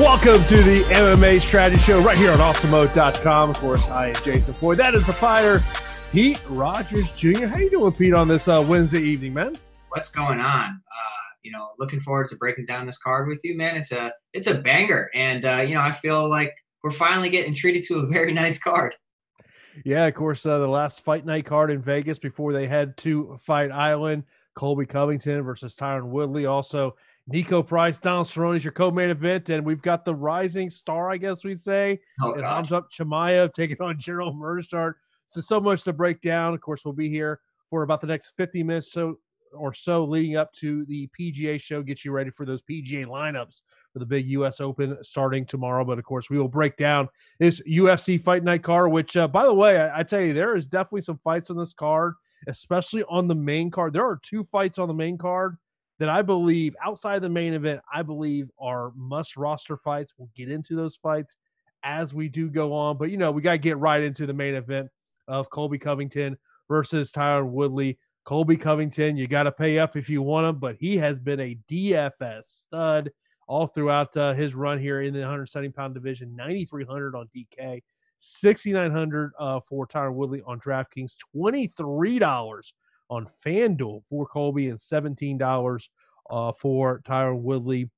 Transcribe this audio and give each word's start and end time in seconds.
Welcome 0.00 0.44
to 0.46 0.56
the 0.56 0.82
MMA 0.88 1.40
Strategy 1.40 1.80
Show 1.80 2.00
right 2.00 2.18
here 2.18 2.32
on 2.32 2.38
Awesemo.com. 2.40 3.50
Of 3.50 3.58
course, 3.60 3.88
I 3.90 4.08
am 4.08 4.16
Jason 4.24 4.52
Floyd. 4.52 4.78
That 4.78 4.96
is 4.96 5.06
the 5.06 5.12
fighter, 5.12 5.62
Pete 6.12 6.42
Rogers 6.48 7.12
Jr. 7.12 7.46
How 7.46 7.58
you 7.58 7.70
doing, 7.70 7.92
Pete, 7.92 8.12
on 8.12 8.26
this 8.26 8.48
uh, 8.48 8.64
Wednesday 8.66 9.02
evening, 9.02 9.34
man? 9.34 9.54
What's 9.90 10.08
going 10.08 10.40
on? 10.40 10.70
Uh, 10.70 11.24
you 11.44 11.52
know, 11.52 11.68
looking 11.78 12.00
forward 12.00 12.26
to 12.30 12.36
breaking 12.36 12.66
down 12.66 12.86
this 12.86 12.98
card 12.98 13.28
with 13.28 13.38
you, 13.44 13.56
man. 13.56 13.76
It's 13.76 13.92
a 13.92 14.12
it's 14.32 14.48
a 14.48 14.54
banger, 14.54 15.10
and 15.14 15.44
uh, 15.44 15.64
you 15.64 15.74
know, 15.74 15.80
I 15.80 15.92
feel 15.92 16.28
like 16.28 16.52
we're 16.82 16.90
finally 16.90 17.28
getting 17.28 17.54
treated 17.54 17.84
to 17.84 18.00
a 18.00 18.06
very 18.06 18.32
nice 18.34 18.58
card. 18.58 18.96
Yeah, 19.84 20.06
of 20.06 20.14
course, 20.14 20.44
uh, 20.44 20.58
the 20.58 20.66
last 20.66 21.04
fight 21.04 21.24
night 21.24 21.46
card 21.46 21.70
in 21.70 21.80
Vegas 21.80 22.18
before 22.18 22.52
they 22.52 22.66
head 22.66 22.96
to 22.98 23.38
Fight 23.40 23.70
Island. 23.70 24.24
Colby 24.54 24.86
Covington 24.86 25.42
versus 25.42 25.76
Tyron 25.76 26.06
Woodley. 26.06 26.46
Also, 26.46 26.96
Niko 27.32 27.66
Price, 27.66 27.96
Donald 27.98 28.26
Cerrone 28.26 28.56
is 28.56 28.64
your 28.64 28.72
co-main 28.72 29.08
event, 29.08 29.48
and 29.48 29.64
we've 29.64 29.80
got 29.80 30.04
the 30.04 30.14
rising 30.14 30.68
star, 30.68 31.10
I 31.10 31.16
guess 31.16 31.42
we'd 31.42 31.60
say, 31.60 31.98
Oh, 32.22 32.32
and 32.34 32.42
God. 32.42 32.72
up 32.72 32.88
Chimaev 32.92 33.52
taking 33.52 33.78
on 33.80 33.98
Gerald 33.98 34.38
Meerschaert. 34.38 34.94
So 35.28 35.40
so 35.40 35.58
much 35.58 35.82
to 35.84 35.92
break 35.92 36.20
down. 36.20 36.52
Of 36.54 36.60
course, 36.60 36.84
we'll 36.84 36.92
be 36.94 37.08
here 37.08 37.40
for 37.70 37.82
about 37.82 38.00
the 38.02 38.06
next 38.06 38.32
50 38.36 38.62
minutes 38.62 38.92
so 38.92 39.18
or 39.54 39.72
so 39.72 40.04
leading 40.04 40.36
up 40.36 40.52
to 40.52 40.84
the 40.84 41.08
PGA 41.18 41.60
show. 41.60 41.82
Get 41.82 42.04
you 42.04 42.12
ready 42.12 42.30
for 42.30 42.44
those 42.44 42.60
PGA 42.62 43.06
lineups 43.06 43.62
for 43.92 44.00
the 44.00 44.06
big 44.06 44.26
U.S. 44.28 44.60
Open 44.60 44.98
starting 45.02 45.46
tomorrow. 45.46 45.84
But 45.84 45.98
of 45.98 46.04
course, 46.04 46.28
we 46.28 46.38
will 46.38 46.48
break 46.48 46.76
down 46.76 47.08
this 47.38 47.60
UFC 47.62 48.20
Fight 48.22 48.44
Night 48.44 48.62
card. 48.62 48.92
Which, 48.92 49.16
uh, 49.16 49.28
by 49.28 49.44
the 49.44 49.54
way, 49.54 49.80
I, 49.80 50.00
I 50.00 50.02
tell 50.02 50.20
you, 50.20 50.34
there 50.34 50.56
is 50.56 50.66
definitely 50.66 51.02
some 51.02 51.18
fights 51.24 51.50
on 51.50 51.56
this 51.56 51.72
card, 51.72 52.14
especially 52.48 53.04
on 53.08 53.28
the 53.28 53.34
main 53.34 53.70
card. 53.70 53.92
There 53.92 54.04
are 54.06 54.20
two 54.22 54.44
fights 54.52 54.78
on 54.78 54.88
the 54.88 54.94
main 54.94 55.16
card 55.16 55.56
that 56.04 56.10
I 56.10 56.20
believe 56.20 56.76
outside 56.84 57.22
the 57.22 57.30
main 57.30 57.54
event, 57.54 57.80
I 57.90 58.02
believe 58.02 58.50
are 58.58 58.92
must 58.94 59.38
roster 59.38 59.78
fights. 59.78 60.12
We'll 60.18 60.28
get 60.34 60.50
into 60.50 60.76
those 60.76 60.96
fights 60.96 61.34
as 61.82 62.12
we 62.12 62.28
do 62.28 62.50
go 62.50 62.74
on. 62.74 62.98
But 62.98 63.10
you 63.10 63.16
know, 63.16 63.30
we 63.30 63.40
got 63.40 63.52
to 63.52 63.58
get 63.58 63.78
right 63.78 64.02
into 64.02 64.26
the 64.26 64.34
main 64.34 64.54
event 64.54 64.90
of 65.28 65.48
Colby 65.48 65.78
Covington 65.78 66.36
versus 66.68 67.10
Tyron 67.10 67.52
Woodley. 67.52 67.98
Colby 68.26 68.58
Covington, 68.58 69.16
you 69.16 69.26
got 69.26 69.44
to 69.44 69.52
pay 69.52 69.78
up 69.78 69.96
if 69.96 70.10
you 70.10 70.20
want 70.20 70.46
him, 70.46 70.58
but 70.58 70.76
he 70.78 70.98
has 70.98 71.18
been 71.18 71.40
a 71.40 71.58
DFS 71.70 72.44
stud 72.44 73.10
all 73.48 73.66
throughout 73.66 74.14
uh, 74.14 74.34
his 74.34 74.54
run 74.54 74.78
here 74.78 75.00
in 75.00 75.14
the 75.14 75.20
170 75.20 75.70
pound 75.70 75.94
division. 75.94 76.36
9,300 76.36 77.16
on 77.16 77.30
DK, 77.34 77.82
6,900 78.18 79.32
uh, 79.38 79.60
for 79.66 79.86
Tyron 79.86 80.12
Woodley 80.12 80.42
on 80.46 80.60
DraftKings, 80.60 81.12
$23 81.34 82.72
on 83.10 83.28
FanDuel 83.44 84.02
for 84.08 84.26
Colby, 84.26 84.68
and 84.68 84.78
$17 84.78 85.88
uh, 86.30 86.52
for 86.52 87.00
Tyron 87.06 87.40
Woodley. 87.40 87.90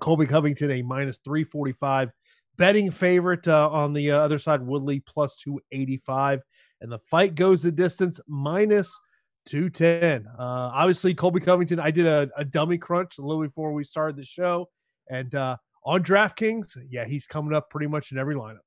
Colby 0.00 0.26
Covington, 0.26 0.70
a 0.70 0.82
minus 0.82 1.18
345 1.24 2.10
betting 2.56 2.90
favorite 2.90 3.46
uh, 3.48 3.68
on 3.70 3.92
the 3.92 4.10
uh, 4.10 4.18
other 4.18 4.38
side, 4.38 4.62
Woodley 4.62 5.00
plus 5.00 5.36
285. 5.36 6.40
And 6.80 6.90
the 6.90 6.98
fight 6.98 7.34
goes 7.34 7.62
the 7.62 7.72
distance 7.72 8.20
minus 8.26 8.98
210. 9.46 10.26
Uh, 10.26 10.42
obviously, 10.42 11.14
Colby 11.14 11.40
Covington, 11.40 11.80
I 11.80 11.90
did 11.90 12.06
a, 12.06 12.30
a 12.36 12.44
dummy 12.44 12.78
crunch 12.78 13.18
a 13.18 13.22
little 13.22 13.42
before 13.42 13.72
we 13.72 13.84
started 13.84 14.16
the 14.16 14.24
show. 14.24 14.68
And 15.10 15.34
uh, 15.34 15.56
on 15.84 16.02
DraftKings, 16.02 16.76
yeah, 16.88 17.04
he's 17.04 17.26
coming 17.26 17.54
up 17.54 17.70
pretty 17.70 17.86
much 17.86 18.12
in 18.12 18.18
every 18.18 18.34
lineup. 18.34 18.58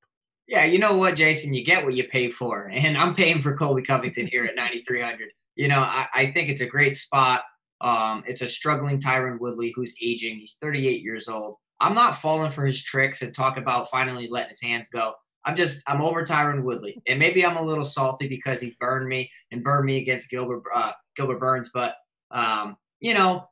Yeah, 0.46 0.64
you 0.64 0.78
know 0.78 0.96
what, 0.96 1.16
Jason? 1.16 1.52
You 1.54 1.64
get 1.64 1.84
what 1.84 1.94
you 1.94 2.04
pay 2.04 2.30
for, 2.30 2.70
and 2.72 2.96
I'm 2.96 3.16
paying 3.16 3.42
for 3.42 3.56
Colby 3.56 3.82
Covington 3.82 4.28
here 4.28 4.44
at 4.44 4.54
9,300. 4.54 5.30
You 5.56 5.68
know, 5.68 5.80
I, 5.80 6.06
I 6.14 6.32
think 6.32 6.48
it's 6.48 6.60
a 6.60 6.66
great 6.66 6.94
spot. 6.94 7.42
Um, 7.80 8.22
it's 8.26 8.42
a 8.42 8.48
struggling 8.48 8.98
Tyron 8.98 9.40
Woodley 9.40 9.72
who's 9.74 9.94
aging. 10.00 10.38
He's 10.38 10.56
38 10.60 11.02
years 11.02 11.28
old. 11.28 11.56
I'm 11.80 11.94
not 11.94 12.20
falling 12.20 12.50
for 12.50 12.64
his 12.64 12.82
tricks 12.82 13.22
and 13.22 13.34
talk 13.34 13.56
about 13.56 13.90
finally 13.90 14.28
letting 14.30 14.48
his 14.48 14.62
hands 14.62 14.88
go. 14.88 15.14
I'm 15.44 15.56
just 15.56 15.82
I'm 15.86 16.02
over 16.02 16.24
Tyron 16.24 16.62
Woodley, 16.62 17.00
and 17.06 17.18
maybe 17.18 17.46
I'm 17.46 17.56
a 17.56 17.62
little 17.62 17.84
salty 17.84 18.28
because 18.28 18.60
he's 18.60 18.74
burned 18.74 19.08
me 19.08 19.30
and 19.52 19.62
burned 19.62 19.86
me 19.86 19.98
against 19.98 20.28
Gilbert 20.30 20.62
uh, 20.74 20.92
Gilbert 21.14 21.38
Burns. 21.38 21.70
But 21.72 21.94
um, 22.32 22.76
you 22.98 23.14
know, 23.14 23.48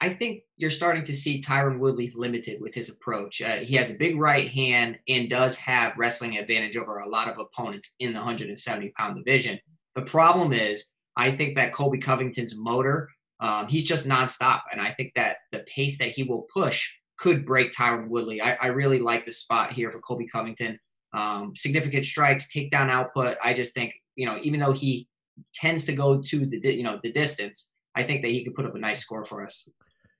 I 0.00 0.10
think 0.10 0.42
you're 0.56 0.70
starting 0.70 1.04
to 1.04 1.14
see 1.14 1.40
Tyron 1.40 1.80
Woodley's 1.80 2.14
limited 2.14 2.60
with 2.60 2.74
his 2.74 2.90
approach. 2.90 3.40
Uh, 3.40 3.56
he 3.56 3.74
has 3.76 3.90
a 3.90 3.94
big 3.94 4.18
right 4.18 4.48
hand 4.48 4.98
and 5.08 5.30
does 5.30 5.56
have 5.56 5.96
wrestling 5.96 6.36
advantage 6.36 6.76
over 6.76 6.98
a 6.98 7.08
lot 7.08 7.28
of 7.28 7.38
opponents 7.38 7.94
in 7.98 8.12
the 8.12 8.18
170 8.18 8.90
pound 8.90 9.16
division. 9.16 9.58
The 9.94 10.02
problem 10.02 10.52
is, 10.52 10.92
I 11.18 11.32
think 11.32 11.56
that 11.56 11.72
Colby 11.72 11.98
Covington's 11.98 12.56
motor, 12.56 13.10
um, 13.40 13.66
he's 13.66 13.84
just 13.84 14.08
nonstop, 14.08 14.62
and 14.72 14.80
I 14.80 14.92
think 14.92 15.12
that 15.16 15.36
the 15.52 15.64
pace 15.72 15.98
that 15.98 16.10
he 16.10 16.22
will 16.22 16.46
push 16.54 16.90
could 17.18 17.44
break 17.44 17.72
Tyron 17.72 18.08
Woodley. 18.08 18.40
I, 18.40 18.54
I 18.54 18.66
really 18.68 19.00
like 19.00 19.26
the 19.26 19.32
spot 19.32 19.72
here 19.72 19.90
for 19.90 19.98
Colby 19.98 20.26
Covington. 20.26 20.78
Um, 21.12 21.54
significant 21.56 22.06
strikes, 22.06 22.48
takedown 22.48 22.88
output. 22.88 23.36
I 23.42 23.52
just 23.52 23.74
think 23.74 23.94
you 24.14 24.26
know, 24.26 24.38
even 24.42 24.60
though 24.60 24.72
he 24.72 25.08
tends 25.54 25.84
to 25.84 25.92
go 25.92 26.20
to 26.20 26.46
the 26.46 26.60
di- 26.60 26.76
you 26.76 26.84
know 26.84 27.00
the 27.02 27.12
distance, 27.12 27.70
I 27.94 28.04
think 28.04 28.22
that 28.22 28.30
he 28.30 28.44
could 28.44 28.54
put 28.54 28.64
up 28.64 28.74
a 28.74 28.78
nice 28.78 29.00
score 29.00 29.24
for 29.24 29.42
us. 29.42 29.68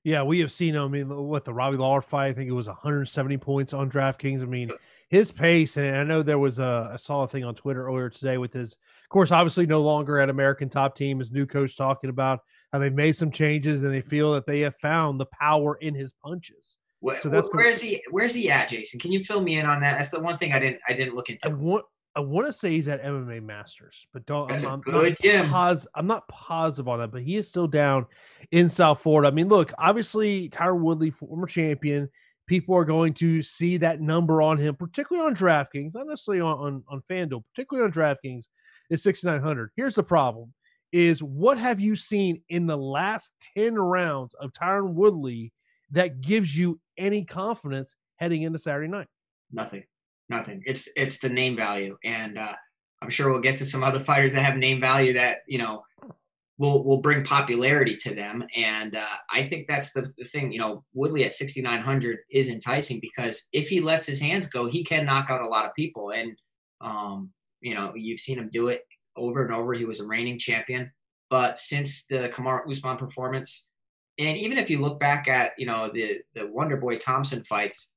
Yeah, 0.04 0.22
we 0.22 0.41
have 0.41 0.53
seen 0.53 0.75
him. 0.75 0.82
I 0.82 0.88
mean, 0.88 1.09
what 1.09 1.44
the 1.44 1.53
Robbie 1.53 1.76
Lawler 1.76 2.00
fight? 2.00 2.28
I 2.28 2.32
think 2.32 2.48
it 2.48 2.54
was 2.54 2.69
170 2.69 3.36
points 3.38 3.72
on 3.72 3.91
DraftKings. 3.91 4.42
I 4.42 4.47
mean, 4.47 4.70
his 5.08 5.32
pace, 5.32 5.76
and 5.76 5.96
I 5.96 6.04
know 6.04 6.22
there 6.22 6.38
was 6.38 6.58
a, 6.58 6.91
I 6.92 6.96
saw 6.96 7.22
a 7.22 7.28
thing 7.28 7.44
on 7.44 7.54
Twitter 7.54 7.86
earlier 7.86 8.10
today 8.10 8.36
with 8.36 8.52
his, 8.52 8.74
of 8.74 9.08
course, 9.08 9.32
obviously 9.32 9.66
no 9.66 9.80
longer 9.80 10.19
at 10.19 10.28
American 10.28 10.69
Top 10.69 10.94
Team. 10.94 11.19
His 11.19 11.32
new 11.32 11.46
coach 11.46 11.76
talking 11.76 12.10
about 12.10 12.41
how 12.72 12.78
they 12.78 12.91
made 12.91 13.16
some 13.16 13.30
changes 13.30 13.82
and 13.82 13.92
they 13.92 14.02
feel 14.02 14.34
that 14.34 14.47
they 14.47 14.60
have 14.60 14.76
found 14.76 15.18
the 15.18 15.26
power 15.26 15.76
in 15.76 15.94
his 15.94 16.12
punches. 16.12 16.76
So 17.20 17.28
that's 17.28 17.48
where's 17.52 17.80
he? 17.80 18.02
Where's 18.10 18.34
he 18.34 18.50
at, 18.50 18.68
Jason? 18.68 18.98
Can 18.98 19.12
you 19.12 19.24
fill 19.24 19.41
me 19.41 19.58
in 19.58 19.66
on 19.66 19.80
that? 19.80 19.97
That's 19.97 20.10
the 20.10 20.20
one 20.20 20.36
thing 20.36 20.52
I 20.52 20.58
didn't 20.58 20.80
I 20.88 20.92
didn't 20.92 21.14
look 21.14 21.30
I 21.30 21.34
into. 21.34 21.50
want, 21.50 21.84
I 22.16 22.20
want 22.20 22.48
to 22.48 22.52
say 22.52 22.70
he's 22.70 22.88
at 22.88 23.02
MMA 23.04 23.42
Masters, 23.42 24.06
but 24.12 24.26
don't. 24.26 24.48
That's 24.48 24.64
I'm, 24.64 24.70
a 24.70 24.74
I'm 24.74 24.80
good 24.80 25.16
not 25.22 25.47
pos- 25.47 25.86
I'm 25.94 26.08
not 26.08 26.26
positive 26.26 26.88
on 26.88 26.98
that, 26.98 27.12
but 27.12 27.22
he 27.22 27.36
is 27.36 27.48
still 27.48 27.68
down 27.68 28.06
in 28.50 28.68
South 28.68 29.00
Florida. 29.00 29.28
I 29.28 29.30
mean, 29.30 29.48
look, 29.48 29.72
obviously 29.78 30.48
Tyron 30.48 30.80
Woodley, 30.80 31.10
former 31.10 31.47
champion. 31.47 32.10
People 32.48 32.75
are 32.75 32.84
going 32.84 33.14
to 33.14 33.42
see 33.42 33.76
that 33.76 34.00
number 34.00 34.42
on 34.42 34.59
him, 34.59 34.75
particularly 34.75 35.28
on 35.28 35.36
DraftKings, 35.36 35.94
not 35.94 36.09
necessarily 36.09 36.41
on, 36.41 36.59
on, 36.59 36.84
on 36.88 37.03
FanDuel, 37.09 37.44
particularly 37.54 37.86
on 37.86 37.92
DraftKings, 37.92 38.48
is 38.91 39.03
6,900. 39.03 39.70
Here's 39.76 39.94
the 39.94 40.03
problem 40.03 40.53
is 40.91 41.22
what 41.22 41.59
have 41.59 41.78
you 41.81 41.94
seen 41.94 42.42
in 42.48 42.66
the 42.66 42.77
last 42.77 43.30
10 43.56 43.74
rounds 43.74 44.34
of 44.34 44.53
Tyron 44.53 44.95
Woodley 44.95 45.53
that 45.91 46.21
gives 46.21 46.56
you 46.56 46.80
any 46.97 47.24
confidence 47.24 47.95
heading 48.16 48.42
into 48.42 48.59
Saturday 48.59 48.89
night? 48.89 49.06
Nothing, 49.53 49.84
nothing. 50.28 50.62
It's 50.66 50.89
it's 50.97 51.18
the 51.18 51.28
name 51.28 51.56
value, 51.56 51.97
and 52.04 52.39
uh, 52.39 52.54
I'm 53.00 53.10
sure 53.10 53.30
we'll 53.30 53.41
get 53.41 53.59
to 53.59 53.66
some 53.66 53.83
other 53.83 54.00
fighters 54.00 54.33
that 54.34 54.42
have 54.42 54.56
name 54.56 54.80
value 54.80 55.12
that 55.15 55.39
you 55.47 55.59
know 55.59 55.84
will 56.59 56.84
will 56.84 56.99
bring 56.99 57.25
popularity 57.25 57.97
to 57.97 58.15
them. 58.15 58.45
And 58.55 58.97
uh, 58.97 59.16
I 59.31 59.49
think 59.49 59.69
that's 59.69 59.93
the, 59.93 60.13
the 60.19 60.25
thing. 60.25 60.53
You 60.53 60.59
know, 60.59 60.84
Woodley 60.93 61.25
at 61.25 61.33
6,900 61.33 62.19
is 62.31 62.49
enticing 62.49 63.01
because 63.01 63.47
if 63.53 63.69
he 63.69 63.81
lets 63.81 64.07
his 64.07 64.21
hands 64.21 64.49
go, 64.49 64.66
he 64.66 64.84
can 64.84 65.07
knock 65.07 65.31
out 65.31 65.41
a 65.41 65.49
lot 65.49 65.65
of 65.65 65.75
people. 65.75 66.10
And 66.10 66.37
um, 66.81 67.31
you 67.60 67.75
know, 67.75 67.93
you've 67.95 68.21
seen 68.21 68.39
him 68.39 68.51
do 68.53 68.69
it 68.69 68.84
over 69.16 69.45
and 69.45 69.55
over. 69.55 69.72
He 69.72 69.84
was 69.84 70.01
a 70.01 70.07
reigning 70.07 70.39
champion, 70.39 70.91
but 71.31 71.59
since 71.59 72.05
the 72.07 72.28
Kamaru 72.34 72.71
Usman 72.71 72.97
performance, 72.97 73.69
and 74.19 74.37
even 74.37 74.59
if 74.59 74.69
you 74.69 74.78
look 74.78 74.99
back 74.99 75.28
at 75.28 75.53
you 75.59 75.66
know 75.66 75.91
the 75.93 76.19
the 76.34 76.47
Wonder 76.47 76.77
Boy 76.77 76.99
Thompson 76.99 77.45
fights, 77.45 77.93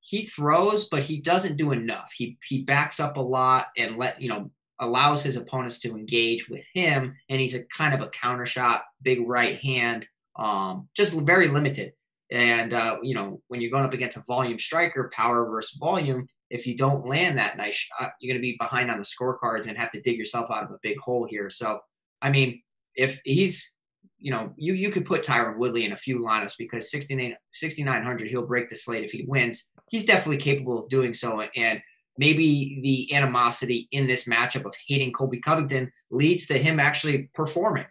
he 0.00 0.26
throws, 0.26 0.88
but 0.88 1.04
he 1.04 1.20
doesn't 1.20 1.56
do 1.56 1.70
enough. 1.70 2.10
He 2.14 2.38
he 2.44 2.62
backs 2.62 2.98
up 2.98 3.16
a 3.16 3.20
lot 3.20 3.68
and 3.76 3.96
let 3.96 4.20
you 4.20 4.28
know 4.28 4.50
allows 4.80 5.22
his 5.22 5.36
opponents 5.36 5.78
to 5.80 5.90
engage 5.90 6.48
with 6.48 6.64
him, 6.74 7.14
and 7.28 7.40
he's 7.40 7.54
a 7.54 7.64
kind 7.64 7.94
of 7.94 8.00
a 8.00 8.10
counter 8.10 8.46
shot, 8.46 8.82
big 9.02 9.26
right 9.26 9.58
hand, 9.60 10.06
um, 10.36 10.88
just 10.94 11.14
very 11.20 11.48
limited. 11.48 11.92
And 12.30 12.72
uh, 12.72 12.98
you 13.02 13.14
know, 13.14 13.40
when 13.48 13.60
you're 13.60 13.70
going 13.70 13.84
up 13.84 13.92
against 13.92 14.16
a 14.16 14.24
volume 14.26 14.58
striker, 14.58 15.10
power 15.14 15.48
versus 15.48 15.78
volume, 15.78 16.26
if 16.50 16.66
you 16.66 16.76
don't 16.76 17.06
land 17.06 17.38
that 17.38 17.56
nice 17.56 17.74
shot, 17.74 18.12
you're 18.20 18.32
going 18.32 18.40
to 18.40 18.42
be 18.42 18.56
behind 18.58 18.90
on 18.90 18.98
the 18.98 19.04
scorecards 19.04 19.66
and 19.66 19.76
have 19.76 19.90
to 19.90 20.00
dig 20.00 20.16
yourself 20.16 20.50
out 20.50 20.64
of 20.64 20.70
a 20.70 20.78
big 20.82 20.98
hole 20.98 21.26
here. 21.28 21.50
So, 21.50 21.80
I 22.22 22.30
mean, 22.30 22.62
if 22.94 23.20
he's, 23.24 23.74
you 24.18 24.30
know, 24.30 24.52
you 24.56 24.74
you 24.74 24.90
could 24.90 25.04
put 25.04 25.24
Tyron 25.24 25.58
Woodley 25.58 25.84
in 25.84 25.92
a 25.92 25.96
few 25.96 26.20
lineups 26.20 26.54
because 26.58 26.90
6,900 26.90 28.28
he'll 28.28 28.46
break 28.46 28.68
the 28.68 28.76
slate 28.76 29.04
if 29.04 29.12
he 29.12 29.24
wins. 29.26 29.70
He's 29.90 30.04
definitely 30.04 30.38
capable 30.38 30.82
of 30.82 30.88
doing 30.88 31.12
so, 31.12 31.40
and 31.40 31.80
maybe 32.18 32.80
the 32.82 33.14
animosity 33.14 33.88
in 33.90 34.06
this 34.06 34.28
matchup 34.28 34.64
of 34.64 34.74
hating 34.86 35.12
Colby 35.12 35.40
Covington 35.40 35.90
leads 36.10 36.46
to 36.46 36.58
him 36.58 36.78
actually 36.78 37.30
performing. 37.34 37.86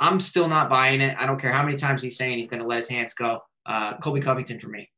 I'm 0.00 0.20
still 0.20 0.48
not 0.48 0.70
buying 0.70 1.00
it. 1.00 1.16
I 1.18 1.26
don't 1.26 1.40
care 1.40 1.52
how 1.52 1.62
many 1.62 1.76
times 1.76 2.02
he's 2.02 2.16
saying 2.16 2.38
he's 2.38 2.48
going 2.48 2.62
to 2.62 2.68
let 2.68 2.76
his 2.76 2.88
hands 2.88 3.14
go. 3.14 3.40
Uh, 3.66 3.96
Colby 3.98 4.20
Covington 4.20 4.60
for 4.60 4.68
me. 4.68 4.88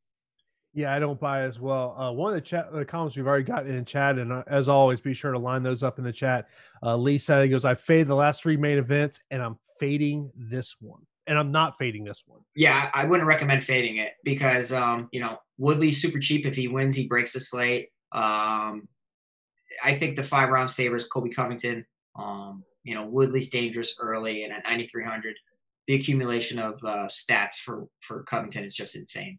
Yeah, 0.72 0.94
I 0.94 1.00
don't 1.00 1.18
buy 1.18 1.42
as 1.42 1.58
well. 1.58 1.96
Uh, 1.98 2.12
one 2.12 2.30
of 2.30 2.34
the 2.34 2.40
chat 2.40 2.72
the 2.72 2.84
comments 2.84 3.16
we've 3.16 3.26
already 3.26 3.42
gotten 3.42 3.74
in 3.74 3.84
chat, 3.84 4.18
and 4.18 4.32
uh, 4.32 4.44
as 4.46 4.68
always, 4.68 5.00
be 5.00 5.14
sure 5.14 5.32
to 5.32 5.38
line 5.38 5.64
those 5.64 5.82
up 5.82 5.98
in 5.98 6.04
the 6.04 6.12
chat. 6.12 6.46
Uh, 6.82 6.96
Lee 6.96 7.18
said 7.18 7.42
he 7.42 7.48
goes, 7.48 7.64
"I 7.64 7.74
fade 7.74 8.06
the 8.06 8.14
last 8.14 8.42
three 8.42 8.56
main 8.56 8.78
events, 8.78 9.18
and 9.32 9.42
I'm 9.42 9.58
fading 9.80 10.30
this 10.36 10.76
one, 10.80 11.00
and 11.26 11.36
I'm 11.36 11.50
not 11.50 11.76
fading 11.76 12.04
this 12.04 12.22
one." 12.24 12.42
Yeah, 12.54 12.88
I 12.94 13.04
wouldn't 13.04 13.26
recommend 13.26 13.64
fading 13.64 13.96
it 13.96 14.12
because 14.22 14.70
um, 14.70 15.08
you 15.10 15.20
know 15.20 15.38
Woodley's 15.58 16.00
super 16.00 16.20
cheap. 16.20 16.46
If 16.46 16.54
he 16.54 16.68
wins, 16.68 16.94
he 16.94 17.08
breaks 17.08 17.32
the 17.32 17.40
slate. 17.40 17.88
Um, 18.12 18.88
I 19.82 19.94
think 19.94 20.16
the 20.16 20.24
five 20.24 20.48
rounds 20.48 20.72
favors 20.72 21.06
Colby 21.06 21.30
Covington. 21.30 21.86
Um, 22.18 22.64
you 22.82 22.94
know, 22.94 23.06
Woodley's 23.06 23.50
dangerous 23.50 23.96
early, 24.00 24.44
and 24.44 24.52
at 24.52 24.64
9,300, 24.64 25.36
the 25.86 25.94
accumulation 25.94 26.58
of 26.58 26.82
uh, 26.84 27.08
stats 27.08 27.56
for 27.56 27.86
for 28.00 28.22
Covington 28.24 28.64
is 28.64 28.74
just 28.74 28.96
insane. 28.96 29.38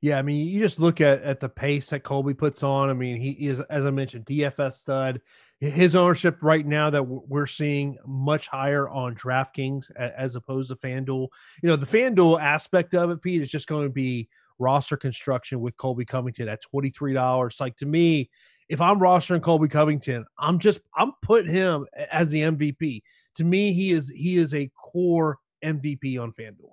Yeah, 0.00 0.18
I 0.18 0.22
mean, 0.22 0.48
you 0.48 0.60
just 0.60 0.80
look 0.80 1.00
at 1.00 1.22
at 1.22 1.40
the 1.40 1.48
pace 1.48 1.90
that 1.90 2.02
Colby 2.02 2.34
puts 2.34 2.62
on. 2.62 2.90
I 2.90 2.92
mean, 2.92 3.16
he 3.16 3.30
is, 3.30 3.60
as 3.60 3.86
I 3.86 3.90
mentioned, 3.90 4.26
DFS 4.26 4.74
stud. 4.74 5.20
His 5.60 5.94
ownership 5.94 6.38
right 6.42 6.66
now 6.66 6.90
that 6.90 7.04
we're 7.04 7.46
seeing 7.46 7.96
much 8.04 8.48
higher 8.48 8.88
on 8.88 9.14
DraftKings 9.14 9.94
as 9.94 10.34
opposed 10.34 10.70
to 10.70 10.76
FanDuel. 10.76 11.28
You 11.62 11.68
know, 11.68 11.76
the 11.76 11.86
FanDuel 11.86 12.40
aspect 12.40 12.96
of 12.96 13.10
it, 13.10 13.22
Pete, 13.22 13.42
is 13.42 13.50
just 13.50 13.68
going 13.68 13.86
to 13.86 13.92
be 13.92 14.28
roster 14.62 14.96
construction 14.96 15.60
with 15.60 15.76
Colby 15.76 16.04
Covington 16.04 16.48
at 16.48 16.62
twenty 16.62 16.90
three 16.90 17.12
dollars. 17.12 17.56
Like 17.60 17.76
to 17.76 17.86
me, 17.86 18.30
if 18.68 18.80
I'm 18.80 18.98
rostering 18.98 19.42
Colby 19.42 19.68
Covington, 19.68 20.24
I'm 20.38 20.58
just 20.58 20.80
I'm 20.96 21.12
putting 21.22 21.52
him 21.52 21.86
as 22.10 22.30
the 22.30 22.42
MVP. 22.42 23.02
To 23.36 23.44
me, 23.44 23.72
he 23.72 23.90
is 23.90 24.08
he 24.08 24.36
is 24.36 24.54
a 24.54 24.70
core 24.76 25.38
MVP 25.64 26.20
on 26.20 26.32
FanDuel. 26.32 26.72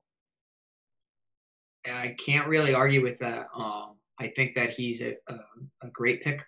I 1.86 2.15
can't 2.24 2.47
really 2.47 2.74
argue 2.74 3.01
with 3.01 3.19
that. 3.19 3.47
Um, 3.56 3.95
I 4.19 4.27
think 4.36 4.56
that 4.56 4.71
he's 4.71 5.01
a, 5.01 5.15
a, 5.27 5.36
a, 5.83 5.88
great 5.91 6.24
pick, 6.24 6.45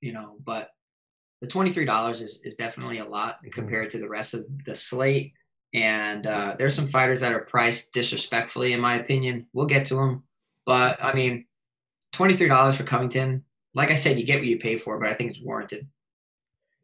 you 0.00 0.12
know, 0.12 0.36
but 0.44 0.70
the 1.40 1.46
$23 1.46 2.10
is, 2.22 2.40
is 2.44 2.54
definitely 2.54 2.98
a 2.98 3.04
lot 3.04 3.36
mm-hmm. 3.36 3.50
compared 3.50 3.90
to 3.90 3.98
the 3.98 4.08
rest 4.08 4.34
of 4.34 4.46
the 4.64 4.74
slate. 4.74 5.34
And 5.74 6.26
uh, 6.26 6.56
there's 6.58 6.74
some 6.74 6.88
fighters 6.88 7.20
that 7.20 7.32
are 7.32 7.44
priced 7.44 7.92
disrespectfully, 7.92 8.72
in 8.72 8.80
my 8.80 8.96
opinion. 8.96 9.46
We'll 9.52 9.66
get 9.66 9.86
to 9.86 9.94
them. 9.96 10.24
But 10.66 11.02
I 11.02 11.12
mean, 11.14 11.46
$23 12.14 12.74
for 12.74 12.84
Covington, 12.84 13.44
like 13.74 13.90
I 13.90 13.94
said, 13.94 14.18
you 14.18 14.24
get 14.24 14.38
what 14.38 14.46
you 14.46 14.58
pay 14.58 14.76
for, 14.76 14.98
but 14.98 15.08
I 15.08 15.14
think 15.14 15.30
it's 15.30 15.40
warranted. 15.40 15.86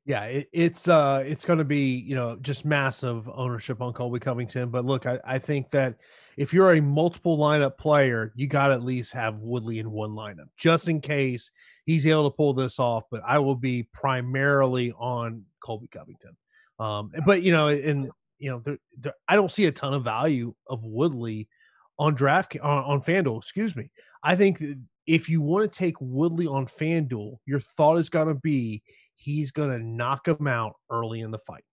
Yeah, 0.04 0.22
it, 0.22 0.48
it's 0.52 0.86
uh, 0.86 1.24
it's 1.26 1.44
going 1.44 1.58
to 1.58 1.64
be 1.64 1.96
you 1.96 2.14
know 2.14 2.36
just 2.40 2.64
massive 2.64 3.28
ownership 3.28 3.82
on 3.82 3.92
Colby 3.92 4.20
Covington. 4.20 4.68
But 4.70 4.84
look, 4.84 5.04
I, 5.04 5.18
I 5.24 5.38
think 5.40 5.68
that 5.70 5.96
if 6.36 6.54
you're 6.54 6.74
a 6.74 6.80
multiple 6.80 7.36
lineup 7.36 7.76
player, 7.76 8.32
you 8.36 8.46
got 8.46 8.68
to 8.68 8.74
at 8.74 8.84
least 8.84 9.12
have 9.14 9.40
Woodley 9.40 9.80
in 9.80 9.90
one 9.90 10.10
lineup 10.10 10.46
just 10.56 10.88
in 10.88 11.00
case 11.00 11.50
he's 11.86 12.06
able 12.06 12.30
to 12.30 12.36
pull 12.36 12.54
this 12.54 12.78
off. 12.78 13.02
But 13.10 13.22
I 13.26 13.40
will 13.40 13.56
be 13.56 13.82
primarily 13.92 14.92
on 14.92 15.42
Colby 15.60 15.88
Covington. 15.88 16.36
Um, 16.78 17.10
but 17.26 17.42
you 17.42 17.50
know, 17.50 17.66
and 17.66 18.08
you 18.38 18.50
know, 18.50 18.62
there, 18.64 18.78
there, 19.00 19.14
I 19.26 19.34
don't 19.34 19.50
see 19.50 19.64
a 19.64 19.72
ton 19.72 19.92
of 19.92 20.04
value 20.04 20.54
of 20.68 20.84
Woodley 20.84 21.48
on 21.98 22.14
draft 22.14 22.56
on, 22.62 22.84
on 22.84 23.02
FanDuel. 23.02 23.38
Excuse 23.38 23.76
me. 23.76 23.90
I 24.22 24.36
think 24.36 24.62
if 25.06 25.28
you 25.28 25.40
want 25.40 25.70
to 25.70 25.78
take 25.78 25.94
Woodley 26.00 26.46
on 26.46 26.66
FanDuel, 26.66 27.38
your 27.46 27.60
thought 27.60 27.98
is 27.98 28.10
going 28.10 28.28
to 28.28 28.34
be 28.34 28.82
he's 29.14 29.50
going 29.50 29.70
to 29.70 29.84
knock 29.84 30.28
him 30.28 30.46
out 30.46 30.74
early 30.90 31.20
in 31.20 31.30
the 31.30 31.38
fight. 31.38 31.64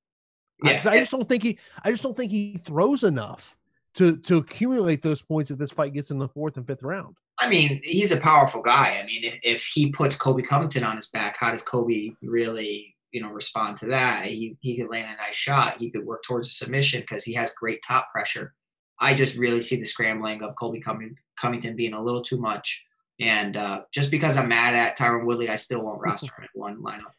Yeah. 0.64 0.81
I, 0.86 0.92
I 0.92 1.00
just 1.00 1.12
don't 1.12 1.28
think 1.28 1.44
he. 1.44 1.60
I 1.84 1.92
just 1.92 2.04
don't 2.04 2.16
think 2.16 2.31
he 2.31 2.60
throws 2.66 3.04
enough 3.04 3.56
to 3.96 4.18
to 4.18 4.38
accumulate 4.38 5.02
those 5.02 5.22
points 5.22 5.52
if 5.52 5.58
this 5.58 5.72
fight 5.72 5.94
gets 5.94 6.12
in 6.12 6.18
the 6.18 6.28
fourth 6.28 6.58
and 6.58 6.66
fifth 6.66 6.84
round. 6.84 7.18
I 7.40 7.50
mean, 7.50 7.81
he's 7.84 8.12
a 8.12 8.18
powerful 8.18 8.62
guy. 8.62 9.00
I 9.02 9.06
mean, 9.06 9.24
if, 9.24 9.40
if 9.44 9.66
he 9.66 9.92
puts 9.92 10.16
Colby 10.16 10.44
Covington 10.44 10.84
on 10.84 10.96
his 10.96 11.08
back, 11.08 11.36
how 11.38 11.52
does 11.52 11.64
Colby 11.64 12.16
really, 12.22 12.96
you 13.12 13.22
know, 13.22 13.31
respond 13.31 13.78
to 13.78 13.88
that? 13.88 14.26
He 14.26 14.56
he 14.62 14.78
could 14.78 14.90
land 14.90 15.08
a 15.12 15.22
nice 15.22 15.36
shot. 15.36 15.80
He 15.80 15.90
could 15.90 16.06
work 16.06 16.24
towards 16.24 16.48
a 16.48 16.52
submission 16.52 17.02
because 17.02 17.24
he 17.24 17.34
has 17.34 17.52
great 17.52 17.81
top 17.86 18.10
pressure. 18.10 18.54
I 19.00 19.13
just 19.13 19.38
really 19.38 19.62
see 19.62 19.75
the 19.75 19.86
scrambling 19.86 20.44
of 20.44 20.56
Colby 20.56 20.81
Covington 20.81 21.75
being 21.75 21.94
a 21.94 22.01
little 22.01 22.22
too 22.22 22.38
much. 22.38 22.84
And 23.19 23.57
uh, 23.57 23.81
just 23.92 24.12
because 24.12 24.38
I'm 24.38 24.50
mad 24.50 24.75
at 24.75 24.98
Tyron 24.98 25.25
Woodley, 25.25 25.50
I 25.50 25.56
still 25.56 25.81
won't 25.81 26.01
roster 26.01 26.31
him 26.38 26.48
in 26.56 26.62
one 26.62 26.81
lineup. 26.81 27.12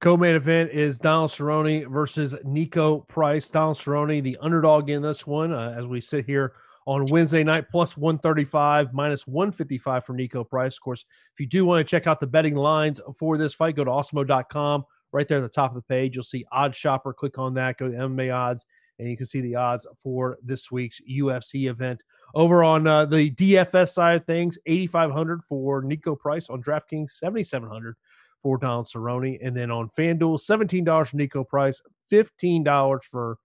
Co-main 0.00 0.36
event 0.36 0.70
is 0.70 0.96
Donald 0.96 1.30
Cerrone 1.30 1.90
versus 1.90 2.32
Niko 2.44 3.06
Price. 3.08 3.50
Donald 3.50 3.76
Cerrone, 3.76 4.22
the 4.22 4.38
underdog 4.40 4.90
in 4.90 5.02
this 5.02 5.26
one, 5.26 5.52
uh, 5.52 5.74
as 5.76 5.86
we 5.88 6.00
sit 6.00 6.24
here 6.24 6.52
on 6.86 7.04
Wednesday 7.06 7.42
night, 7.42 7.68
plus 7.68 7.96
135, 7.96 8.94
minus 8.94 9.26
155 9.26 10.04
for 10.04 10.14
Niko 10.14 10.48
Price. 10.48 10.76
Of 10.76 10.82
course, 10.82 11.04
if 11.34 11.40
you 11.40 11.46
do 11.46 11.64
want 11.64 11.84
to 11.84 11.90
check 11.90 12.06
out 12.06 12.20
the 12.20 12.28
betting 12.28 12.54
lines 12.54 13.00
for 13.18 13.36
this 13.36 13.54
fight, 13.54 13.74
go 13.74 13.84
to 13.84 13.90
awesemo.com. 13.90 14.84
Right 15.10 15.26
there 15.26 15.38
at 15.38 15.42
the 15.42 15.48
top 15.48 15.72
of 15.72 15.74
the 15.74 15.82
page, 15.82 16.14
you'll 16.14 16.22
see 16.22 16.44
Odds 16.52 16.76
Shopper. 16.76 17.12
Click 17.12 17.38
on 17.38 17.54
that, 17.54 17.76
go 17.76 17.90
to 17.90 17.96
MMA 17.96 18.34
odds, 18.34 18.66
and 18.98 19.08
you 19.08 19.16
can 19.16 19.26
see 19.26 19.40
the 19.40 19.54
odds 19.54 19.86
for 20.02 20.38
this 20.42 20.70
week's 20.70 21.00
UFC 21.10 21.68
event. 21.68 22.02
Over 22.34 22.64
on 22.64 22.86
uh, 22.86 23.04
the 23.04 23.30
DFS 23.30 23.90
side 23.90 24.20
of 24.20 24.26
things, 24.26 24.58
8,500 24.66 25.42
for 25.48 25.82
Niko 25.82 26.18
Price 26.18 26.48
on 26.50 26.62
DraftKings, 26.62 27.10
7,700 27.10 27.96
for 28.42 28.58
Donald 28.58 28.86
Cerrone. 28.86 29.38
And 29.42 29.56
then 29.56 29.70
on 29.70 29.90
FanDuel, 29.96 30.40
$17 30.40 31.06
for 31.06 31.16
Niko 31.16 31.46
Price, 31.46 31.80
$15 32.12 33.04
for 33.04 33.38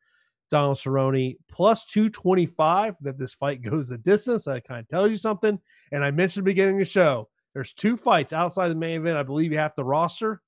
Donald 0.51 0.77
Cerrone, 0.77 1.37
plus 1.49 1.85
225 1.85 2.95
that 3.01 3.17
this 3.17 3.33
fight 3.33 3.61
goes 3.69 3.89
the 3.89 3.97
distance. 3.97 4.45
That 4.45 4.67
kind 4.67 4.81
of 4.81 4.87
tells 4.87 5.09
you 5.09 5.17
something. 5.17 5.59
And 5.91 6.03
I 6.03 6.11
mentioned 6.11 6.45
the 6.45 6.51
beginning 6.51 6.75
of 6.75 6.79
the 6.79 6.85
show, 6.85 7.29
there's 7.53 7.73
two 7.73 7.97
fights 7.97 8.33
outside 8.33 8.69
the 8.69 8.75
main 8.75 9.01
event. 9.01 9.17
I 9.17 9.23
believe 9.23 9.51
you 9.51 9.59
have 9.59 9.75
to 9.75 9.83
roster. 9.83 10.41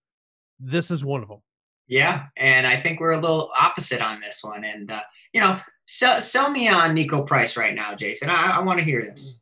This 0.60 0.90
is 0.90 1.06
one 1.06 1.22
of 1.22 1.30
them. 1.30 1.42
Yeah, 1.88 2.26
and 2.36 2.66
I 2.66 2.82
think 2.82 3.00
we're 3.00 3.12
a 3.12 3.20
little 3.20 3.52
opposite 3.60 4.02
on 4.02 4.20
this 4.20 4.44
one. 4.44 4.64
And 4.64 4.90
uh, 4.90 5.02
you 5.34 5.42
know, 5.42 5.60
sell, 5.86 6.20
sell 6.20 6.50
me 6.50 6.68
on 6.68 6.96
Niko 6.96 7.26
Price 7.26 7.58
right 7.58 7.76
now, 7.76 7.94
Jason. 7.96 8.30
I, 8.30 8.58
I 8.58 8.62
want 8.62 8.80
to 8.80 8.86
hear 8.86 9.02
this. 9.04 9.40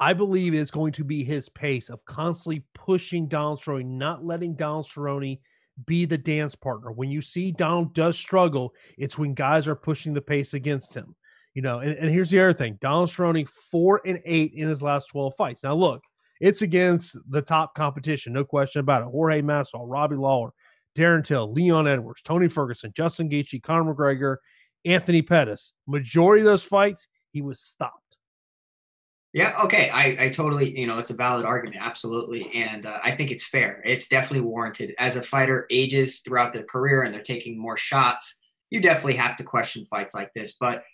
I 0.00 0.12
believe 0.12 0.54
it's 0.54 0.72
going 0.72 0.92
to 0.94 1.04
be 1.04 1.22
his 1.22 1.48
pace 1.48 1.88
of 1.88 2.04
constantly 2.04 2.64
pushing 2.74 3.28
Donald 3.28 3.60
Cerrone, 3.60 3.86
not 3.86 4.24
letting 4.24 4.56
Donald 4.56 4.86
Cerrone 4.86 5.38
be 5.86 6.04
the 6.04 6.18
dance 6.18 6.54
partner. 6.54 6.90
When 6.90 7.10
you 7.10 7.22
see 7.22 7.52
Donald 7.52 7.94
does 7.94 8.16
struggle, 8.16 8.74
it's 8.98 9.18
when 9.18 9.34
guys 9.34 9.68
are 9.68 9.76
pushing 9.76 10.12
the 10.12 10.20
pace 10.20 10.54
against 10.54 10.94
him. 10.94 11.14
You 11.54 11.62
know, 11.62 11.78
and, 11.78 11.96
and 11.96 12.10
here's 12.10 12.30
the 12.30 12.40
other 12.40 12.52
thing: 12.52 12.76
Donald 12.80 13.08
Cerrone 13.08 13.48
four 13.48 14.00
and 14.04 14.20
eight 14.24 14.52
in 14.54 14.68
his 14.68 14.82
last 14.82 15.06
twelve 15.06 15.34
fights. 15.36 15.62
Now, 15.62 15.74
look, 15.74 16.02
it's 16.40 16.62
against 16.62 17.16
the 17.30 17.42
top 17.42 17.76
competition, 17.76 18.32
no 18.32 18.44
question 18.44 18.80
about 18.80 19.02
it. 19.02 19.08
Jorge 19.10 19.40
Masvidal, 19.42 19.88
Robbie 19.88 20.16
Lawler, 20.16 20.50
Darren 20.94 21.24
Till, 21.24 21.52
Leon 21.52 21.88
Edwards, 21.88 22.22
Tony 22.22 22.48
Ferguson, 22.48 22.92
Justin 22.94 23.28
Gaethje, 23.28 23.62
Conor 23.62 23.94
McGregor, 23.94 24.36
Anthony 24.84 25.22
Pettis. 25.22 25.72
Majority 25.86 26.42
of 26.42 26.46
those 26.46 26.62
fights, 26.62 27.06
he 27.32 27.42
was 27.42 27.60
stopped. 27.60 28.18
Yeah, 29.32 29.60
okay. 29.64 29.90
I, 29.90 30.26
I 30.26 30.28
totally, 30.28 30.78
you 30.78 30.86
know, 30.86 30.98
it's 30.98 31.10
a 31.10 31.14
valid 31.14 31.44
argument. 31.44 31.82
Absolutely. 31.82 32.54
And 32.54 32.86
uh, 32.86 33.00
I 33.02 33.10
think 33.10 33.32
it's 33.32 33.44
fair. 33.44 33.82
It's 33.84 34.06
definitely 34.06 34.42
warranted. 34.48 34.94
As 34.96 35.16
a 35.16 35.22
fighter 35.22 35.66
ages 35.70 36.20
throughout 36.20 36.52
their 36.52 36.62
career 36.62 37.02
and 37.02 37.12
they're 37.12 37.20
taking 37.20 37.58
more 37.58 37.76
shots, 37.76 38.40
you 38.70 38.80
definitely 38.80 39.16
have 39.16 39.34
to 39.36 39.42
question 39.42 39.86
fights 39.86 40.14
like 40.14 40.32
this. 40.34 40.56
But 40.60 40.84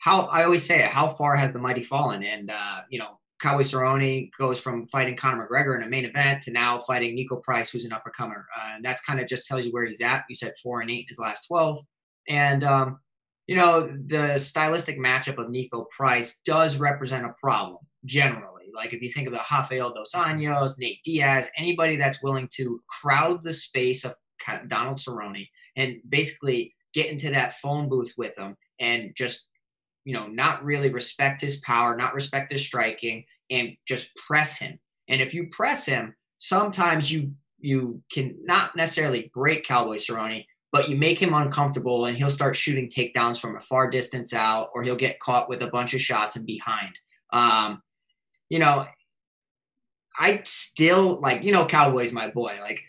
how, 0.00 0.22
I 0.26 0.44
always 0.44 0.64
say 0.64 0.78
it, 0.84 0.90
how 0.90 1.08
far 1.08 1.34
has 1.34 1.52
the 1.52 1.58
mighty 1.58 1.82
fallen? 1.82 2.22
And, 2.22 2.52
uh, 2.52 2.82
you 2.88 3.00
know, 3.00 3.18
Cowboy 3.40 3.62
Cerrone 3.62 4.30
goes 4.38 4.60
from 4.60 4.88
fighting 4.88 5.16
Conor 5.16 5.48
McGregor 5.48 5.76
in 5.76 5.84
a 5.84 5.88
main 5.88 6.04
event 6.04 6.42
to 6.42 6.50
now 6.50 6.80
fighting 6.80 7.16
Niko 7.16 7.42
Price, 7.42 7.70
who's 7.70 7.84
an 7.84 7.92
uppercomer. 7.92 8.44
Uh, 8.56 8.74
and 8.76 8.84
that's 8.84 9.02
kind 9.02 9.20
of 9.20 9.28
just 9.28 9.46
tells 9.46 9.64
you 9.64 9.72
where 9.72 9.86
he's 9.86 10.00
at. 10.00 10.24
You 10.28 10.36
said 10.36 10.54
four 10.62 10.80
and 10.80 10.90
eight 10.90 11.00
in 11.00 11.08
his 11.08 11.18
last 11.18 11.46
12. 11.46 11.80
And, 12.28 12.64
um, 12.64 12.98
you 13.46 13.56
know, 13.56 13.86
the 14.06 14.38
stylistic 14.38 14.98
matchup 14.98 15.38
of 15.38 15.48
Niko 15.48 15.88
Price 15.90 16.40
does 16.44 16.76
represent 16.76 17.24
a 17.24 17.34
problem 17.40 17.78
generally. 18.04 18.66
Like 18.74 18.92
if 18.92 19.02
you 19.02 19.10
think 19.12 19.28
about 19.28 19.46
Rafael 19.50 19.92
Dos 19.92 20.12
Anjos, 20.12 20.78
Nate 20.78 21.02
Diaz, 21.04 21.48
anybody 21.56 21.96
that's 21.96 22.22
willing 22.22 22.48
to 22.56 22.80
crowd 22.88 23.42
the 23.44 23.52
space 23.52 24.04
of 24.04 24.14
Donald 24.68 24.98
Cerrone 24.98 25.48
and 25.76 25.96
basically 26.08 26.74
get 26.92 27.06
into 27.06 27.30
that 27.30 27.58
phone 27.60 27.88
booth 27.88 28.14
with 28.16 28.36
him 28.36 28.56
and 28.80 29.12
just, 29.16 29.47
you 30.04 30.14
know, 30.14 30.26
not 30.26 30.64
really 30.64 30.90
respect 30.90 31.40
his 31.40 31.58
power, 31.58 31.96
not 31.96 32.14
respect 32.14 32.52
his 32.52 32.64
striking, 32.64 33.24
and 33.50 33.76
just 33.86 34.14
press 34.16 34.58
him. 34.58 34.78
And 35.08 35.20
if 35.20 35.34
you 35.34 35.48
press 35.48 35.86
him, 35.86 36.14
sometimes 36.38 37.10
you 37.10 37.32
you 37.60 38.00
can 38.12 38.36
not 38.44 38.76
necessarily 38.76 39.30
break 39.34 39.64
Cowboy 39.64 39.96
Cerrone, 39.96 40.44
but 40.70 40.88
you 40.88 40.96
make 40.96 41.20
him 41.20 41.34
uncomfortable 41.34 42.04
and 42.04 42.16
he'll 42.16 42.30
start 42.30 42.54
shooting 42.54 42.88
takedowns 42.88 43.40
from 43.40 43.56
a 43.56 43.60
far 43.60 43.90
distance 43.90 44.32
out, 44.32 44.70
or 44.74 44.82
he'll 44.82 44.96
get 44.96 45.20
caught 45.20 45.48
with 45.48 45.62
a 45.62 45.70
bunch 45.70 45.94
of 45.94 46.00
shots 46.00 46.36
and 46.36 46.46
behind. 46.46 46.98
Um, 47.30 47.82
you 48.48 48.58
know, 48.58 48.86
I 50.18 50.42
still 50.44 51.20
like, 51.20 51.42
you 51.42 51.52
know, 51.52 51.66
Cowboy's 51.66 52.12
my 52.12 52.28
boy. 52.28 52.56
Like, 52.60 52.82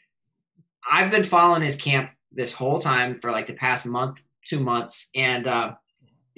I've 0.90 1.12
been 1.12 1.24
following 1.24 1.62
his 1.62 1.78
camp 1.78 2.12
this 2.32 2.54
whole 2.54 2.80
time 2.80 3.16
for 3.16 3.32
like 3.32 3.48
the 3.48 3.54
past 3.54 3.86
month, 3.86 4.22
two 4.46 4.60
months. 4.60 5.10
And, 5.16 5.48
uh, 5.48 5.76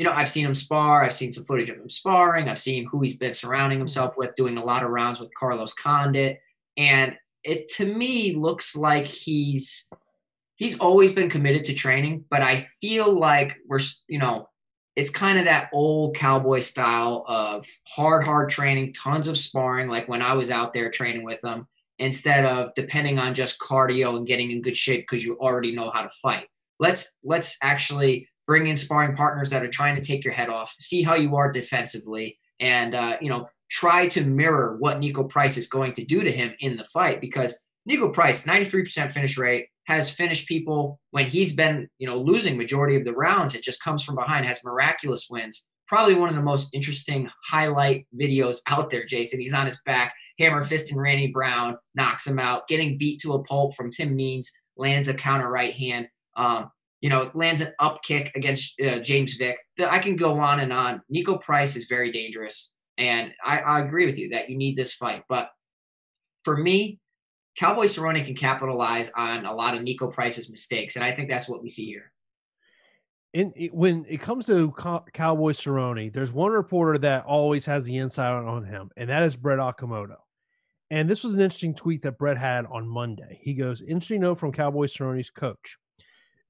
you 0.02 0.08
know, 0.08 0.14
I've 0.14 0.32
seen 0.32 0.48
him 0.48 0.56
spar. 0.56 1.04
I've 1.04 1.14
seen 1.14 1.32
some 1.32 1.46
footage 1.46 1.70
of 1.70 1.78
him 1.78 1.88
sparring. 1.88 2.50
I've 2.50 2.58
seen 2.58 2.88
who 2.88 3.04
he's 3.04 3.18
been 3.18 3.36
surrounding 3.36 3.76
mm-hmm. 3.76 3.82
himself 3.82 4.18
with, 4.18 4.36
doing 4.36 4.58
a 4.58 4.64
lot 4.64 4.82
of 4.82 4.90
rounds 4.90 5.20
with 5.20 5.30
Carlos 5.36 5.76
Condit. 5.76 6.40
And 6.76 7.16
it 7.44 7.70
to 7.76 7.86
me 7.86 8.36
looks 8.36 8.76
like 8.76 9.06
he's 9.06 9.88
he's 10.56 10.80
always 10.80 11.12
been 11.12 11.30
committed 11.30 11.66
to 11.66 11.76
training, 11.76 12.26
but 12.32 12.42
I 12.42 12.68
feel 12.82 13.14
like 13.14 13.58
we're 13.68 13.78
you 14.08 14.18
know 14.18 14.50
it's 14.96 15.12
kind 15.12 15.38
of 15.38 15.46
that 15.46 15.70
old 15.72 16.16
cowboy 16.16 16.62
style 16.62 17.24
of 17.28 17.68
hard, 17.88 18.24
hard 18.24 18.50
training, 18.50 18.94
tons 18.94 19.28
of 19.28 19.38
sparring, 19.38 19.88
like 19.88 20.10
when 20.10 20.24
I 20.24 20.34
was 20.34 20.50
out 20.50 20.74
there 20.74 20.90
training 20.90 21.26
with 21.26 21.42
them, 21.42 21.68
instead 22.00 22.44
of 22.44 22.74
depending 22.74 23.20
on 23.20 23.36
just 23.36 23.60
cardio 23.60 24.18
and 24.18 24.26
getting 24.26 24.50
in 24.50 24.64
good 24.64 24.76
shape 24.76 25.02
because 25.02 25.24
you 25.24 25.38
already 25.38 25.76
know 25.76 25.92
how 25.92 26.02
to 26.02 26.10
fight. 26.24 26.48
Let's 26.80 27.20
let's 27.24 27.60
actually 27.62 28.28
bring 28.48 28.68
in 28.68 28.76
sparring 28.76 29.16
partners 29.16 29.50
that 29.50 29.64
are 29.64 29.70
trying 29.70 29.96
to 29.96 30.02
take 30.02 30.24
your 30.24 30.34
head 30.34 30.50
off, 30.50 30.74
see 30.80 31.04
how 31.04 31.16
you 31.16 31.36
are 31.36 31.52
defensively, 31.52 32.38
and 32.60 32.96
uh, 32.96 33.18
you 33.22 33.30
know 33.30 33.48
try 33.72 34.06
to 34.06 34.24
mirror 34.24 34.76
what 34.80 35.00
Niko 35.00 35.28
Price 35.28 35.56
is 35.58 35.66
going 35.66 35.94
to 35.94 36.04
do 36.04 36.22
to 36.24 36.32
him 36.32 36.54
in 36.60 36.76
the 36.76 36.84
fight 36.84 37.22
because 37.22 37.58
Niko 37.90 38.14
Price, 38.14 38.44
93% 38.44 39.12
finish 39.12 39.38
rate, 39.38 39.68
has 39.86 40.10
finished 40.10 40.48
people 40.48 41.00
when 41.12 41.26
he's 41.26 41.54
been, 41.54 41.88
you 41.98 42.08
know, 42.08 42.18
losing 42.18 42.58
majority 42.58 42.96
of 42.96 43.04
the 43.04 43.14
rounds. 43.14 43.56
It 43.56 43.64
just 43.64 43.82
comes 43.82 44.04
from 44.04 44.16
behind, 44.16 44.46
has 44.46 44.64
miraculous 44.64 45.28
wins. 45.30 45.70
Probably 45.88 46.14
one 46.14 46.30
of 46.30 46.36
the 46.36 46.42
most 46.42 46.70
interesting 46.74 47.30
highlight 47.46 48.08
videos 48.16 48.58
out 48.68 48.90
there, 48.90 49.06
Jason. 49.06 49.40
He's 49.40 49.54
on 49.54 49.66
his 49.66 49.80
back, 49.86 50.14
hammer 50.38 50.64
fist 50.64 50.92
and 50.92 51.02
Randy 51.02 51.28
Brown, 51.28 51.78
knocks 51.96 52.28
him 52.28 52.40
out, 52.40 52.68
getting 52.68 52.98
beat 52.98 53.20
to 53.22 53.34
a 53.34 53.44
pulp 53.44 53.76
from 53.76 53.92
Tim 53.92 54.16
Means, 54.16 54.52
lands 54.78 55.08
a 55.08 55.14
counter 55.14 55.50
right 55.50 55.74
hand. 55.74 56.08
Um, 56.36 56.72
you 57.02 57.10
know, 57.10 57.32
lands 57.34 57.62
an 57.62 57.74
up 57.80 58.04
kick 58.04 58.32
against 58.36 58.80
uh, 58.80 59.00
James 59.00 59.36
Vick. 59.36 59.58
I 59.80 60.00
can 60.00 60.16
go 60.16 60.40
on 60.40 60.60
and 60.60 60.72
on. 60.72 61.02
Niko 61.14 61.42
Price 61.42 61.76
is 61.76 61.88
very 61.88 62.12
dangerous. 62.12 62.72
And 62.98 63.34
I, 63.44 63.60
I 63.60 63.80
agree 63.82 64.06
with 64.06 64.18
you 64.18 64.30
that 64.30 64.50
you 64.50 64.58
need 64.58 64.78
this 64.78 64.94
fight. 64.94 65.24
But 65.28 65.50
for 66.44 66.56
me, 66.56 67.00
Cowboy 67.58 67.86
Cerrone 67.86 68.24
can 68.26 68.36
capitalize 68.36 69.12
on 69.16 69.46
a 69.46 69.54
lot 69.54 69.76
of 69.76 69.82
Niko 69.82 70.12
Price's 70.12 70.50
mistakes, 70.50 70.96
and 70.96 71.04
I 71.04 71.14
think 71.14 71.30
that's 71.30 71.50
what 71.50 71.62
we 71.62 71.70
see 71.70 71.86
here. 71.86 72.12
In, 73.34 73.54
when 73.72 74.06
it 74.10 74.22
comes 74.22 74.46
to 74.48 74.72
Cowboy 75.14 75.52
Cerrone, 75.52 76.14
there's 76.14 76.34
one 76.34 76.52
reporter 76.52 76.98
that 77.00 77.26
always 77.26 77.66
has 77.66 77.86
the 77.86 77.98
inside 77.98 78.32
on 78.32 78.66
him, 78.66 78.90
and 78.98 79.10
that 79.10 79.24
is 79.24 79.36
Brett 79.36 79.60
Okamoto. 79.60 80.18
And 80.90 81.10
this 81.10 81.24
was 81.24 81.36
an 81.36 81.42
interesting 81.42 81.74
tweet 81.74 82.02
that 82.02 82.18
Brett 82.18 82.38
had 82.38 82.66
on 82.66 82.88
Monday. 82.88 83.40
He 83.42 83.54
goes, 83.54 83.82
"Interesting 83.82 84.22
note 84.22 84.36
from 84.36 84.52
Cowboy 84.52 84.88
Cerrone's 84.88 85.30
coach. 85.30 85.78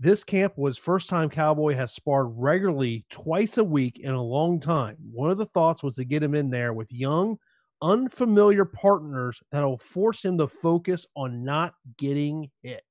This 0.01 0.24
camp 0.24 0.58
was 0.58 0.79
first 0.79 1.10
time 1.10 1.29
Cowboy 1.29 1.75
has 1.75 1.93
sparred 1.93 2.34
regularly 2.36 3.05
twice 3.12 3.60
a 3.60 3.63
week 3.63 4.00
in 4.00 4.10
a 4.10 4.24
long 4.24 4.60
time. 4.60 4.98
One 5.12 5.29
of 5.29 5.38
the 5.38 5.46
thoughts 5.46 5.84
was 5.84 5.93
to 5.98 6.05
get 6.05 6.24
him 6.24 6.34
in 6.34 6.50
there 6.50 6.74
with 6.74 6.91
young, 6.91 7.38
unfamiliar 7.84 8.65
partners 8.65 9.39
that'll 9.51 9.77
force 9.77 10.25
him 10.25 10.39
to 10.39 10.48
focus 10.48 11.05
on 11.15 11.43
not 11.43 11.75
getting 12.00 12.50
hit. 12.63 12.81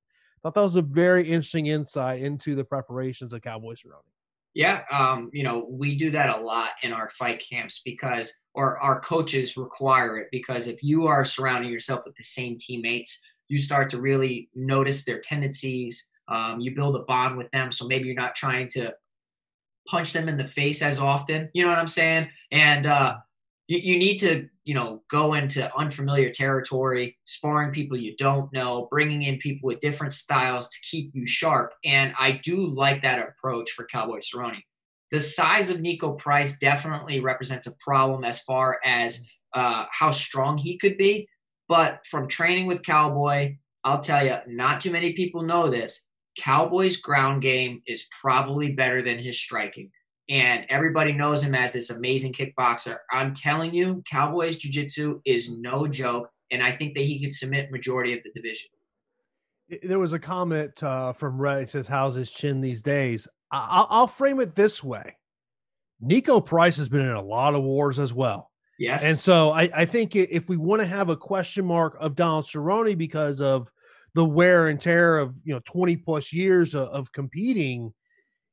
Thought 0.41 0.53
that 0.53 0.61
was 0.61 0.77
a 0.77 0.81
very 0.81 1.27
interesting 1.27 1.65
insight 1.65 2.21
into 2.21 2.55
the 2.55 2.63
preparations 2.63 3.33
of 3.33 3.41
Cowboy 3.41 3.73
Cerrone. 3.73 4.07
Yeah, 4.53 4.83
um, 4.89 5.29
you 5.33 5.43
know, 5.43 5.67
we 5.69 5.97
do 5.97 6.11
that 6.11 6.39
a 6.39 6.41
lot 6.41 6.71
in 6.81 6.93
our 6.93 7.09
fight 7.09 7.43
camps 7.45 7.81
because, 7.83 8.31
or 8.53 8.79
our 8.79 9.01
coaches 9.01 9.57
require 9.57 10.17
it 10.17 10.29
because 10.31 10.65
if 10.67 10.81
you 10.81 11.07
are 11.07 11.25
surrounding 11.25 11.73
yourself 11.73 12.03
with 12.05 12.15
the 12.15 12.23
same 12.23 12.57
teammates, 12.57 13.19
you 13.49 13.59
start 13.59 13.89
to 13.89 13.99
really 13.99 14.49
notice 14.55 15.03
their 15.03 15.19
tendencies, 15.19 16.09
um, 16.31 16.61
you 16.61 16.73
build 16.73 16.95
a 16.95 16.99
bond 16.99 17.37
with 17.37 17.51
them. 17.51 17.71
So 17.71 17.85
maybe 17.85 18.05
you're 18.05 18.15
not 18.15 18.35
trying 18.35 18.67
to 18.69 18.93
punch 19.87 20.13
them 20.13 20.29
in 20.29 20.37
the 20.37 20.47
face 20.47 20.81
as 20.81 20.99
often. 20.99 21.49
You 21.53 21.63
know 21.63 21.69
what 21.69 21.77
I'm 21.77 21.87
saying? 21.87 22.29
And 22.51 22.85
uh, 22.85 23.17
you, 23.67 23.79
you 23.79 23.97
need 23.97 24.17
to, 24.19 24.47
you 24.63 24.73
know, 24.73 25.01
go 25.09 25.33
into 25.33 25.75
unfamiliar 25.75 26.29
territory, 26.29 27.17
sparring 27.25 27.71
people 27.71 27.97
you 27.97 28.15
don't 28.15 28.51
know, 28.53 28.87
bringing 28.89 29.23
in 29.23 29.39
people 29.39 29.67
with 29.67 29.79
different 29.79 30.13
styles 30.13 30.69
to 30.69 30.77
keep 30.89 31.11
you 31.13 31.25
sharp. 31.25 31.73
And 31.83 32.13
I 32.17 32.39
do 32.43 32.67
like 32.67 33.01
that 33.01 33.19
approach 33.19 33.71
for 33.71 33.85
Cowboy 33.85 34.19
Cerrone. 34.19 34.61
The 35.11 35.19
size 35.19 35.69
of 35.69 35.77
Niko 35.77 36.17
Price 36.17 36.57
definitely 36.57 37.19
represents 37.19 37.67
a 37.67 37.75
problem 37.83 38.23
as 38.23 38.41
far 38.43 38.79
as 38.85 39.27
uh, 39.53 39.85
how 39.91 40.11
strong 40.11 40.57
he 40.57 40.77
could 40.77 40.97
be. 40.97 41.27
But 41.67 42.05
from 42.09 42.29
training 42.29 42.67
with 42.67 42.83
Cowboy, 42.83 43.57
I'll 43.83 44.01
tell 44.01 44.25
you, 44.25 44.37
not 44.47 44.79
too 44.81 44.91
many 44.91 45.13
people 45.13 45.41
know 45.41 45.69
this. 45.69 46.07
Cowboys' 46.37 46.97
ground 46.97 47.41
game 47.41 47.81
is 47.85 48.07
probably 48.21 48.71
better 48.71 49.01
than 49.01 49.19
his 49.19 49.39
striking. 49.39 49.91
And 50.29 50.65
everybody 50.69 51.11
knows 51.11 51.43
him 51.43 51.55
as 51.55 51.73
this 51.73 51.89
amazing 51.89 52.33
kickboxer. 52.33 52.97
I'm 53.11 53.33
telling 53.33 53.73
you, 53.73 54.01
Cowboys 54.09 54.55
Jiu 54.55 54.71
Jitsu 54.71 55.21
is 55.25 55.49
no 55.49 55.87
joke. 55.87 56.29
And 56.51 56.63
I 56.63 56.71
think 56.71 56.95
that 56.95 57.03
he 57.03 57.21
could 57.21 57.33
submit 57.33 57.71
majority 57.71 58.17
of 58.17 58.23
the 58.23 58.31
division. 58.31 58.69
There 59.83 59.99
was 59.99 60.13
a 60.13 60.19
comment 60.19 60.81
uh, 60.83 61.13
from 61.13 61.41
Ray 61.41 61.65
says, 61.65 61.87
How's 61.87 62.15
his 62.15 62.31
chin 62.31 62.61
these 62.61 62.81
days? 62.81 63.27
I- 63.51 63.85
I'll 63.89 64.07
frame 64.07 64.39
it 64.39 64.55
this 64.55 64.83
way 64.83 65.15
Niko 66.03 66.43
Price 66.45 66.77
has 66.77 66.89
been 66.89 67.01
in 67.01 67.11
a 67.11 67.21
lot 67.21 67.55
of 67.55 67.63
wars 67.63 67.99
as 67.99 68.13
well. 68.13 68.49
Yes. 68.79 69.03
And 69.03 69.19
so 69.19 69.51
I, 69.51 69.69
I 69.75 69.85
think 69.85 70.15
if 70.15 70.49
we 70.49 70.57
want 70.57 70.81
to 70.81 70.87
have 70.87 71.09
a 71.09 71.15
question 71.15 71.65
mark 71.65 71.95
of 71.99 72.15
Donald 72.15 72.45
Cerrone 72.45 72.97
because 72.97 73.39
of 73.39 73.71
the 74.13 74.25
wear 74.25 74.67
and 74.67 74.79
tear 74.79 75.17
of 75.17 75.35
you 75.43 75.53
know 75.53 75.61
20 75.65 75.97
plus 75.97 76.33
years 76.33 76.75
of, 76.75 76.87
of 76.89 77.11
competing 77.11 77.93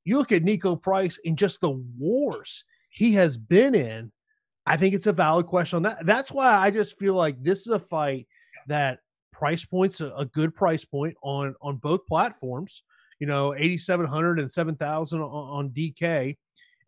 you 0.05 0.17
look 0.17 0.33
at 0.33 0.45
niko 0.45 0.81
price 0.81 1.19
and 1.25 1.37
just 1.37 1.61
the 1.61 1.71
wars 1.99 2.65
he 2.91 3.13
has 3.13 3.37
been 3.37 3.75
in 3.75 4.13
i 4.67 4.77
think 4.77 4.95
it's 4.95 5.07
a 5.07 5.13
valid 5.13 5.47
question 5.47 5.77
on 5.77 5.83
that. 5.83 6.05
That's 6.07 6.33
why 6.33 6.57
i 6.57 6.71
just 6.71 6.99
feel 6.99 7.15
like 7.15 7.43
this 7.43 7.61
is 7.61 7.73
a 7.73 7.79
fight 7.79 8.27
that 8.67 9.01
price 9.33 9.65
points 9.65 10.01
a, 10.01 10.13
a 10.15 10.27
good 10.27 10.55
price 10.55 10.85
point 10.85 11.17
on 11.23 11.55
on 11.61 11.77
both 11.77 12.07
platforms 12.07 12.83
you 13.19 13.27
know 13.27 13.55
8700 13.55 14.41
and 14.41 14.51
7000 14.51 15.21
on, 15.21 15.27
on 15.29 15.71
dk 15.71 16.37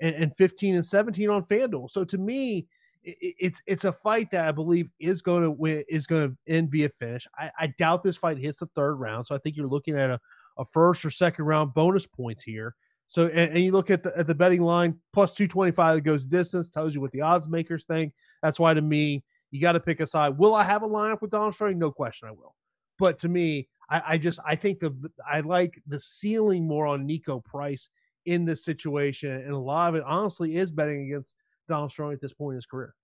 and, 0.01 0.15
and 0.15 0.37
15 0.37 0.77
and 0.77 0.87
17 0.87 1.31
on 1.31 1.45
fanduel. 1.45 1.91
So 1.91 2.05
to 2.05 2.19
me 2.19 2.67
it's 3.03 3.63
it's 3.67 3.85
a 3.85 3.93
fight 3.93 4.31
that 4.31 4.47
I 4.47 4.53
believe 4.53 4.91
is 4.99 5.23
going 5.23 5.43
to 5.43 5.51
win 5.51 5.85
is 5.89 6.07
going 6.07 6.31
to 6.31 6.53
end 6.53 6.71
via 6.71 6.89
finish. 6.91 7.27
I, 7.39 7.51
I, 7.59 7.67
doubt 7.79 8.03
this 8.03 8.17
fight 8.17 8.37
hits 8.37 8.61
the 8.61 8.67
third 8.75 8.97
round, 8.97 9.27
so 9.27 9.35
I 9.35 9.39
think 9.39 9.57
you're 9.57 9.67
looking 9.67 9.99
at 9.99 10.11
a, 10.11 10.21
a 10.59 10.65
first 10.65 11.05
or 11.05 11.11
second 11.11 11.47
round 11.47 11.73
bonus 11.73 12.07
points 12.07 12.43
here. 12.43 12.75
So 13.09 13.27
and, 13.27 13.53
and 13.53 13.65
you 13.65 13.73
look 13.73 13.91
at 13.91 14.03
the 14.03 14.17
at 14.19 14.27
the 14.27 14.35
betting 14.35 14.63
line 14.63 14.99
plus 15.13 15.35
two 15.35 15.49
twenty 15.49 15.73
five 15.73 15.97
that 15.97 16.03
goes 16.03 16.27
distance 16.27 16.69
tells 16.69 16.95
you 16.95 17.01
what 17.01 17.11
the 17.13 17.23
odds 17.23 17.49
makers 17.49 17.85
think. 17.85 18.13
That's 18.43 18.61
why 18.61 18.75
to 18.75 18.83
me 18.83 19.25
you 19.51 19.61
got 19.61 19.73
to 19.73 19.81
pick 19.81 20.01
a 20.01 20.07
side. 20.07 20.39
Will 20.39 20.55
I 20.55 20.63
have 20.63 20.83
a 20.83 20.89
lineup 20.89 21.23
with 21.23 21.31
Donald 21.31 21.55
Sterling? 21.55 21.79
No 21.79 21.91
question, 21.91 22.29
I 22.29 22.33
will. 22.33 22.55
But 22.99 23.19
to 23.21 23.29
me, 23.29 23.69
I, 23.89 24.03
I 24.09 24.19
just 24.19 24.41
I 24.45 24.55
think 24.55 24.79
the 24.79 24.95
I 25.29 25.41
like 25.41 25.83
the 25.87 25.99
ceiling 25.99 26.67
more 26.67 26.87
on 26.87 27.09
Niko 27.09 27.43
Price 27.45 27.89
in 28.27 28.45
this 28.45 28.63
situation, 28.63 29.33
and 29.33 29.53
a 29.53 29.59
lot 29.59 29.89
of 29.89 29.95
it 29.95 30.05
honestly 30.07 30.57
is 30.57 30.71
betting 30.71 31.07
against 31.07 31.35
Donald 31.71 31.91
Sterling 31.91 32.15
at 32.15 32.21
this 32.21 32.33
point 32.33 32.55
in 32.55 32.57
his 32.57 32.67
career. 32.67 32.95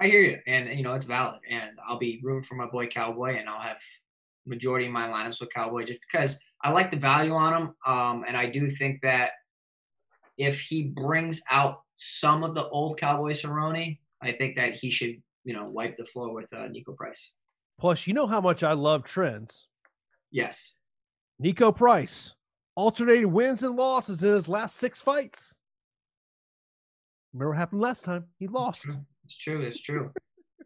I 0.00 0.08
hear 0.08 0.20
you, 0.20 0.38
and 0.46 0.68
you 0.78 0.82
know 0.82 0.94
it's 0.94 1.06
valid, 1.06 1.40
and 1.50 1.70
I'll 1.86 1.98
be 1.98 2.20
rooting 2.22 2.44
for 2.44 2.54
my 2.54 2.66
boy 2.66 2.86
Cowboy, 2.86 3.36
and 3.36 3.48
I'll 3.48 3.60
have 3.60 3.78
majority 4.46 4.86
of 4.86 4.92
my 4.92 5.08
lineups 5.08 5.40
with 5.40 5.52
Cowboy 5.52 5.84
just 5.84 6.00
because 6.10 6.38
I 6.62 6.70
like 6.70 6.90
the 6.90 6.96
value 6.96 7.32
on 7.32 7.62
him, 7.62 7.74
um, 7.86 8.24
and 8.26 8.36
I 8.36 8.46
do 8.46 8.68
think 8.68 9.00
that 9.02 9.32
if 10.38 10.60
he 10.60 10.82
brings 10.82 11.42
out 11.50 11.82
some 11.94 12.44
of 12.44 12.54
the 12.54 12.68
old 12.68 12.98
Cowboy 12.98 13.32
Cerrone, 13.32 13.98
I 14.22 14.32
think 14.32 14.56
that 14.56 14.74
he 14.74 14.90
should 14.90 15.20
you 15.44 15.54
know 15.54 15.68
wipe 15.68 15.96
the 15.96 16.06
floor 16.06 16.32
with 16.34 16.52
uh, 16.52 16.68
Niko 16.68 16.94
Price. 16.94 17.32
Plus, 17.78 18.06
you 18.06 18.14
know 18.14 18.26
how 18.26 18.40
much 18.40 18.62
I 18.62 18.72
love 18.72 19.04
trends. 19.04 19.66
Yes. 20.30 20.74
Niko 21.42 21.74
Price 21.74 22.34
alternated 22.74 23.26
wins 23.26 23.62
and 23.62 23.76
losses 23.76 24.22
in 24.22 24.32
his 24.32 24.48
last 24.48 24.76
six 24.76 25.00
fights. 25.00 25.55
Remember 27.36 27.50
what 27.50 27.58
happened 27.58 27.82
last 27.82 28.02
time? 28.02 28.24
He 28.38 28.46
lost. 28.46 28.86
It's 29.26 29.36
true. 29.36 29.60
It's 29.60 29.80
true. 29.80 30.10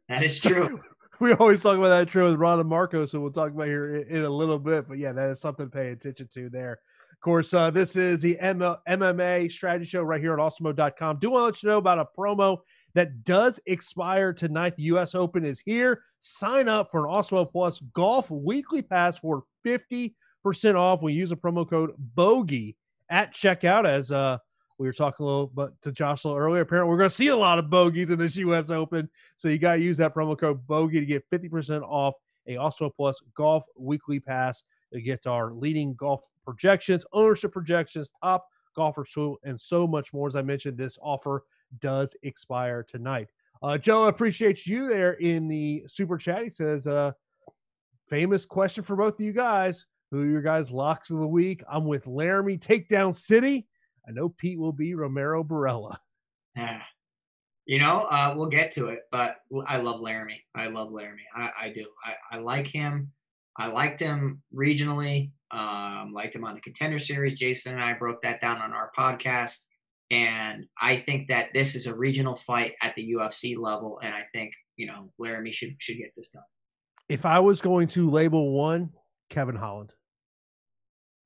That 0.09 0.25
is 0.25 0.41
true. 0.41 0.81
we 1.21 1.33
always 1.35 1.63
talk 1.63 1.79
about 1.79 1.91
that 1.91 2.09
true 2.09 2.25
with 2.25 2.35
Randa 2.35 2.65
Markos, 2.65 3.11
so 3.11 3.21
we'll 3.21 3.31
talk 3.31 3.53
about 3.53 3.69
here 3.69 3.99
in, 3.99 4.17
in, 4.17 4.25
a 4.25 4.29
little 4.29 4.59
bit. 4.59 4.89
But 4.89 4.99
yeah, 4.99 5.13
that 5.13 5.31
is 5.31 5.41
something 5.41 5.67
to 5.67 5.71
pay 5.71 5.91
attention 5.91 6.29
to 6.35 6.49
there. 6.49 6.81
Of 7.13 7.21
course, 7.21 7.55
uh, 7.55 7.71
this 7.71 7.95
is 7.95 8.21
the 8.21 8.37
M- 8.41 8.59
MMA 8.59 9.53
strategy 9.53 9.85
show 9.85 10.03
right 10.03 10.21
here 10.21 10.33
at 10.33 10.41
awesemo.com. 10.41 11.19
Do 11.21 11.31
want 11.31 11.43
to 11.43 11.45
let 11.45 11.63
you 11.63 11.69
know 11.69 11.79
about 11.79 12.01
a 12.01 12.07
promo 12.19 12.59
that 12.95 13.23
does 13.23 13.61
expire 13.67 14.33
tonight. 14.33 14.75
The 14.77 14.83
U.S. 14.85 15.15
Open 15.15 15.45
is 15.45 15.61
here. 15.61 16.03
Sign 16.19 16.69
up 16.69 16.91
for 16.91 17.07
an 17.07 17.13
Awesemo 17.13 17.49
Plus 17.49 17.79
Golf 17.93 18.33
Weekly 18.33 18.83
Pass 18.83 19.17
for 19.17 19.45
50% 19.65 20.13
off 20.75 21.03
when 21.03 21.15
you 21.15 21.21
use 21.21 21.31
a 21.31 21.37
promo 21.37 21.69
code 21.71 21.93
BOGIE 22.17 22.75
at 23.11 23.33
checkout. 23.33 23.89
As 23.89 24.11
uh, 24.11 24.39
we 24.81 24.87
were 24.87 24.95
talking 24.95 25.27
a 25.27 25.29
little 25.29 25.47
bit 25.49 25.69
to 25.83 25.93
Joshua 25.93 26.35
earlier, 26.35 26.63
apparently 26.63 26.89
we're 26.89 26.97
going 26.97 27.11
to 27.11 27.15
see 27.15 27.27
a 27.27 27.37
lot 27.37 27.59
of 27.59 27.69
bogeys 27.69 28.09
in 28.09 28.19
this 28.19 28.35
U.S. 28.37 28.71
Open. 28.71 29.11
So 29.37 29.49
you 29.49 29.59
got 29.59 29.77
to 29.77 29.83
use 29.83 29.99
that 29.99 30.15
promo 30.15 30.39
code 30.39 30.67
BOGIE 30.67 31.01
to 31.01 31.05
get 31.05 31.31
50% 31.31 31.83
off 31.83 32.15
a 32.47 32.55
Awesemo 32.55 32.91
Plus 32.97 33.21
Golf 33.35 33.67
Weekly 33.77 34.21
Pass 34.21 34.65
to 34.95 35.03
get 35.03 35.27
our 35.27 35.53
leading 35.53 35.93
golf 35.97 36.23
projections, 36.47 37.05
ownership 37.13 37.53
projections, 37.53 38.11
top 38.23 38.47
golfers, 38.75 39.11
tool, 39.13 39.37
and 39.45 39.61
so 39.61 39.87
much 39.87 40.15
more. 40.15 40.29
As 40.29 40.35
I 40.35 40.41
mentioned, 40.41 40.79
this 40.79 40.99
offer 41.03 41.45
does 41.81 42.17
expire 42.23 42.83
tonight. 42.83 43.29
Uh, 43.63 43.77
Joe, 43.77 44.05
I 44.05 44.09
appreciate 44.09 44.67
you 44.67 44.89
there 44.89 45.13
in 45.13 45.47
the 45.47 45.85
super 45.89 46.17
chat. 46.17 46.43
He 46.43 46.49
says, 46.49 46.87
uh, 46.87 47.13
famous 48.09 48.47
question 48.47 48.83
for 48.83 48.97
both 48.97 49.13
of 49.13 49.21
you 49.21 49.35
guys. 49.35 49.85
Who 50.11 50.23
are 50.23 50.27
your 50.27 50.41
guys' 50.41 50.71
locks 50.71 51.11
of 51.11 51.19
the 51.19 51.27
week? 51.27 51.63
I'm 51.71 51.85
with 51.85 52.07
Laramie 52.07 52.57
Takedown 52.57 53.15
City. 53.15 53.67
I 54.07 54.13
know 54.13 54.29
Pete 54.29 54.59
will 54.59 54.73
be 54.73 54.95
Romero 54.95 55.45
Barella. 55.45 55.99
Yeah. 56.57 56.83
You 57.67 57.79
know, 57.79 58.01
uh, 58.11 58.35
we'll 58.37 58.49
get 58.49 58.73
to 58.73 58.87
it, 58.87 59.01
but 59.13 59.37
I 59.67 59.77
love 59.77 60.01
Laramie. 60.01 60.43
I 60.55 60.67
love 60.67 60.91
Laramie. 60.91 61.27
I, 61.35 61.51
I 61.63 61.69
do. 61.69 61.87
I, 62.05 62.15
I 62.33 62.39
like 62.39 62.67
him. 62.67 63.13
I 63.57 63.69
liked 63.69 64.01
him 64.01 64.43
regionally. 64.55 65.33
Um, 65.51 66.13
liked 66.13 66.35
him 66.35 66.45
on 66.45 66.55
the 66.55 66.61
contender 66.61 66.99
series. 66.99 67.35
Jason 67.35 67.75
and 67.75 67.83
I 67.83 67.93
broke 67.93 68.23
that 68.23 68.41
down 68.41 68.59
on 68.59 68.73
our 68.73 68.91
podcast. 68.97 69.67
And 70.11 70.67
I 70.81 70.97
think 70.97 71.29
that 71.29 71.51
this 71.55 71.75
is 71.75 71.87
a 71.87 71.95
regional 71.95 72.35
fight 72.35 72.75
at 72.83 72.95
the 72.97 73.13
UFC 73.13 73.57
level, 73.57 74.01
and 74.03 74.13
I 74.13 74.25
think 74.33 74.53
you 74.77 74.87
know 74.87 75.13
Laramie 75.19 75.53
should 75.53 75.77
should 75.79 75.99
get 75.99 76.13
this 76.17 76.31
done. 76.31 76.43
If 77.09 77.25
I 77.25 77.39
was 77.39 77.61
going 77.61 77.87
to 77.89 78.11
label 78.11 78.53
one, 78.53 78.91
Kevin 79.29 79.55
Holland. 79.55 79.93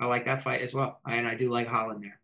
I 0.01 0.07
like 0.07 0.27
that 0.27 0.43
fight 0.43 0.61
as 0.61 0.75
well, 0.75 1.01
and 1.09 1.27
I 1.27 1.35
do 1.35 1.51
like 1.51 1.67
Holland 1.67 2.03
there. 2.03 2.21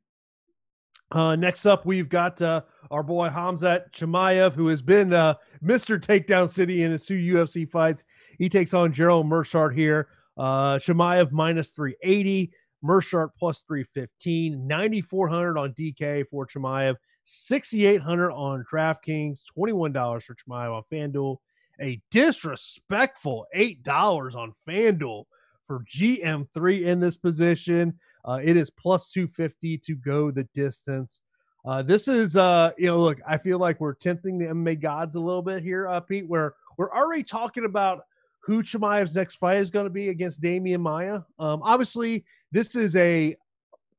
Uh, 1.12 1.34
next 1.36 1.66
up, 1.66 1.84
we've 1.84 2.08
got 2.08 2.40
uh, 2.40 2.62
our 2.90 3.02
boy 3.02 3.28
Khamzat 3.28 3.92
Chimaev, 3.92 4.52
who 4.52 4.68
has 4.68 4.80
been 4.80 5.12
uh, 5.12 5.34
Mr. 5.64 5.98
Takedown 6.00 6.48
City 6.48 6.84
in 6.84 6.92
his 6.92 7.04
two 7.04 7.18
UFC 7.18 7.68
fights. 7.68 8.04
He 8.38 8.48
takes 8.48 8.74
on 8.74 8.92
Gerald 8.92 9.26
Meerschaert 9.26 9.74
here. 9.74 10.08
Uh, 10.36 10.78
Chimaev 10.78 11.32
minus 11.32 11.70
380. 11.70 12.52
Meerschaert 12.82 13.30
plus 13.38 13.62
315, 13.62 14.66
9,400 14.66 15.58
on 15.58 15.72
DK 15.74 16.26
for 16.30 16.46
Chimaev, 16.46 16.96
6,800 17.24 18.32
on 18.32 18.64
DraftKings, 18.70 19.42
$21 19.56 20.22
for 20.22 20.34
Chimaev 20.34 20.76
on 20.76 20.82
FanDuel, 20.90 21.36
a 21.80 22.00
disrespectful 22.10 23.46
$8 23.54 24.34
on 24.34 24.54
FanDuel 24.66 25.24
for 25.66 25.84
GM3 25.84 26.82
in 26.82 27.00
this 27.00 27.16
position. 27.16 27.98
Uh, 28.24 28.40
it 28.42 28.56
is 28.56 28.70
plus 28.70 29.08
250 29.10 29.78
to 29.78 29.94
go 29.94 30.30
the 30.30 30.44
distance. 30.54 31.20
Uh, 31.64 31.82
this 31.82 32.08
is, 32.08 32.36
uh, 32.36 32.70
you 32.78 32.86
know, 32.86 32.98
look, 32.98 33.18
I 33.26 33.36
feel 33.36 33.58
like 33.58 33.80
we're 33.80 33.94
tempting 33.94 34.38
the 34.38 34.46
MMA 34.46 34.80
gods 34.80 35.14
a 35.14 35.20
little 35.20 35.42
bit 35.42 35.62
here, 35.62 35.88
uh, 35.88 36.00
Pete, 36.00 36.26
where 36.26 36.54
we're 36.78 36.92
already 36.92 37.22
talking 37.22 37.64
about 37.64 38.02
who 38.42 38.62
Chimaev's 38.62 39.14
next 39.14 39.36
fight 39.36 39.58
is 39.58 39.70
going 39.70 39.84
to 39.84 39.90
be 39.90 40.08
against 40.08 40.40
Demian 40.40 40.80
Maia. 40.80 41.20
Um, 41.38 41.62
obviously, 41.62 42.24
this 42.52 42.74
is 42.74 42.96
a, 42.96 43.36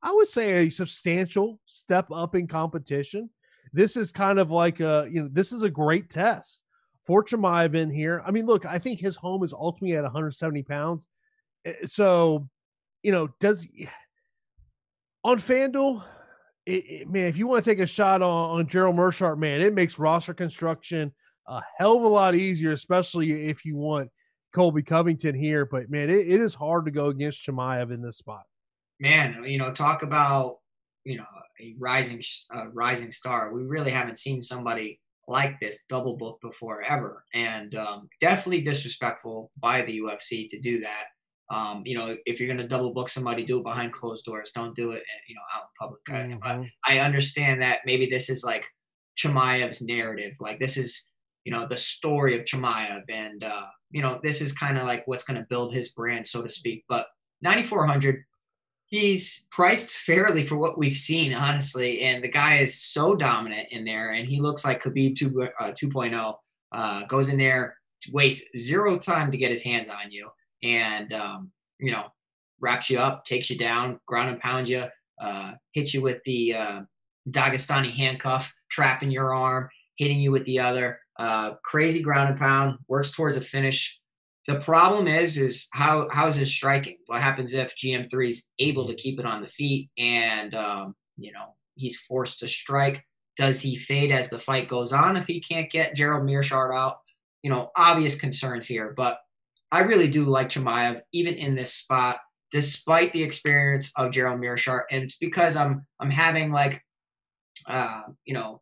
I 0.01 0.11
would 0.11 0.27
say, 0.27 0.65
a 0.65 0.69
substantial 0.69 1.59
step 1.65 2.07
up 2.11 2.33
in 2.33 2.47
competition. 2.47 3.29
This 3.73 3.95
is 3.95 4.11
kind 4.11 4.39
of 4.39 4.49
like 4.49 4.79
a, 4.79 5.07
you 5.11 5.21
know, 5.21 5.29
this 5.31 5.51
is 5.51 5.61
a 5.61 5.69
great 5.69 6.09
test 6.09 6.63
for 7.05 7.23
Chimaev 7.23 7.75
in 7.75 7.89
here. 7.89 8.23
I 8.25 8.31
mean, 8.31 8.45
look, 8.45 8.65
I 8.65 8.79
think 8.79 8.99
his 8.99 9.15
home 9.15 9.43
is 9.43 9.53
ultimately 9.53 9.95
at 9.95 10.03
170 10.03 10.63
pounds. 10.63 11.07
Eh, 11.65 11.73
so, 11.85 12.47
you 13.03 13.11
know, 13.11 13.29
does 13.39 13.67
on 15.23 15.39
FanDuel, 15.39 16.03
it, 16.65 16.71
it, 16.71 17.09
man, 17.09 17.25
if 17.25 17.37
you 17.37 17.47
want 17.47 17.63
to 17.63 17.69
take 17.69 17.79
a 17.79 17.87
shot 17.87 18.21
on, 18.21 18.59
on 18.59 18.67
Gerald 18.67 18.95
Meerschaert, 18.95 19.37
man, 19.37 19.61
it 19.61 19.73
makes 19.73 19.99
roster 19.99 20.33
construction 20.33 21.11
a 21.47 21.61
hell 21.77 21.97
of 21.97 22.03
a 22.03 22.07
lot 22.07 22.35
easier, 22.35 22.71
especially 22.71 23.49
if 23.49 23.65
you 23.65 23.75
want 23.75 24.09
Colby 24.53 24.83
Covington 24.83 25.35
here, 25.35 25.65
but 25.65 25.89
man, 25.89 26.09
it, 26.09 26.27
it 26.27 26.41
is 26.41 26.53
hard 26.53 26.85
to 26.85 26.91
go 26.91 27.07
against 27.07 27.45
Chimaev 27.45 27.93
in 27.93 28.01
this 28.01 28.17
spot. 28.17 28.43
Man, 28.99 29.43
you 29.45 29.57
know, 29.57 29.71
talk 29.73 30.03
about 30.03 30.57
you 31.03 31.17
know 31.17 31.25
a 31.59 31.75
rising 31.79 32.21
uh, 32.53 32.67
rising 32.71 33.11
star. 33.11 33.53
We 33.53 33.63
really 33.63 33.91
haven't 33.91 34.17
seen 34.17 34.41
somebody 34.41 34.99
like 35.27 35.59
this 35.59 35.79
double 35.89 36.17
book 36.17 36.39
before 36.41 36.83
ever, 36.83 37.23
and 37.33 37.73
um, 37.75 38.09
definitely 38.19 38.61
disrespectful 38.61 39.51
by 39.57 39.81
the 39.81 39.99
UFC 39.99 40.49
to 40.49 40.59
do 40.59 40.81
that. 40.81 41.05
Um, 41.51 41.83
you 41.85 41.97
know, 41.97 42.15
if 42.25 42.39
you're 42.39 42.47
going 42.47 42.61
to 42.61 42.67
double 42.67 42.93
book 42.93 43.09
somebody, 43.09 43.43
do 43.43 43.59
it 43.59 43.63
behind 43.63 43.91
closed 43.91 44.23
doors. 44.23 44.51
Don't 44.55 44.73
do 44.73 44.91
it, 44.91 45.03
you 45.27 45.35
know, 45.35 45.41
out 45.53 45.63
in 45.63 45.67
public. 45.77 46.41
Mm-hmm. 46.41 46.63
I, 46.85 46.95
I 46.95 46.99
understand 46.99 47.61
that 47.61 47.81
maybe 47.85 48.09
this 48.09 48.29
is 48.29 48.41
like 48.41 48.63
Chimaev's 49.17 49.81
narrative. 49.81 50.33
Like 50.39 50.59
this 50.59 50.77
is, 50.77 51.09
you 51.43 51.51
know, 51.51 51.67
the 51.67 51.75
story 51.75 52.39
of 52.39 52.45
Chimaev, 52.45 53.03
and 53.09 53.43
uh, 53.43 53.65
you 53.89 54.01
know, 54.01 54.19
this 54.23 54.41
is 54.41 54.53
kind 54.53 54.77
of 54.77 54.85
like 54.85 55.03
what's 55.07 55.25
going 55.25 55.39
to 55.39 55.47
build 55.49 55.73
his 55.73 55.89
brand, 55.89 56.25
so 56.25 56.41
to 56.41 56.49
speak. 56.49 56.85
But 56.87 57.07
9,400, 57.41 58.23
he's 58.85 59.47
priced 59.51 59.91
fairly 59.91 60.45
for 60.45 60.55
what 60.55 60.77
we've 60.77 60.93
seen, 60.93 61.33
honestly. 61.33 62.01
And 62.01 62.23
the 62.23 62.29
guy 62.29 62.59
is 62.59 62.81
so 62.81 63.13
dominant 63.13 63.67
in 63.71 63.83
there, 63.83 64.11
and 64.11 64.27
he 64.27 64.39
looks 64.39 64.63
like 64.63 64.83
Khabib 64.83 65.17
2, 65.17 65.49
uh, 65.59 65.71
2.0. 65.71 66.35
Uh, 66.71 67.05
goes 67.07 67.27
in 67.27 67.37
there, 67.37 67.75
wastes 68.13 68.47
zero 68.57 68.97
time 68.97 69.29
to 69.29 69.37
get 69.37 69.51
his 69.51 69.61
hands 69.61 69.89
on 69.89 70.09
you, 70.09 70.29
and 70.63 71.11
um, 71.13 71.51
you 71.79 71.91
know, 71.91 72.05
wraps 72.59 72.89
you 72.89 72.99
up, 72.99 73.25
takes 73.25 73.49
you 73.49 73.57
down, 73.57 73.99
ground 74.05 74.29
and 74.29 74.39
pound 74.39 74.69
you, 74.69 74.85
uh, 75.19 75.53
hits 75.73 75.93
you 75.93 76.01
with 76.01 76.23
the 76.25 76.55
uh, 76.55 76.81
Dagestani 77.29 77.91
handcuff, 77.91 78.53
trapping 78.69 79.11
your 79.11 79.33
arm, 79.33 79.69
hitting 79.97 80.19
you 80.19 80.31
with 80.31 80.45
the 80.45 80.59
other. 80.59 80.99
Uh, 81.19 81.51
crazy 81.63 82.01
ground 82.01 82.29
and 82.29 82.39
pound, 82.39 82.77
works 82.87 83.11
towards 83.11 83.37
a 83.37 83.41
finish. 83.41 83.99
The 84.47 84.59
problem 84.59 85.07
is, 85.07 85.37
is 85.37 85.67
how 85.71 86.07
how 86.11 86.27
is 86.27 86.35
his 86.35 86.51
striking? 86.51 86.97
What 87.05 87.21
happens 87.21 87.53
if 87.53 87.75
GM3 87.75 88.29
is 88.29 88.49
able 88.57 88.87
to 88.87 88.95
keep 88.95 89.19
it 89.19 89.25
on 89.25 89.41
the 89.41 89.47
feet 89.47 89.89
and 89.97 90.55
um, 90.55 90.95
you 91.17 91.31
know 91.31 91.55
he's 91.75 91.99
forced 91.99 92.39
to 92.39 92.47
strike? 92.47 93.05
Does 93.37 93.61
he 93.61 93.75
fade 93.75 94.11
as 94.11 94.29
the 94.29 94.39
fight 94.39 94.67
goes 94.67 94.91
on 94.93 95.15
if 95.15 95.27
he 95.27 95.41
can't 95.41 95.71
get 95.71 95.95
Gerald 95.95 96.23
Meerschaert 96.23 96.75
out? 96.75 96.97
You 97.43 97.51
know, 97.51 97.71
obvious 97.75 98.15
concerns 98.15 98.65
here, 98.65 98.93
but 98.95 99.19
I 99.71 99.79
really 99.79 100.09
do 100.09 100.25
like 100.25 100.49
Chimaev 100.49 101.01
even 101.13 101.35
in 101.35 101.55
this 101.55 101.73
spot, 101.73 102.17
despite 102.51 103.13
the 103.13 103.23
experience 103.23 103.91
of 103.95 104.11
Gerald 104.11 104.41
Meerschaert, 104.41 104.83
and 104.91 105.03
it's 105.03 105.15
because 105.15 105.55
I'm 105.55 105.85
I'm 105.99 106.11
having 106.11 106.51
like, 106.51 106.83
uh, 107.67 108.03
you 108.25 108.33
know, 108.33 108.61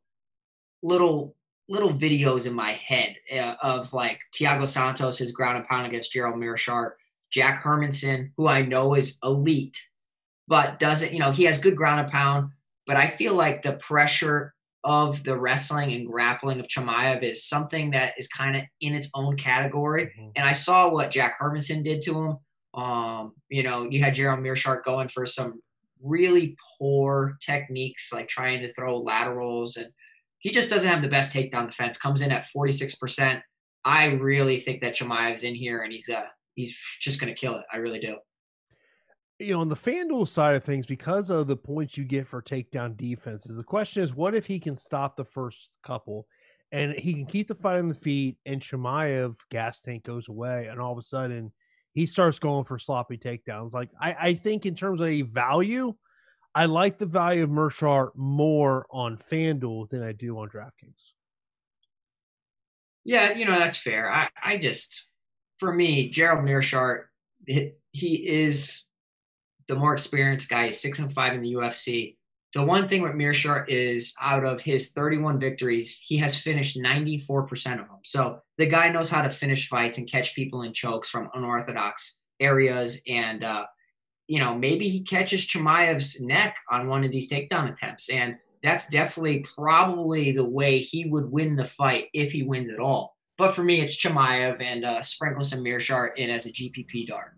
little 0.83 1.35
little 1.67 1.93
videos 1.93 2.47
in 2.47 2.53
my 2.53 2.73
head 2.73 3.15
uh, 3.31 3.55
of 3.61 3.93
like 3.93 4.19
Thiago 4.33 4.67
Santos, 4.67 5.19
his 5.19 5.31
ground 5.31 5.57
and 5.57 5.67
pound 5.67 5.85
against 5.85 6.11
Gerald 6.11 6.39
Meerschaert, 6.39 6.93
Jack 7.31 7.63
Hermansson, 7.63 8.31
who 8.37 8.47
I 8.47 8.63
know 8.63 8.95
is 8.95 9.17
elite, 9.23 9.77
but 10.47 10.79
doesn't, 10.79 11.13
you 11.13 11.19
know, 11.19 11.31
he 11.31 11.43
has 11.43 11.59
good 11.59 11.75
ground 11.75 11.99
and 11.99 12.11
pound, 12.11 12.49
but 12.87 12.97
I 12.97 13.15
feel 13.17 13.35
like 13.35 13.61
the 13.61 13.73
pressure 13.73 14.55
of 14.83 15.23
the 15.23 15.37
wrestling 15.37 15.91
and 15.93 16.07
grappling 16.07 16.59
of 16.59 16.67
Chimaev 16.67 17.23
is 17.23 17.47
something 17.47 17.91
that 17.91 18.13
is 18.17 18.27
kind 18.27 18.55
of 18.55 18.63
in 18.81 18.93
its 18.93 19.09
own 19.13 19.35
category. 19.35 20.05
Mm-hmm. 20.05 20.29
And 20.35 20.47
I 20.47 20.53
saw 20.53 20.89
what 20.89 21.11
Jack 21.11 21.39
Hermansson 21.39 21.83
did 21.83 22.01
to 22.03 22.17
him. 22.17 22.37
Um, 22.81 23.33
you 23.49 23.63
know, 23.63 23.89
you 23.89 24.01
had 24.01 24.13
Gerald 24.13 24.39
Meerschaert 24.39 24.83
going 24.83 25.09
for 25.09 25.25
some 25.25 25.61
really 26.01 26.55
poor 26.77 27.37
techniques, 27.41 28.13
like 28.13 28.27
trying 28.27 28.61
to 28.61 28.71
throw 28.71 28.99
laterals 28.99 29.75
and 29.75 29.89
he 30.39 30.51
just 30.51 30.69
doesn't 30.69 30.89
have 30.89 31.01
the 31.01 31.09
best 31.09 31.33
takedown 31.33 31.67
defense. 31.67 31.97
Comes 31.97 32.21
in 32.21 32.31
at 32.31 32.47
46%. 32.55 33.41
I 33.85 34.05
really 34.05 34.59
think 34.59 34.81
that 34.81 34.95
Chimaev's 34.95 35.43
in 35.43 35.55
here 35.55 35.81
and 35.81 35.91
he's 35.91 36.09
uh 36.09 36.23
he's 36.55 36.77
just 36.99 37.19
gonna 37.19 37.33
kill 37.33 37.55
it. 37.55 37.65
I 37.71 37.77
really 37.77 37.99
do. 37.99 38.17
You 39.39 39.53
know, 39.53 39.61
on 39.61 39.69
the 39.69 39.75
FanDuel 39.75 40.27
side 40.27 40.55
of 40.55 40.63
things, 40.65 40.85
because 40.85 41.29
of 41.29 41.47
the 41.47 41.55
points 41.55 41.97
you 41.97 42.03
get 42.03 42.27
for 42.27 42.41
takedown 42.41 42.97
defenses, 42.97 43.55
the 43.55 43.63
question 43.63 44.03
is 44.03 44.13
what 44.13 44.35
if 44.35 44.45
he 44.45 44.59
can 44.59 44.75
stop 44.75 45.15
the 45.15 45.23
first 45.23 45.69
couple 45.83 46.27
and 46.71 46.93
he 46.93 47.13
can 47.13 47.25
keep 47.25 47.47
the 47.47 47.55
fight 47.55 47.79
on 47.79 47.87
the 47.87 47.95
feet 47.95 48.37
and 48.45 48.61
Chimaev 48.61 49.35
gas 49.49 49.79
tank 49.79 50.03
goes 50.03 50.27
away 50.27 50.67
and 50.69 50.79
all 50.79 50.91
of 50.91 50.97
a 50.97 51.03
sudden 51.03 51.51
he 51.93 52.05
starts 52.05 52.37
going 52.37 52.65
for 52.65 52.77
sloppy 52.77 53.17
takedowns. 53.17 53.73
Like 53.73 53.89
I, 53.99 54.15
I 54.19 54.33
think 54.33 54.65
in 54.65 54.75
terms 54.75 55.01
of 55.01 55.07
a 55.07 55.21
value, 55.21 55.93
I 56.53 56.65
like 56.65 56.97
the 56.97 57.05
value 57.05 57.43
of 57.43 57.49
Meerschaert 57.49 58.09
more 58.15 58.85
on 58.91 59.17
FanDuel 59.17 59.89
than 59.89 60.03
I 60.03 60.11
do 60.11 60.37
on 60.37 60.49
DraftKings. 60.49 61.13
Yeah, 63.05 63.33
you 63.33 63.45
know, 63.45 63.57
that's 63.57 63.77
fair. 63.77 64.11
I, 64.11 64.29
I 64.43 64.57
just, 64.57 65.07
for 65.59 65.71
me, 65.71 66.09
Gerald 66.09 66.45
Meerschaert, 66.45 67.05
he 67.45 68.27
is 68.27 68.83
the 69.69 69.75
more 69.75 69.93
experienced 69.93 70.49
guy. 70.49 70.69
Six 70.71 70.99
and 70.99 71.13
five 71.13 71.33
in 71.33 71.41
the 71.41 71.53
UFC. 71.53 72.17
The 72.53 72.63
one 72.63 72.89
thing 72.89 73.03
with 73.03 73.13
Meerschaert 73.13 73.69
is 73.69 74.15
out 74.19 74.43
of 74.43 74.59
his 74.59 74.91
31 74.91 75.39
victories, 75.39 76.01
he 76.03 76.17
has 76.17 76.35
finished 76.35 76.77
94% 76.77 77.73
of 77.73 77.87
them. 77.87 77.99
So 78.03 78.39
the 78.57 78.65
guy 78.65 78.89
knows 78.89 79.07
how 79.07 79.21
to 79.21 79.29
finish 79.29 79.69
fights 79.69 79.99
and 79.99 80.09
catch 80.09 80.33
people 80.33 80.63
in 80.63 80.73
chokes 80.73 81.09
from 81.09 81.29
unorthodox 81.35 82.17
areas. 82.39 83.03
And, 83.07 83.43
uh, 83.43 83.67
you 84.27 84.39
know, 84.39 84.55
maybe 84.55 84.89
he 84.89 85.03
catches 85.03 85.45
Chimaev's 85.45 86.19
neck 86.19 86.55
on 86.71 86.89
one 86.89 87.03
of 87.03 87.11
these 87.11 87.29
takedown 87.29 87.71
attempts. 87.71 88.09
And 88.09 88.37
that's 88.63 88.87
definitely 88.87 89.45
probably 89.55 90.31
the 90.31 90.49
way 90.49 90.79
he 90.79 91.05
would 91.05 91.31
win 91.31 91.55
the 91.55 91.65
fight 91.65 92.07
if 92.13 92.31
he 92.31 92.41
wins 92.41 92.71
at 92.71 92.79
all. 92.79 93.15
But 93.37 93.53
for 93.53 93.63
me, 93.63 93.79
it's 93.79 93.95
Chimaev 93.95 94.59
and 94.59 94.85
uh, 94.85 95.01
sprinkle 95.03 95.43
some 95.43 95.63
Meerschaert 95.63 96.17
in 96.17 96.31
as 96.31 96.47
a 96.47 96.51
GPP 96.51 97.07
dart. 97.07 97.33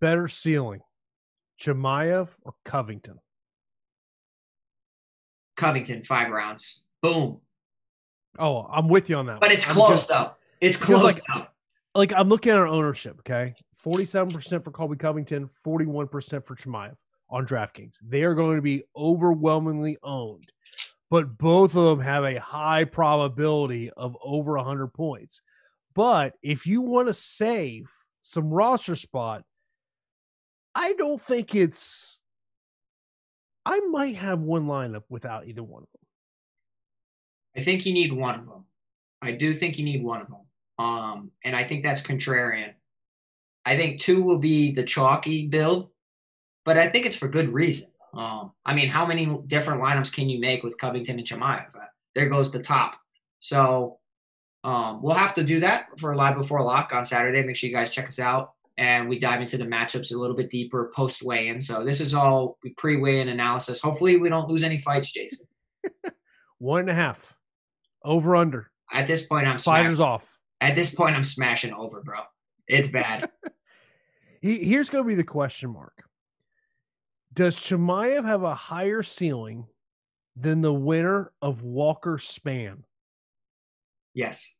Better 0.00 0.28
ceiling, 0.28 0.80
Chimaev 1.60 2.28
or 2.42 2.54
Covington? 2.64 3.18
Covington, 5.56 6.02
five 6.02 6.30
rounds. 6.30 6.82
Boom. 7.02 7.40
Oh, 8.38 8.66
I'm 8.70 8.88
with 8.88 9.08
you 9.08 9.16
on 9.16 9.26
that. 9.26 9.40
But 9.40 9.52
it's 9.52 9.64
close 9.64 9.90
just, 9.90 10.08
though. 10.08 10.32
It's 10.60 10.76
close 10.76 11.02
like, 11.02 11.22
though. 11.32 11.46
Like 11.94 12.12
I'm 12.14 12.28
looking 12.28 12.52
at 12.52 12.58
our 12.58 12.66
ownership. 12.66 13.16
Okay, 13.20 13.54
47% 13.84 14.64
for 14.64 14.70
Colby 14.70 14.96
Covington, 14.96 15.48
41% 15.66 16.46
for 16.46 16.56
Chimaev 16.56 16.94
on 17.30 17.46
DraftKings. 17.46 17.94
They 18.06 18.24
are 18.24 18.34
going 18.34 18.56
to 18.56 18.62
be 18.62 18.84
overwhelmingly 18.94 19.96
owned, 20.02 20.52
but 21.10 21.38
both 21.38 21.74
of 21.74 21.96
them 21.96 22.00
have 22.00 22.24
a 22.24 22.38
high 22.38 22.84
probability 22.84 23.90
of 23.96 24.16
over 24.22 24.56
100 24.56 24.88
points. 24.88 25.40
But 25.94 26.34
if 26.42 26.66
you 26.66 26.82
want 26.82 27.08
to 27.08 27.14
save 27.14 27.88
some 28.20 28.50
roster 28.50 28.96
spot, 28.96 29.44
I 30.76 30.92
don't 30.92 31.20
think 31.20 31.54
it's. 31.54 32.20
I 33.64 33.80
might 33.90 34.14
have 34.16 34.40
one 34.40 34.66
lineup 34.66 35.04
without 35.08 35.48
either 35.48 35.62
one 35.62 35.82
of 35.82 35.88
them. 35.92 36.06
I 37.56 37.64
think 37.64 37.86
you 37.86 37.94
need 37.94 38.12
one 38.12 38.38
of 38.38 38.46
them. 38.46 38.66
I 39.22 39.32
do 39.32 39.54
think 39.54 39.78
you 39.78 39.84
need 39.84 40.04
one 40.04 40.20
of 40.20 40.28
them. 40.28 40.42
Um, 40.78 41.30
and 41.42 41.56
I 41.56 41.64
think 41.64 41.82
that's 41.82 42.02
contrarian. 42.02 42.74
I 43.64 43.76
think 43.78 44.00
two 44.00 44.22
will 44.22 44.38
be 44.38 44.70
the 44.72 44.84
chalky 44.84 45.46
build, 45.48 45.88
but 46.66 46.76
I 46.76 46.90
think 46.90 47.06
it's 47.06 47.16
for 47.16 47.26
good 47.26 47.52
reason. 47.52 47.88
Um, 48.14 48.52
I 48.66 48.74
mean, 48.74 48.90
how 48.90 49.06
many 49.06 49.26
different 49.46 49.80
lineups 49.80 50.12
can 50.12 50.28
you 50.28 50.38
make 50.38 50.62
with 50.62 50.78
Covington 50.78 51.18
and 51.18 51.26
Chimaev? 51.26 51.74
Uh, 51.74 51.86
there 52.14 52.28
goes 52.28 52.52
the 52.52 52.62
top. 52.62 53.00
So 53.40 53.98
um, 54.62 55.02
we'll 55.02 55.14
have 55.14 55.34
to 55.36 55.42
do 55.42 55.58
that 55.60 55.86
for 55.98 56.14
live 56.14 56.36
before 56.36 56.62
lock 56.62 56.92
on 56.92 57.04
Saturday. 57.06 57.42
Make 57.42 57.56
sure 57.56 57.70
you 57.70 57.74
guys 57.74 57.90
check 57.90 58.06
us 58.06 58.18
out 58.18 58.52
and 58.78 59.08
we 59.08 59.18
dive 59.18 59.40
into 59.40 59.56
the 59.56 59.64
matchups 59.64 60.14
a 60.14 60.18
little 60.18 60.36
bit 60.36 60.50
deeper 60.50 60.92
post 60.94 61.22
weigh 61.22 61.48
in. 61.48 61.60
So 61.60 61.84
this 61.84 62.00
is 62.00 62.14
all 62.14 62.58
pre 62.76 62.96
weigh 62.96 63.20
in 63.20 63.28
analysis. 63.28 63.80
Hopefully, 63.80 64.16
we 64.16 64.28
don't 64.28 64.48
lose 64.48 64.64
any 64.64 64.78
fights, 64.78 65.10
Jason. 65.10 65.46
One 66.58 66.80
and 66.80 66.90
a 66.90 66.94
half 66.94 67.36
over 68.04 68.36
under. 68.36 68.70
At 68.92 69.06
this 69.06 69.26
point, 69.26 69.46
I'm 69.46 69.58
fighters 69.58 69.98
smashing. 69.98 70.12
off. 70.12 70.38
At 70.60 70.74
this 70.74 70.94
point, 70.94 71.16
I'm 71.16 71.24
smashing 71.24 71.72
over, 71.72 72.02
bro. 72.02 72.20
It's 72.68 72.88
bad. 72.88 73.30
Here's 74.40 74.90
going 74.90 75.04
to 75.04 75.08
be 75.08 75.14
the 75.14 75.24
question 75.24 75.70
mark 75.70 76.04
Does 77.32 77.56
Chimaev 77.56 78.24
have 78.24 78.42
a 78.42 78.54
higher 78.54 79.02
ceiling 79.02 79.66
than 80.36 80.60
the 80.60 80.72
winner 80.72 81.32
of 81.42 81.62
Walker 81.62 82.18
Spann? 82.18 82.82
Yes. 84.14 84.50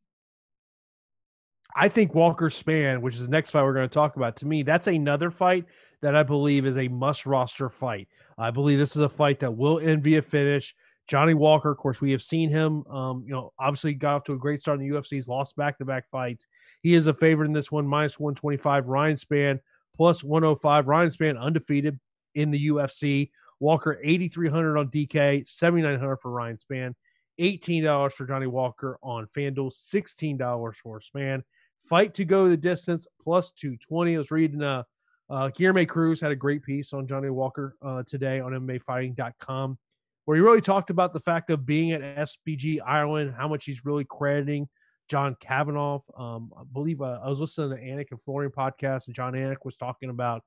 I 1.79 1.91
think 1.91 2.15
Walker 2.15 2.49
Spann, 2.49 3.03
which 3.03 3.17
is 3.17 3.27
the 3.27 3.31
next 3.31 3.51
fight 3.51 3.62
we're 3.62 3.75
going 3.75 3.89
to 3.89 3.93
talk 3.93 4.17
about, 4.17 4.37
to 4.37 4.47
me, 4.47 4.62
that's 4.62 4.87
another 4.87 5.31
fight 5.31 5.67
that 6.01 6.17
I 6.17 6.23
believe 6.23 6.65
is 6.65 6.79
a 6.79 6.89
must 6.89 7.27
roster 7.27 7.69
fight. 7.69 8.09
I 8.39 8.51
believe 8.51 8.79
this 8.79 8.97
is 8.97 9.03
a 9.03 9.09
fight 9.11 9.41
that 9.41 9.55
will 9.55 9.79
end 9.79 10.03
via 10.03 10.23
finish. 10.23 10.75
Johnny 11.07 11.35
Walker, 11.35 11.71
of 11.71 11.77
course, 11.77 12.01
we 12.01 12.11
have 12.12 12.23
seen 12.23 12.49
him. 12.49 12.85
Um, 12.87 13.25
you 13.27 13.33
know, 13.33 13.53
obviously 13.59 13.93
got 13.93 14.17
off 14.17 14.25
to 14.25 14.33
a 14.33 14.39
great 14.39 14.61
start 14.61 14.81
in 14.81 14.89
the 14.89 14.95
UFC. 14.95 15.11
He's 15.11 15.29
lost 15.29 15.55
back 15.55 15.77
to 15.79 15.85
back 15.85 16.09
fights. 16.11 16.47
He 16.83 16.95
is 16.95 17.07
a 17.07 17.15
favorite 17.15 17.47
in 17.47 17.53
this 17.53 17.71
one, 17.71 17.87
minus 17.87 18.19
125. 18.19 18.87
Ryan 18.87 19.17
Spann 19.17 19.61
plus 19.95 20.25
105. 20.25 20.89
Ryan 20.89 21.11
Spann 21.11 21.41
undefeated 21.41 22.01
in 22.35 22.51
the 22.51 22.69
UFC. 22.69 23.31
Walker 23.61 23.99
8,300 24.03 24.79
on 24.79 24.89
DK, 24.89 25.47
7,900 25.47 26.17
for 26.17 26.31
Ryan 26.31 26.57
Spann, 26.57 26.95
$18 27.41 28.12
for 28.12 28.27
Johnny 28.27 28.47
Walker 28.47 28.99
on 29.03 29.27
FanDuel, 29.35 29.73
$16 29.73 30.75
for 30.77 31.01
Spann. 31.01 31.43
Fight 31.88 32.14
to 32.14 32.25
go 32.25 32.49
the 32.49 32.57
distance 32.57 33.07
plus 33.22 33.51
220. 33.53 34.14
I 34.14 34.18
was 34.18 34.31
reading 34.31 34.62
uh, 34.62 34.83
uh 35.29 35.49
Guilherme 35.49 35.88
Cruz 35.88 36.20
had 36.20 36.33
a 36.33 36.37
great 36.37 36.62
piece 36.62 36.92
on 36.92 37.07
Johnny 37.07 37.31
Walker 37.31 37.77
uh, 37.83 38.03
today 38.07 38.40
on 38.40 38.53
MMAfighting.com 38.53 39.79
where 40.27 40.37
he 40.37 40.42
really 40.42 40.61
talked 40.61 40.90
about 40.90 41.12
the 41.12 41.20
fact 41.20 41.51
of 41.51 41.64
being 41.64 41.92
at 41.92 42.03
SBG 42.03 42.81
Ireland, 42.85 43.35
how 43.37 43.49
much 43.49 43.64
he's 43.64 43.85
really 43.85 44.05
crediting 44.05 44.68
John 45.09 45.37
Kavanagh. 45.40 46.01
Um, 46.16 46.53
I 46.59 46.62
believe 46.72 47.01
uh, 47.01 47.20
I 47.25 47.29
was 47.29 47.40
listening 47.40 47.79
to 47.79 47.83
Anik 47.83 48.09
and 48.11 48.20
Florian 48.25 48.53
podcast, 48.53 49.07
and 49.07 49.14
Jon 49.14 49.35
Anik 49.35 49.64
was 49.64 49.77
talking 49.77 50.11
about 50.11 50.42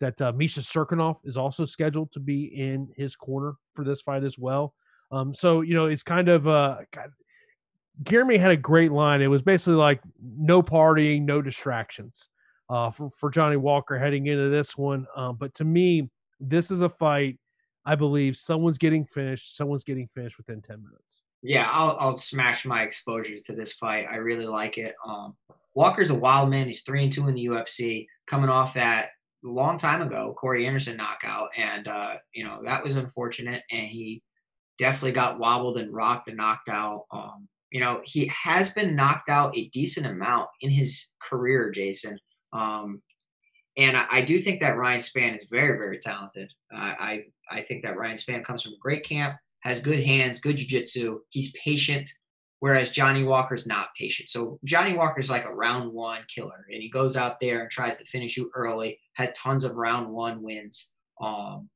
that 0.00 0.20
uh, 0.22 0.32
Misha 0.32 0.60
Cirkunov 0.60 1.16
is 1.24 1.36
also 1.36 1.64
scheduled 1.64 2.12
to 2.12 2.20
be 2.20 2.44
in 2.44 2.88
his 2.96 3.16
corner 3.16 3.54
for 3.74 3.84
this 3.84 4.00
fight 4.00 4.22
as 4.22 4.38
well. 4.38 4.72
Um, 5.10 5.34
so 5.34 5.62
you 5.62 5.74
know, 5.74 5.86
it's 5.86 6.04
kind 6.04 6.28
of 6.28 6.46
uh, 6.46 6.78
Jeremy 8.02 8.36
had 8.36 8.50
a 8.50 8.56
great 8.56 8.92
line. 8.92 9.22
It 9.22 9.28
was 9.28 9.42
basically 9.42 9.74
like 9.74 10.00
no 10.20 10.62
partying, 10.62 11.22
no 11.22 11.40
distractions 11.40 12.28
uh, 12.68 12.90
for 12.90 13.10
for 13.10 13.30
Johnny 13.30 13.56
Walker 13.56 13.98
heading 13.98 14.26
into 14.26 14.48
this 14.48 14.76
one. 14.76 15.06
Um, 15.16 15.36
but 15.36 15.54
to 15.54 15.64
me, 15.64 16.10
this 16.40 16.70
is 16.70 16.80
a 16.80 16.88
fight. 16.88 17.38
I 17.86 17.94
believe 17.94 18.36
someone's 18.36 18.78
getting 18.78 19.04
finished. 19.04 19.56
Someone's 19.56 19.84
getting 19.84 20.08
finished 20.14 20.38
within 20.38 20.60
ten 20.60 20.82
minutes. 20.82 21.22
Yeah, 21.42 21.68
I'll 21.70 21.96
I'll 22.00 22.18
smash 22.18 22.64
my 22.64 22.82
exposure 22.82 23.38
to 23.38 23.52
this 23.54 23.74
fight. 23.74 24.06
I 24.10 24.16
really 24.16 24.46
like 24.46 24.78
it. 24.78 24.94
Um, 25.06 25.36
Walker's 25.74 26.10
a 26.10 26.14
wild 26.14 26.50
man. 26.50 26.66
He's 26.66 26.82
three 26.82 27.04
and 27.04 27.12
two 27.12 27.28
in 27.28 27.34
the 27.34 27.46
UFC, 27.46 28.06
coming 28.26 28.48
off 28.48 28.74
that 28.74 29.10
long 29.42 29.76
time 29.76 30.00
ago 30.00 30.34
Corey 30.38 30.66
Anderson 30.66 30.96
knockout, 30.96 31.50
and 31.56 31.86
uh, 31.86 32.16
you 32.32 32.44
know 32.44 32.60
that 32.64 32.82
was 32.82 32.96
unfortunate. 32.96 33.62
And 33.70 33.86
he 33.86 34.22
definitely 34.78 35.12
got 35.12 35.38
wobbled 35.38 35.76
and 35.78 35.92
rocked 35.92 36.28
and 36.28 36.38
knocked 36.38 36.68
out. 36.68 37.04
Um, 37.12 37.48
you 37.70 37.80
know, 37.80 38.00
he 38.04 38.30
has 38.44 38.70
been 38.70 38.94
knocked 38.94 39.28
out 39.28 39.56
a 39.56 39.68
decent 39.68 40.06
amount 40.06 40.48
in 40.60 40.70
his 40.70 41.12
career, 41.20 41.70
Jason. 41.70 42.18
Um, 42.52 43.02
and 43.76 43.96
I, 43.96 44.06
I, 44.10 44.20
do 44.20 44.38
think 44.38 44.60
that 44.60 44.76
Ryan 44.76 45.00
Spann 45.00 45.36
is 45.36 45.48
very, 45.50 45.76
very 45.76 45.98
talented. 45.98 46.52
Uh, 46.72 46.94
I 46.98 47.24
I 47.50 47.62
think 47.62 47.82
that 47.82 47.96
Ryan 47.96 48.16
Spann 48.16 48.44
comes 48.44 48.62
from 48.62 48.74
a 48.74 48.78
great 48.78 49.04
camp, 49.04 49.36
has 49.60 49.80
good 49.80 50.04
hands, 50.04 50.40
good 50.40 50.56
jiu-jitsu. 50.56 51.20
He's 51.30 51.52
patient, 51.52 52.08
whereas 52.60 52.90
Johnny 52.90 53.24
Walker's 53.24 53.66
not 53.66 53.88
patient. 53.98 54.28
So 54.28 54.58
Johnny 54.64 54.94
Walker's 54.94 55.30
like 55.30 55.44
a 55.44 55.54
round 55.54 55.92
one 55.92 56.22
killer, 56.32 56.66
and 56.70 56.80
he 56.82 56.88
goes 56.88 57.16
out 57.16 57.40
there 57.40 57.62
and 57.62 57.70
tries 57.70 57.96
to 57.96 58.04
finish 58.04 58.36
you 58.36 58.50
early, 58.54 59.00
has 59.14 59.32
tons 59.32 59.64
of 59.64 59.74
round 59.74 60.08
one 60.08 60.42
wins. 60.42 60.92
Um, 61.20 61.68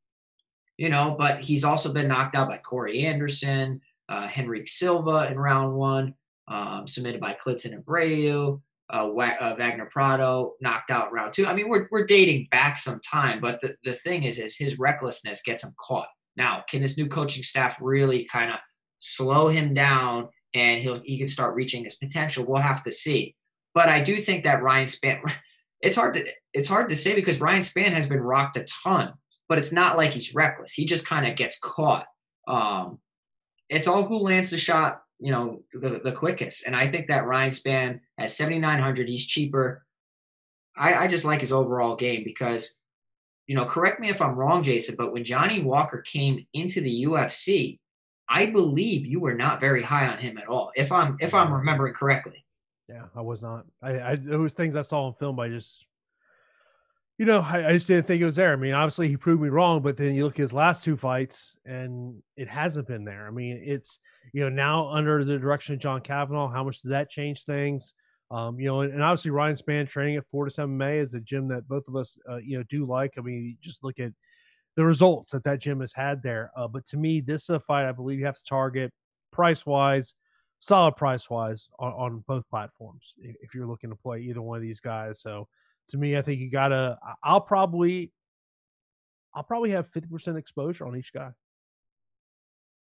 you 0.77 0.89
know, 0.89 1.17
but 1.19 1.41
he's 1.41 1.65
also 1.65 1.93
been 1.93 2.09
knocked 2.09 2.37
out 2.37 2.49
by 2.49 2.59
Corey 2.59 3.05
Anderson, 3.05 3.81
uh, 4.09 4.29
Henrique 4.37 4.69
Silva 4.69 5.29
in 5.31 5.39
round 5.39 5.75
one, 5.75 6.15
um, 6.49 6.87
submitted 6.87 7.21
by 7.21 7.37
Klidson 7.45 7.83
Abreu. 7.83 8.61
Uh, 8.91 9.07
uh, 9.07 9.55
Wagner 9.59 9.87
Prado 9.91 10.55
knocked 10.63 10.91
out 10.91 11.13
round 11.13 11.35
two. 11.35 11.47
I 11.47 11.53
mean, 11.53 11.69
we're, 11.69 11.89
we're 11.91 12.07
dating 12.07 12.49
back 12.51 12.79
some 12.79 13.01
time, 13.01 13.39
but 13.39 13.61
the, 13.61 13.77
the 13.85 13.93
thing 13.93 14.25
is, 14.25 14.39
is 14.39 14.57
his 14.57 14.79
recklessness 14.79 15.43
gets 15.43 15.63
him 15.63 15.75
caught. 15.79 16.09
Now, 16.39 16.65
can 16.71 16.81
this 16.81 16.97
new 16.97 17.07
coaching 17.07 17.43
staff 17.43 17.77
really 17.81 18.25
kind 18.25 18.51
of 18.51 18.61
slow 19.01 19.49
him 19.49 19.75
down 19.75 20.29
and 20.55 20.81
he'll 20.81 21.03
he 21.05 21.19
can 21.19 21.29
start 21.29 21.55
reaching 21.55 21.85
his 21.85 21.97
potential? 21.97 22.47
We'll 22.47 22.63
have 22.63 22.83
to 22.85 22.93
see. 22.93 23.35
But 23.75 23.89
I 23.89 24.01
do 24.01 24.21
think 24.21 24.45
that 24.45 24.63
Ryan 24.63 24.87
Spann, 24.87 25.21
it's 25.83 25.97
hard 25.97 26.15
to 26.15 26.25
it's 26.55 26.69
hard 26.69 26.89
to 26.89 26.97
say 26.97 27.15
because 27.15 27.41
Ryan 27.41 27.63
Spann 27.63 27.93
has 27.93 28.07
been 28.07 28.21
rocked 28.21 28.57
a 28.57 28.65
ton, 28.65 29.15
but 29.49 29.59
it's 29.59 29.73
not 29.73 29.97
like 29.97 30.13
he's 30.13 30.35
reckless. 30.35 30.73
He 30.73 30.87
just 30.87 31.07
kind 31.07 31.27
of 31.27 31.37
gets 31.37 31.59
caught. 31.59 32.07
Um, 32.47 33.01
it's 33.69 33.87
all 33.87 34.03
who 34.03 34.19
lands 34.19 34.51
the 34.51 34.59
shot, 34.59 35.03
you 35.19 35.33
know, 35.33 35.63
the, 35.73 36.01
the 36.03 36.13
quickest. 36.13 36.67
And 36.67 36.75
I 36.75 36.91
think 36.91 37.09
that 37.09 37.27
Ryan 37.27 37.51
Spann 37.51 38.01
at 38.19 38.31
7,900, 38.31 39.09
he's 39.09 39.27
cheaper. 39.27 39.85
I, 40.77 40.95
I 40.95 41.09
just 41.09 41.25
like 41.25 41.41
his 41.41 41.53
overall 41.53 41.97
game 41.97 42.23
because, 42.25 42.79
you 43.47 43.57
know, 43.57 43.65
correct 43.65 44.01
me 44.01 44.11
if 44.11 44.23
I'm 44.23 44.37
wrong, 44.37 44.63
Jason, 44.63 44.95
but 44.97 45.13
when 45.13 45.25
Johnny 45.25 45.61
Walker 45.61 46.03
came 46.03 46.47
into 46.53 46.81
the 46.81 47.05
UFC, 47.05 47.79
I 48.29 48.47
believe 48.47 49.07
you 49.07 49.21
were 49.21 49.35
not 49.35 49.61
very 49.61 49.83
high 49.83 50.07
on 50.07 50.19
him 50.19 50.39
at 50.39 50.49
all, 50.49 50.71
if 50.77 50.93
I'm 50.93 51.17
if 51.21 51.33
I'm 51.33 51.53
remembering 51.53 51.95
correctly. 51.95 52.45
Yeah, 52.89 53.05
I 53.17 53.23
was 53.23 53.43
not. 53.43 53.67
I, 53.83 53.91
I 53.99 54.13
it 54.13 54.39
was 54.39 54.53
things 54.53 54.77
I 54.77 54.83
saw 54.83 55.07
on 55.07 55.15
film. 55.15 55.41
I 55.41 55.49
just 55.49 55.87
you 57.19 57.27
know, 57.27 57.41
I, 57.41 57.69
I, 57.69 57.73
just 57.73 57.89
didn't 57.89 58.07
think 58.07 58.23
it 58.23 58.27
was 58.27 58.37
there. 58.37 58.53
I 58.53 58.57
mean, 58.57 58.75
obviously 58.75 59.09
he 59.09 59.17
proved 59.17 59.43
me 59.43 59.49
wrong, 59.49 59.83
but 59.83 59.97
then 59.97 60.15
you 60.15 60.25
look 60.25 60.35
at 60.35 60.43
his 60.43 60.53
last 60.53 60.85
two 60.85 60.97
fights 60.97 61.57
and 61.67 62.23
it 62.37 62.49
hasn't 62.49 62.87
been 62.87 63.05
there. 63.05 63.27
I 63.27 63.31
mean, 63.31 63.61
it's 63.65 63.99
you 64.33 64.43
know 64.43 64.49
now 64.49 64.89
under 64.89 65.25
the 65.25 65.39
direction 65.39 65.75
of 65.75 65.81
John 65.81 66.01
Kavanagh, 66.01 66.53
how 66.53 66.63
much 66.63 66.81
does 66.81 66.91
that 66.91 67.11
change 67.11 67.43
things? 67.43 67.93
Um, 68.31 68.61
you 68.61 68.67
know, 68.67 68.83
and, 68.83 68.93
and, 68.93 69.03
obviously 69.03 69.31
Ryan 69.31 69.57
Spann 69.57 69.89
training 69.89 70.17
at 70.17 70.27
Fortis 70.31 70.57
MMA 70.57 71.01
is 71.01 71.15
a 71.15 71.21
gym 71.21 71.49
that 71.49 71.67
both 71.67 71.89
of 71.89 71.97
us, 71.97 72.19
uh, 72.31 72.37
you 72.37 72.59
know, 72.59 72.65
do 72.69 72.85
like. 72.85 73.15
I 73.17 73.23
mean, 73.23 73.57
just 73.63 73.83
look 73.83 73.99
at 73.99 74.13
the 74.77 74.85
results 74.85 75.31
that 75.31 75.45
that 75.45 75.61
gym 75.61 75.81
has 75.81 75.95
had 75.95 76.23
there. 76.23 76.53
Uh, 76.55 76.69
but 76.69 76.87
to 76.89 76.99
me, 76.99 77.21
this 77.21 77.45
is 77.45 77.51
a 77.51 77.61
fight 77.61 77.89
I 77.89 77.93
believe 77.93 78.19
you 78.19 78.27
have 78.27 78.37
to 78.37 78.45
target 78.45 78.93
price 79.33 79.65
wise, 79.65 80.13
solid 80.59 80.95
price 80.97 81.31
wise 81.31 81.71
on, 81.79 81.93
on 81.93 82.25
both 82.29 82.47
platforms 82.51 83.15
if 83.19 83.55
you're 83.55 83.67
looking 83.67 83.91
to 83.91 83.97
play 83.97 84.21
either 84.21 84.43
one 84.43 84.57
of 84.57 84.63
these 84.63 84.81
guys. 84.81 85.23
So 85.23 85.49
to 85.89 85.99
me, 85.99 86.17
I 86.17 86.23
think 86.23 86.41
you 86.41 86.51
gotta. 86.51 86.99
I'll 87.23 87.41
probably, 87.41 88.13
I'll 89.35 89.43
probably 89.43 89.71
have 89.71 89.89
fifty 89.89 90.09
percent 90.09 90.37
exposure 90.37 90.87
on 90.87 90.97
each 90.97 91.13
guy. 91.13 91.33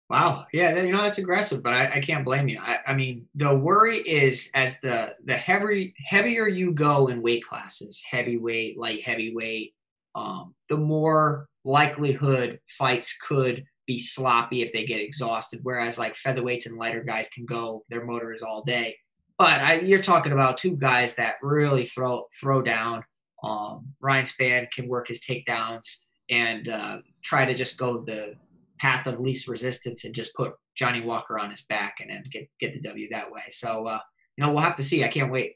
Wow. 0.10 0.46
Yeah, 0.54 0.84
you 0.84 0.92
know 0.92 1.02
that's 1.02 1.18
aggressive, 1.18 1.64
but 1.64 1.74
I, 1.74 1.96
I 1.96 2.00
can't 2.00 2.24
blame 2.24 2.48
you. 2.48 2.60
I, 2.62 2.80
I, 2.86 2.94
mean, 2.94 3.26
the 3.34 3.56
worry 3.56 3.98
is 4.00 4.52
as 4.54 4.80
the 4.80 5.16
the 5.26 5.34
heavy 5.34 5.96
heavier 6.06 6.48
you 6.48 6.74
go 6.74 7.08
in 7.08 7.24
weight 7.24 7.44
classes, 7.44 8.04
heavyweight, 8.08 8.78
light 8.78 9.04
heavyweight, 9.04 9.74
um, 10.14 10.54
the 10.70 10.78
more 10.78 11.48
likelihood 11.64 12.60
fights 12.68 13.18
could 13.18 13.66
be 13.88 13.98
sloppy 13.98 14.62
if 14.62 14.72
they 14.74 14.86
get 14.86 15.02
exhausted. 15.02 15.62
Whereas 15.64 15.98
like 15.98 16.16
featherweights 16.16 16.68
and 16.68 16.78
lighter 16.78 17.04
guys 17.04 17.28
can 17.30 17.46
go 17.46 17.84
their 17.90 18.06
motors 18.06 18.44
all 18.44 18.64
day. 18.64 18.96
But 19.38 19.62
I, 19.62 19.80
you're 19.82 20.02
talking 20.02 20.32
about 20.32 20.58
two 20.58 20.78
guys 20.78 21.16
that 21.16 21.36
really 21.42 21.86
throw 21.86 22.28
throw 22.40 22.62
down. 22.62 23.04
Um, 23.44 23.94
Ryan 24.02 24.26
Spann 24.26 24.72
can 24.72 24.88
work 24.88 25.10
his 25.10 25.22
takedowns 25.22 26.04
and 26.30 26.70
uh, 26.70 27.00
try 27.22 27.46
to 27.46 27.54
just 27.54 27.78
go 27.78 28.04
the 28.04 28.36
path 28.80 29.08
of 29.08 29.20
least 29.20 29.48
resistance 29.48 30.06
and 30.06 30.16
just 30.16 30.34
put 30.36 30.54
Johnny 30.76 31.02
Walker 31.02 31.38
on 31.38 31.50
his 31.50 31.62
back 31.62 31.98
and 32.00 32.10
then 32.10 32.24
get 32.32 32.50
get 32.60 32.74
the 32.74 32.82
W 32.82 33.10
that 33.12 33.32
way. 33.32 33.44
So 33.52 33.88
uh, 33.88 34.00
you 34.38 34.46
know 34.46 34.52
we'll 34.52 34.64
have 34.64 34.78
to 34.78 34.84
see. 34.84 35.04
I 35.04 35.10
can't 35.10 35.32
wait. 35.32 35.56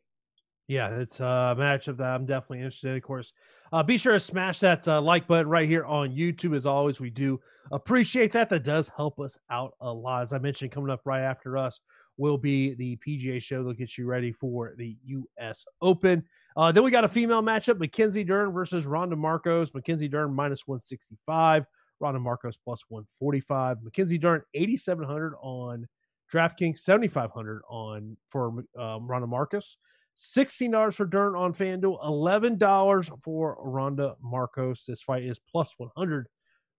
Yeah, 0.68 0.90
it's 1.00 1.20
a 1.20 1.56
matchup 1.58 1.98
that 1.98 2.14
I'm 2.14 2.28
definitely 2.28 2.60
interested 2.60 2.92
in. 2.92 2.98
Of 2.98 3.04
course, 3.04 3.34
uh, 3.74 3.82
be 3.82 3.98
sure 3.98 4.14
to 4.14 4.20
smash 4.20 4.60
that 4.60 4.88
uh, 4.88 5.02
like 5.02 5.26
button 5.26 5.50
right 5.50 5.68
here 5.68 5.84
on 5.84 6.12
YouTube. 6.12 6.56
As 6.56 6.66
always, 6.66 7.00
we 7.00 7.10
do 7.10 7.40
appreciate 7.72 8.34
that. 8.34 8.50
That 8.50 8.64
does 8.64 8.92
help 8.96 9.20
us 9.20 9.38
out 9.50 9.74
a 9.82 9.92
lot. 9.92 10.24
As 10.24 10.34
I 10.34 10.38
mentioned, 10.38 10.72
coming 10.72 10.92
up 10.92 11.02
right 11.06 11.24
after 11.24 11.58
us 11.58 11.80
will 12.20 12.38
be 12.38 12.76
the 12.76 12.98
PGA 12.98 13.42
show 13.42 13.58
that'll 13.58 13.74
get 13.74 13.98
you 13.98 14.06
ready 14.06 14.32
for 14.32 14.74
the 14.78 14.96
U.S. 15.06 15.66
Open. 15.82 16.24
Uh, 16.56 16.72
then 16.72 16.84
we 16.84 16.92
got 16.92 17.06
a 17.06 17.08
female 17.08 17.42
matchup: 17.42 17.80
Mackenzie 17.80 18.24
Dern 18.24 18.52
versus 18.52 18.86
Randa 18.86 19.16
Markos. 19.16 19.74
Mackenzie 19.74 20.08
Dern 20.08 20.34
minus 20.34 20.68
165. 20.68 21.66
Randa 22.00 22.20
Markos 22.20 22.56
plus 22.64 22.84
145. 22.90 23.84
Mackenzie 23.84 24.18
Dern 24.18 24.42
8,700 24.54 25.36
on 25.42 25.88
DraftKings, 26.32 26.78
7,500 26.78 27.62
on 27.70 28.18
for 28.30 28.64
um, 28.78 29.08
Randa 29.08 29.28
Markos. 29.28 29.78
$16 30.18 30.94
for 30.94 31.06
Dern 31.06 31.34
on 31.34 31.54
FanDuel, 31.54 32.04
$11 32.04 33.24
for 33.24 33.58
Randa 33.62 34.16
Markos. 34.24 34.86
This 34.86 35.02
fight 35.02 35.24
is 35.24 35.40
plus 35.40 35.74
100 35.78 36.28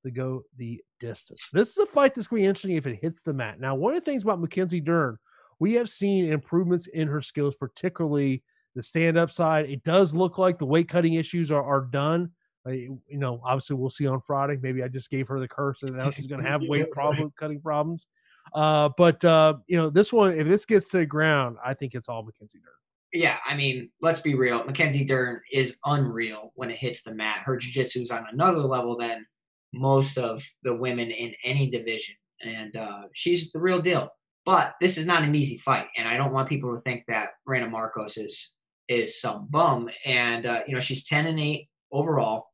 to 0.05 0.11
go 0.11 0.43
the 0.57 0.83
distance. 0.99 1.41
This 1.53 1.71
is 1.71 1.79
a 1.79 1.87
fight 1.87 2.15
that's 2.15 2.29
going 2.29 2.41
to 2.41 2.45
be 2.45 2.49
interesting 2.49 2.77
if 2.77 2.87
it 2.87 3.01
hits 3.01 3.23
the 3.23 3.33
mat. 3.33 3.59
Now, 3.59 3.75
one 3.75 3.95
of 3.95 4.05
the 4.05 4.11
things 4.11 4.23
about 4.23 4.41
Mackenzie 4.41 4.81
Dern, 4.81 5.19
we 5.61 5.75
have 5.75 5.89
seen 5.89 6.33
improvements 6.33 6.89
in 6.89 7.07
her 7.07 7.21
skills, 7.21 7.55
particularly 7.55 8.43
the 8.75 8.83
stand 8.83 9.17
up 9.17 9.31
side. 9.31 9.69
It 9.69 9.85
does 9.85 10.15
look 10.15 10.39
like 10.39 10.59
the 10.59 10.67
weight 10.67 10.89
cutting 10.89 11.15
issues 11.15 11.53
are, 11.53 11.63
are 11.63 11.83
done. 11.83 12.31
Uh, 12.67 12.71
you 12.73 13.01
know, 13.09 13.41
obviously 13.45 13.77
we'll 13.77 13.91
see 13.91 14.07
on 14.07 14.21
Friday. 14.27 14.59
Maybe 14.61 14.83
I 14.83 14.89
just 14.89 15.11
gave 15.11 15.29
her 15.29 15.39
the 15.39 15.49
curse 15.49 15.83
and 15.83 15.97
now 15.97 16.11
she's 16.11 16.27
going 16.27 16.43
to 16.45 16.49
have 16.49 16.63
weight 16.63 16.91
problem 16.91 17.33
cutting 17.39 17.61
problems. 17.61 18.07
Uh, 18.55 18.89
but 18.97 19.25
uh, 19.25 19.55
you 19.67 19.77
know, 19.77 19.91
this 19.91 20.13
one, 20.13 20.33
if 20.33 20.49
this 20.49 20.65
gets 20.65 20.89
to 20.91 20.99
the 20.99 21.07
ground, 21.07 21.57
I 21.65 21.75
think 21.75 21.95
it's 21.95 22.09
all 22.09 22.23
Mackenzie 22.23 22.59
Dern. 22.59 22.75
Yeah, 23.13 23.37
I 23.45 23.57
mean, 23.57 23.91
let's 24.01 24.21
be 24.21 24.35
real. 24.35 24.65
Mackenzie 24.65 25.05
Dern 25.05 25.41
is 25.53 25.79
unreal 25.85 26.53
when 26.55 26.71
it 26.71 26.77
hits 26.77 27.03
the 27.03 27.15
mat. 27.15 27.43
Her 27.45 27.57
jiu-jitsu 27.57 28.03
is 28.03 28.11
on 28.11 28.25
another 28.33 28.61
level 28.61 28.97
than 28.97 29.27
most 29.73 30.17
of 30.17 30.45
the 30.63 30.75
women 30.75 31.11
in 31.11 31.35
any 31.45 31.71
division, 31.71 32.15
and 32.43 32.77
uh, 32.77 33.03
she's 33.13 33.51
the 33.51 33.61
real 33.61 33.83
deal. 33.83 34.11
But 34.47 34.75
this 34.81 34.97
is 34.97 35.07
not 35.07 35.23
an 35.23 35.35
easy 35.35 35.59
fight, 35.59 35.87
and 35.97 36.09
I 36.09 36.17
don't 36.17 36.33
want 36.33 36.49
people 36.49 36.75
to 36.75 36.81
think 36.83 37.05
that 37.09 37.31
Randa 37.47 37.69
Markos 37.69 38.19
is 38.19 38.55
is 38.89 39.21
some 39.21 39.47
bum. 39.51 39.91
And 40.05 40.47
uh, 40.47 40.61
you 40.67 40.75
know, 40.75 40.81
she's 40.81 41.05
ten 41.05 41.27
and 41.27 41.39
eight 41.39 41.69
overall. 41.93 42.47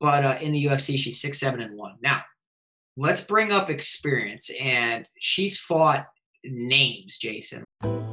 But 0.00 0.24
uh, 0.24 0.38
in 0.40 0.52
the 0.52 0.64
UFC, 0.66 0.98
she's 0.98 1.20
six, 1.20 1.40
seven, 1.40 1.60
and 1.60 1.76
one. 1.76 1.96
Now, 2.02 2.22
let's 2.96 3.20
bring 3.20 3.50
up 3.52 3.68
experience. 3.68 4.50
And 4.60 5.06
she's 5.18 5.58
fought 5.58 6.06
names, 6.44 7.18
Jason. 7.18 7.64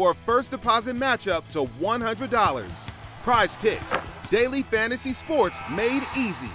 for 0.00 0.12
a 0.12 0.14
first 0.24 0.50
deposit 0.50 0.96
matchup 0.96 1.46
to 1.50 1.66
$100. 1.78 2.90
Prize 3.22 3.56
Picks, 3.56 3.94
daily 4.30 4.62
fantasy 4.62 5.12
sports 5.12 5.60
made 5.70 6.02
easy. 6.16 6.48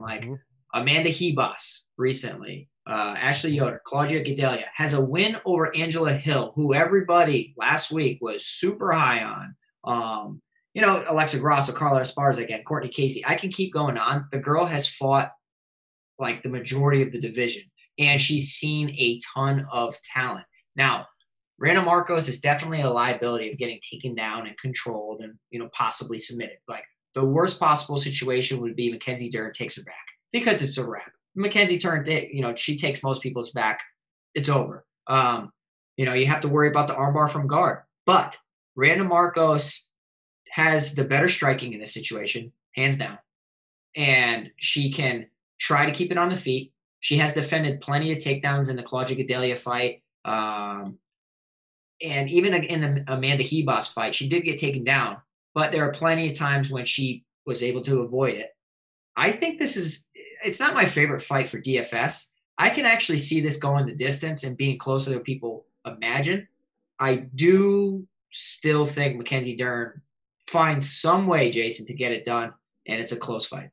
Like. 0.00 0.26
Amanda 0.72 1.10
Ribas 1.10 1.80
recently, 1.98 2.70
uh, 2.86 3.14
Ashley 3.18 3.50
Yoder, 3.50 3.82
Claudia 3.84 4.24
Gadelha 4.24 4.64
has 4.72 4.94
a 4.94 5.00
win 5.00 5.36
over 5.44 5.74
Angela 5.76 6.14
Hill, 6.14 6.52
who 6.54 6.72
everybody 6.72 7.52
last 7.58 7.92
week 7.92 8.18
was 8.22 8.46
super 8.46 8.92
high 8.92 9.22
on. 9.22 9.54
Um, 9.84 10.42
you 10.72 10.80
know, 10.80 11.04
Alexa 11.06 11.38
Grasso, 11.38 11.72
Carla 11.72 12.00
Esparza 12.00 12.38
again, 12.38 12.62
Courtney 12.64 12.88
Casey. 12.88 13.22
I 13.26 13.34
can 13.34 13.50
keep 13.50 13.72
going 13.72 13.98
on. 13.98 14.28
The 14.32 14.38
girl 14.38 14.64
has 14.64 14.88
fought 14.88 15.30
like 16.18 16.42
the 16.42 16.48
majority 16.48 17.02
of 17.02 17.12
the 17.12 17.20
division, 17.20 17.64
and 17.98 18.18
she's 18.18 18.52
seen 18.52 18.88
a 18.98 19.20
ton 19.34 19.66
of 19.70 19.94
talent. 20.02 20.46
Now, 20.76 21.06
Randa 21.58 21.82
Markos 21.82 22.28
is 22.28 22.40
definitely 22.40 22.82
a 22.82 22.90
liability 22.90 23.50
of 23.50 23.58
getting 23.58 23.80
taken 23.80 24.14
down 24.14 24.46
and 24.46 24.58
controlled 24.58 25.22
and, 25.22 25.34
you 25.50 25.58
know, 25.58 25.70
possibly 25.72 26.18
submitted. 26.18 26.58
Like 26.68 26.84
the 27.14 27.24
worst 27.24 27.58
possible 27.58 27.96
situation 27.96 28.60
would 28.60 28.76
be 28.76 28.90
Mackenzie 28.90 29.30
Dern 29.30 29.52
takes 29.52 29.76
her 29.76 29.82
back 29.82 30.06
because 30.32 30.60
it's 30.60 30.76
a 30.76 30.84
wrap. 30.84 31.12
Mackenzie 31.34 31.78
turned 31.78 32.08
it, 32.08 32.30
you 32.30 32.42
know, 32.42 32.54
she 32.54 32.76
takes 32.76 33.02
most 33.02 33.22
people's 33.22 33.50
back. 33.50 33.80
It's 34.34 34.48
over. 34.48 34.84
Um, 35.06 35.52
you 35.96 36.04
know, 36.04 36.12
you 36.12 36.26
have 36.26 36.40
to 36.40 36.48
worry 36.48 36.68
about 36.68 36.88
the 36.88 36.94
armbar 36.94 37.30
from 37.30 37.46
guard. 37.46 37.80
But 38.04 38.36
Randa 38.74 39.04
Markos 39.04 39.84
has 40.50 40.94
the 40.94 41.04
better 41.04 41.28
striking 41.28 41.72
in 41.72 41.80
this 41.80 41.94
situation, 41.94 42.52
hands 42.74 42.98
down. 42.98 43.18
And 43.94 44.50
she 44.56 44.92
can 44.92 45.26
try 45.58 45.86
to 45.86 45.92
keep 45.92 46.10
it 46.10 46.18
on 46.18 46.28
the 46.28 46.36
feet. 46.36 46.72
She 47.00 47.16
has 47.16 47.32
defended 47.32 47.80
plenty 47.80 48.12
of 48.12 48.18
takedowns 48.18 48.68
in 48.68 48.76
the 48.76 48.82
Claudia 48.82 49.16
Gadelha 49.16 49.56
fight. 49.56 50.02
Um, 50.26 50.98
and 52.02 52.28
even 52.28 52.52
in 52.52 52.80
the 52.80 53.12
Amanda 53.12 53.44
Ribas 53.44 53.92
fight, 53.92 54.14
she 54.14 54.28
did 54.28 54.44
get 54.44 54.58
taken 54.58 54.84
down, 54.84 55.18
but 55.54 55.72
there 55.72 55.88
are 55.88 55.92
plenty 55.92 56.30
of 56.30 56.36
times 56.36 56.68
when 56.70 56.84
she 56.84 57.24
was 57.46 57.62
able 57.62 57.82
to 57.82 58.00
avoid 58.00 58.34
it. 58.34 58.50
I 59.16 59.32
think 59.32 59.58
this 59.58 59.76
is, 59.76 60.08
it's 60.44 60.60
not 60.60 60.74
my 60.74 60.84
favorite 60.84 61.22
fight 61.22 61.48
for 61.48 61.60
DFS. 61.60 62.26
I 62.58 62.70
can 62.70 62.84
actually 62.84 63.18
see 63.18 63.40
this 63.40 63.56
going 63.56 63.86
the 63.86 63.94
distance 63.94 64.44
and 64.44 64.56
being 64.56 64.78
closer 64.78 65.10
than 65.10 65.20
people 65.20 65.66
imagine. 65.86 66.48
I 66.98 67.28
do 67.34 68.06
still 68.30 68.84
think 68.84 69.16
Mackenzie 69.16 69.56
Dern 69.56 70.02
finds 70.48 70.90
some 70.90 71.26
way, 71.26 71.50
Jason, 71.50 71.86
to 71.86 71.94
get 71.94 72.12
it 72.12 72.24
done, 72.24 72.52
and 72.86 73.00
it's 73.00 73.12
a 73.12 73.16
close 73.16 73.46
fight. 73.46 73.70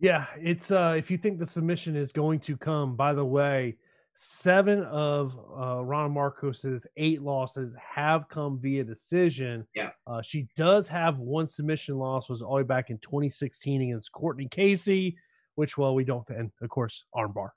Yeah, 0.00 0.26
it's 0.40 0.70
uh 0.70 0.94
if 0.98 1.10
you 1.10 1.16
think 1.16 1.38
the 1.38 1.46
submission 1.46 1.96
is 1.96 2.12
going 2.12 2.40
to 2.40 2.56
come, 2.56 2.96
by 2.96 3.14
the 3.14 3.24
way, 3.24 3.76
seven 4.14 4.82
of 4.84 5.36
uh 5.58 5.84
Randa 5.84 6.12
Markos's 6.12 6.86
eight 6.96 7.22
losses 7.22 7.74
have 7.76 8.28
come 8.28 8.58
via 8.58 8.84
decision. 8.84 9.66
Yeah. 9.74 9.90
Uh 10.06 10.22
she 10.22 10.48
does 10.56 10.88
have 10.88 11.18
one 11.18 11.48
submission 11.48 11.98
loss, 11.98 12.28
was 12.28 12.42
all 12.42 12.52
the 12.52 12.56
way 12.56 12.62
back 12.62 12.90
in 12.90 12.98
2016 12.98 13.82
against 13.82 14.12
Courtney 14.12 14.48
Casey, 14.48 15.16
which 15.56 15.76
well, 15.76 15.94
we 15.94 16.04
don't 16.04 16.28
and 16.30 16.50
of 16.62 16.68
course 16.68 17.04
armbar. 17.14 17.50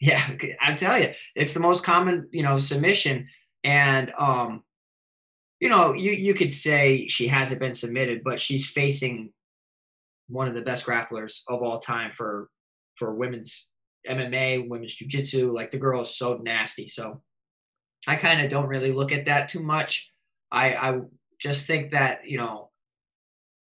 Yeah, 0.00 0.22
I 0.62 0.74
tell 0.74 0.98
you, 0.98 1.12
it's 1.34 1.54
the 1.54 1.60
most 1.60 1.84
common, 1.84 2.28
you 2.30 2.42
know, 2.42 2.58
submission. 2.58 3.28
And 3.64 4.12
um, 4.16 4.62
you 5.60 5.68
know, 5.68 5.92
you 5.92 6.12
you 6.12 6.34
could 6.34 6.52
say 6.52 7.08
she 7.08 7.26
hasn't 7.26 7.60
been 7.60 7.74
submitted, 7.74 8.22
but 8.22 8.38
she's 8.38 8.66
facing 8.66 9.32
one 10.28 10.46
of 10.46 10.54
the 10.54 10.62
best 10.62 10.86
grapplers 10.86 11.42
of 11.48 11.62
all 11.62 11.80
time 11.80 12.12
for 12.12 12.48
for 12.94 13.14
women's 13.14 13.68
MMA, 14.06 14.68
women's 14.68 14.94
jiu-jitsu. 14.94 15.52
Like 15.52 15.70
the 15.70 15.78
girl 15.78 16.02
is 16.02 16.14
so 16.16 16.38
nasty. 16.42 16.86
So 16.86 17.22
I 18.06 18.16
kind 18.16 18.40
of 18.40 18.50
don't 18.50 18.68
really 18.68 18.92
look 18.92 19.12
at 19.12 19.26
that 19.26 19.48
too 19.48 19.60
much. 19.60 20.10
I 20.50 20.74
I 20.74 21.00
just 21.40 21.66
think 21.66 21.92
that, 21.92 22.26
you 22.28 22.36
know, 22.38 22.70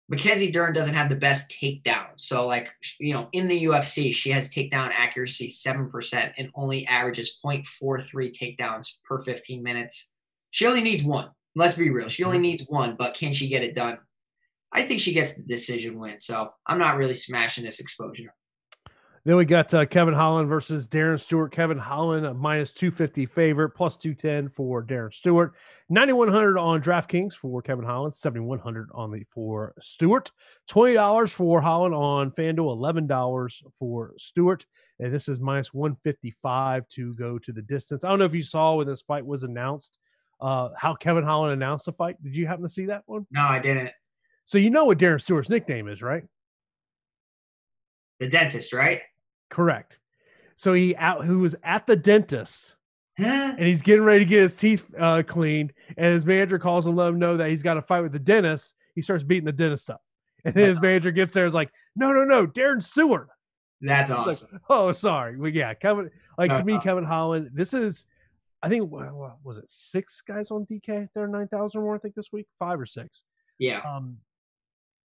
Mackenzie 0.09 0.51
Dern 0.51 0.75
doesn't 0.75 0.95
have 0.95 1.09
the 1.09 1.17
best 1.17 1.51
takedown. 1.51 2.09
So, 2.17 2.47
like, 2.47 2.69
you 2.99 3.15
know, 3.15 3.29
in 3.33 3.49
the 3.49 3.65
UFC, 3.65 4.13
she 4.13 4.31
has 4.31 4.51
takedown 4.51 4.91
accuracy 4.95 5.49
7% 5.49 6.33
and 6.37 6.51
only 6.55 6.87
averages 6.87 7.39
0.43 7.43 8.31
takedowns 8.31 8.89
per 9.09 9.23
15 9.23 9.63
minutes. 9.63 10.13
She 10.51 10.67
only 10.67 10.83
needs 10.83 11.03
one. 11.03 11.31
Let's 11.55 11.77
be 11.77 11.89
real. 11.91 12.09
She 12.09 12.25
only 12.25 12.37
Mm-hmm. 12.39 12.43
needs 12.43 12.65
one, 12.69 12.97
but 12.99 13.15
can 13.15 13.33
she 13.33 13.49
get 13.49 13.63
it 13.63 13.75
done? 13.75 13.99
I 14.71 14.83
think 14.83 15.01
she 15.01 15.15
gets 15.15 15.35
the 15.35 15.43
decision 15.43 15.99
win. 15.99 16.21
So, 16.21 16.53
I'm 16.67 16.79
not 16.79 16.97
really 16.97 17.15
smashing 17.15 17.65
this 17.65 17.81
exposure. 17.81 18.35
Then 19.25 19.37
we 19.37 19.45
got 19.45 19.73
uh, 19.73 19.87
Kevin 19.87 20.15
Holland 20.15 20.49
versus 20.49 20.89
Darren 20.89 21.21
Stewart. 21.21 21.53
Kevin 21.53 21.79
Holland 21.79 22.27
a 22.27 22.35
minus 22.35 22.73
250 22.73 23.27
favorite, 23.27 23.71
plus 23.71 23.95
210 23.97 24.49
for 24.49 24.83
Darren 24.83 25.15
Stewart. 25.15 25.55
9100 25.91 26.59
on 26.59 26.83
DraftKings 26.83 27.35
for 27.35 27.63
Kevin 27.63 27.85
Holland, 27.85 28.17
7100 28.17 28.89
on 28.93 29.13
the 29.13 29.23
for 29.33 29.75
Stewart. 29.81 30.33
$20 30.69 31.31
for 31.31 31.61
Holland 31.61 31.95
on 31.95 32.33
FanDuel, 32.33 32.77
$11 32.77 33.63
for 33.79 34.13
Stewart. 34.19 34.67
And 34.99 35.15
this 35.15 35.29
is 35.29 35.39
minus 35.39 35.73
155 35.73 36.89
to 36.89 37.15
go 37.15 37.39
to 37.39 37.53
the 37.53 37.63
distance. 37.63 38.03
I 38.03 38.09
don't 38.09 38.19
know 38.19 38.25
if 38.25 38.35
you 38.35 38.43
saw 38.43 38.75
when 38.75 38.89
this 38.89 39.03
fight 39.03 39.25
was 39.25 39.45
announced, 39.45 39.99
uh, 40.41 40.71
how 40.77 40.95
Kevin 40.97 41.23
Holland 41.23 41.53
announced 41.53 41.87
the 41.87 41.93
fight. 41.93 42.21
Did 42.25 42.35
you 42.35 42.49
happen 42.49 42.65
to 42.65 42.69
see 42.69 42.87
that 42.87 43.05
one? 43.07 43.29
No, 43.31 43.43
I 43.43 43.61
didn't. 43.61 43.93
So 44.47 44.59
you 44.59 44.71
know 44.71 44.87
what 44.87 44.99
Darren 44.99 45.21
Stewart's 45.21 45.49
nickname 45.49 45.87
is, 45.87 46.03
right? 46.03 46.25
The 48.19 48.29
dentist, 48.29 48.73
right? 48.73 49.03
Correct. 49.53 50.01
So 50.57 50.73
he 50.73 50.97
out 50.97 51.25
who 51.25 51.41
was 51.41 51.55
at 51.63 51.87
the 51.87 51.95
dentist 51.95 52.77
and 53.19 53.59
he's 53.59 53.83
getting 53.83 54.03
ready 54.03 54.25
to 54.25 54.29
get 54.29 54.41
his 54.41 54.57
teeth 54.57 54.85
uh, 54.99 55.23
cleaned, 55.27 55.73
and 55.97 56.15
his 56.15 56.25
manager 56.25 56.59
calls 56.59 56.87
him, 56.87 56.97
let 56.97 57.09
him 57.09 57.19
know 57.19 57.37
that 57.37 57.51
he's 57.51 57.63
got 57.63 57.75
to 57.75 57.83
fight 57.83 58.01
with 58.01 58.13
the 58.13 58.19
dentist. 58.19 58.73
He 58.95 59.03
starts 59.03 59.23
beating 59.23 59.45
the 59.45 59.53
dentist 59.53 59.91
up, 59.91 60.03
and 60.45 60.55
then 60.55 60.69
his 60.69 60.81
manager 60.81 61.11
gets 61.11 61.35
there 61.35 61.45
and 61.45 61.51
is 61.51 61.55
like, 61.55 61.71
no, 61.95 62.13
no, 62.13 62.25
no, 62.25 62.47
Darren 62.47 62.83
Stewart. 62.83 63.29
That's 63.83 64.11
He's 64.11 64.19
like, 64.19 64.27
awesome. 64.29 64.61
oh, 64.71 64.93
sorry. 64.93 65.37
Well, 65.37 65.51
yeah, 65.51 65.75
Kevin. 65.75 66.11
Like 66.39 66.53
to 66.53 66.65
me. 66.65 66.79
Kevin 66.79 67.05
Holland. 67.05 67.51
This 67.53 67.75
is, 67.75 68.07
I 68.63 68.69
think, 68.69 68.91
what, 68.91 69.13
what 69.13 69.37
was 69.45 69.59
it 69.59 69.69
six 69.69 70.23
guys 70.23 70.51
on 70.51 70.67
DK? 70.67 71.09
There 71.15 71.25
are 71.25 71.29
nine 71.29 71.49
thousand 71.49 71.81
or 71.81 71.85
more. 71.85 71.97
I 71.97 71.99
think 71.99 72.15
this 72.15 72.33
week, 72.33 72.47
five 72.59 72.81
or 72.81 72.87
six. 72.87 73.23
Yeah. 73.59 73.81
Um, 73.81 74.19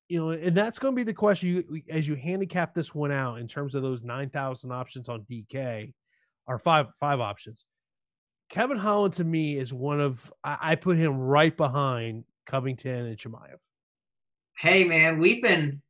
you 0.09 0.19
know, 0.19 0.29
and 0.29 0.55
that's 0.55 0.79
going 0.79 0.93
to 0.93 0.95
be 0.95 1.03
the 1.03 1.13
question 1.13 1.49
you, 1.49 1.81
as 1.89 2.07
you 2.07 2.15
handicap 2.15 2.73
this 2.73 2.95
one 2.95 3.11
out 3.11 3.39
in 3.39 3.47
terms 3.47 3.75
of 3.75 3.81
those 3.81 4.03
nine 4.03 4.29
thousand 4.29 4.71
options 4.71 5.09
on 5.09 5.25
DK, 5.29 5.93
or 6.47 6.59
five 6.59 6.87
five 6.99 7.19
options. 7.19 7.65
Kevin 8.49 8.77
Holland 8.77 9.13
to 9.15 9.23
me 9.23 9.57
is 9.57 9.73
one 9.73 9.99
of 9.99 10.31
I, 10.43 10.57
I 10.61 10.75
put 10.75 10.97
him 10.97 11.17
right 11.17 11.55
behind 11.55 12.23
Covington 12.45 13.05
and 13.05 13.17
Chimaev. 13.17 13.57
hey 14.57 14.85
man, 14.85 15.19
we've 15.19 15.41
been 15.41 15.81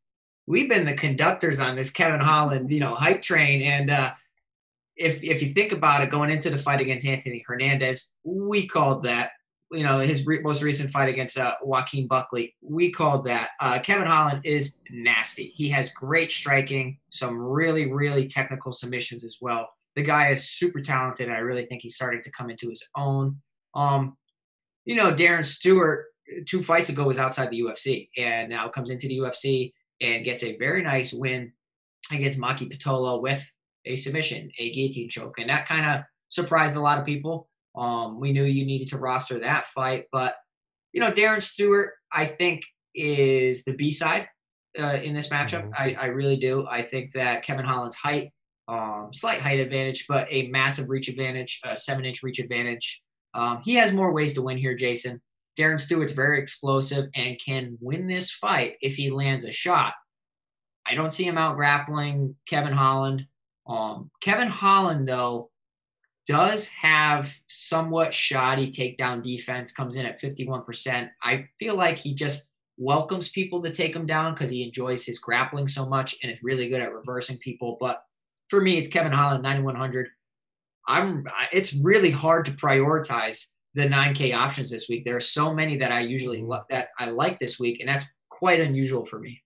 we've 0.47 0.69
been 0.69 0.85
the 0.85 0.95
conductors 0.95 1.59
on 1.59 1.75
this 1.75 1.91
Kevin 1.91 2.21
Holland, 2.21 2.71
you 2.71 2.79
know, 2.79 2.95
hype 2.95 3.21
train. 3.21 3.61
And 3.61 3.91
uh, 3.91 4.13
if 4.95 5.21
if 5.23 5.43
you 5.43 5.53
think 5.53 5.73
about 5.73 6.01
it, 6.01 6.09
going 6.09 6.31
into 6.31 6.49
the 6.49 6.57
fight 6.57 6.81
against 6.81 7.05
Anthony 7.05 7.43
Hernandez, 7.45 8.13
we 8.23 8.67
called 8.67 9.03
that. 9.03 9.31
You 9.71 9.83
know, 9.83 9.99
his 9.99 10.25
re- 10.25 10.41
most 10.41 10.61
recent 10.61 10.91
fight 10.91 11.09
against 11.09 11.37
uh, 11.37 11.55
Joaquin 11.61 12.07
Buckley, 12.07 12.55
we 12.61 12.91
called 12.91 13.25
that. 13.25 13.51
Uh, 13.59 13.79
Kevin 13.79 14.07
Holland 14.07 14.41
is 14.45 14.79
nasty. 14.89 15.51
He 15.55 15.69
has 15.69 15.89
great 15.89 16.31
striking, 16.31 16.99
some 17.09 17.41
really 17.41 17.91
really 17.91 18.27
technical 18.27 18.71
submissions 18.71 19.23
as 19.23 19.37
well. 19.41 19.69
The 19.95 20.03
guy 20.03 20.31
is 20.31 20.49
super 20.49 20.79
talented. 20.79 21.27
And 21.27 21.35
I 21.35 21.39
really 21.39 21.65
think 21.65 21.81
he's 21.81 21.95
starting 21.95 22.21
to 22.21 22.31
come 22.31 22.49
into 22.49 22.69
his 22.69 22.83
own. 22.95 23.41
Um, 23.75 24.15
you 24.85 24.95
know, 24.95 25.13
Darren 25.13 25.45
Stewart 25.45 26.05
two 26.45 26.63
fights 26.63 26.89
ago 26.89 27.05
was 27.05 27.19
outside 27.19 27.49
the 27.49 27.61
UFC 27.61 28.09
and 28.17 28.49
now 28.49 28.67
comes 28.67 28.89
into 28.89 29.07
the 29.07 29.19
UFC 29.19 29.73
and 30.01 30.25
gets 30.25 30.43
a 30.43 30.57
very 30.57 30.83
nice 30.83 31.13
win 31.13 31.51
against 32.11 32.39
Maki 32.39 32.71
Pitolo 32.71 33.21
with 33.21 33.43
a 33.85 33.95
submission, 33.95 34.51
a 34.59 34.71
guillotine 34.71 35.09
choke. 35.09 35.39
And 35.39 35.49
that 35.49 35.67
kind 35.67 35.85
of 35.85 36.05
surprised 36.29 36.75
a 36.75 36.81
lot 36.81 36.99
of 36.99 37.05
people. 37.05 37.49
Um, 37.77 38.19
we 38.19 38.33
knew 38.33 38.43
you 38.43 38.65
needed 38.65 38.89
to 38.89 38.97
roster 38.97 39.39
that 39.39 39.67
fight, 39.67 40.05
but 40.11 40.35
you 40.93 41.01
know, 41.01 41.11
Darren 41.11 41.43
Stewart, 41.43 41.91
I 42.11 42.25
think, 42.25 42.63
is 42.95 43.63
the 43.63 43.73
B 43.73 43.91
side 43.91 44.27
uh, 44.79 44.97
in 45.03 45.13
this 45.13 45.29
matchup. 45.29 45.69
Mhm. 45.69 45.73
I, 45.77 45.95
I 45.99 46.05
really 46.07 46.37
do. 46.37 46.65
I 46.67 46.81
think 46.81 47.13
that 47.13 47.43
Kevin 47.43 47.65
Holland's 47.65 47.95
height, 47.95 48.31
um, 48.67 49.11
slight 49.13 49.41
height 49.41 49.59
advantage, 49.59 50.05
but 50.07 50.27
a 50.31 50.47
massive 50.47 50.89
reach 50.89 51.07
advantage, 51.07 51.59
a 51.63 51.77
seven 51.77 52.05
inch 52.05 52.23
reach 52.23 52.39
advantage. 52.39 53.01
Um, 53.33 53.61
he 53.63 53.75
has 53.75 53.93
more 53.93 54.11
ways 54.11 54.33
to 54.33 54.41
win 54.41 54.57
here, 54.57 54.75
Jason. 54.75 55.21
Darren 55.57 55.79
Stewart's 55.79 56.13
very 56.13 56.39
explosive 56.41 57.09
and 57.15 57.39
can 57.43 57.77
win 57.81 58.07
this 58.07 58.31
fight 58.31 58.75
if 58.81 58.95
he 58.95 59.09
lands 59.09 59.43
a 59.43 59.51
shot. 59.51 59.93
I 60.85 60.95
don't 60.95 61.11
see 61.11 61.23
him 61.25 61.37
out 61.37 61.55
grappling 61.55 62.35
Kevin 62.47 62.73
Holland. 62.73 63.25
Um, 63.67 64.09
Kevin 64.21 64.47
Holland, 64.47 65.07
though, 65.07 65.49
does 66.27 66.67
have 66.67 67.33
somewhat 67.47 68.13
shoddy 68.13 68.71
takedown 68.71 69.23
defense, 69.23 69.71
comes 69.71 69.95
in 69.95 70.05
at 70.05 70.21
51%. 70.21 71.09
I 71.23 71.45
feel 71.59 71.75
like 71.75 71.97
he 71.97 72.13
just 72.13 72.51
welcomes 72.77 73.29
people 73.29 73.61
to 73.63 73.73
take 73.73 73.95
him 73.95 74.05
down 74.05 74.33
because 74.33 74.51
he 74.51 74.63
enjoys 74.63 75.05
his 75.05 75.19
grappling 75.19 75.67
so 75.67 75.85
much 75.85 76.15
and 76.21 76.31
is 76.31 76.43
really 76.43 76.69
good 76.69 76.81
at 76.81 76.93
reversing 76.93 77.37
people. 77.39 77.77
But 77.79 78.03
for 78.49 78.61
me, 78.61 78.77
it's 78.77 78.89
Kevin 78.89 79.11
Holland, 79.11 79.43
9100. 79.43 80.09
I'm. 80.87 81.25
It's 81.51 81.73
really 81.73 82.11
hard 82.11 82.45
to 82.45 82.51
prioritize 82.51 83.47
the 83.73 83.83
9K 83.83 84.33
options 84.33 84.71
this 84.71 84.87
week. 84.87 85.03
There 85.03 85.15
are 85.15 85.21
so 85.21 85.53
many 85.53 85.77
that 85.77 85.91
I 85.91 86.01
usually 86.01 86.39
mm-hmm. 86.39 86.51
lo- 86.51 86.63
that 86.69 86.89
I 86.97 87.09
like 87.09 87.39
this 87.39 87.59
week, 87.59 87.79
and 87.79 87.89
that's 87.89 88.05
quite 88.29 88.59
unusual 88.59 89.05
for 89.05 89.19
me. 89.19 89.41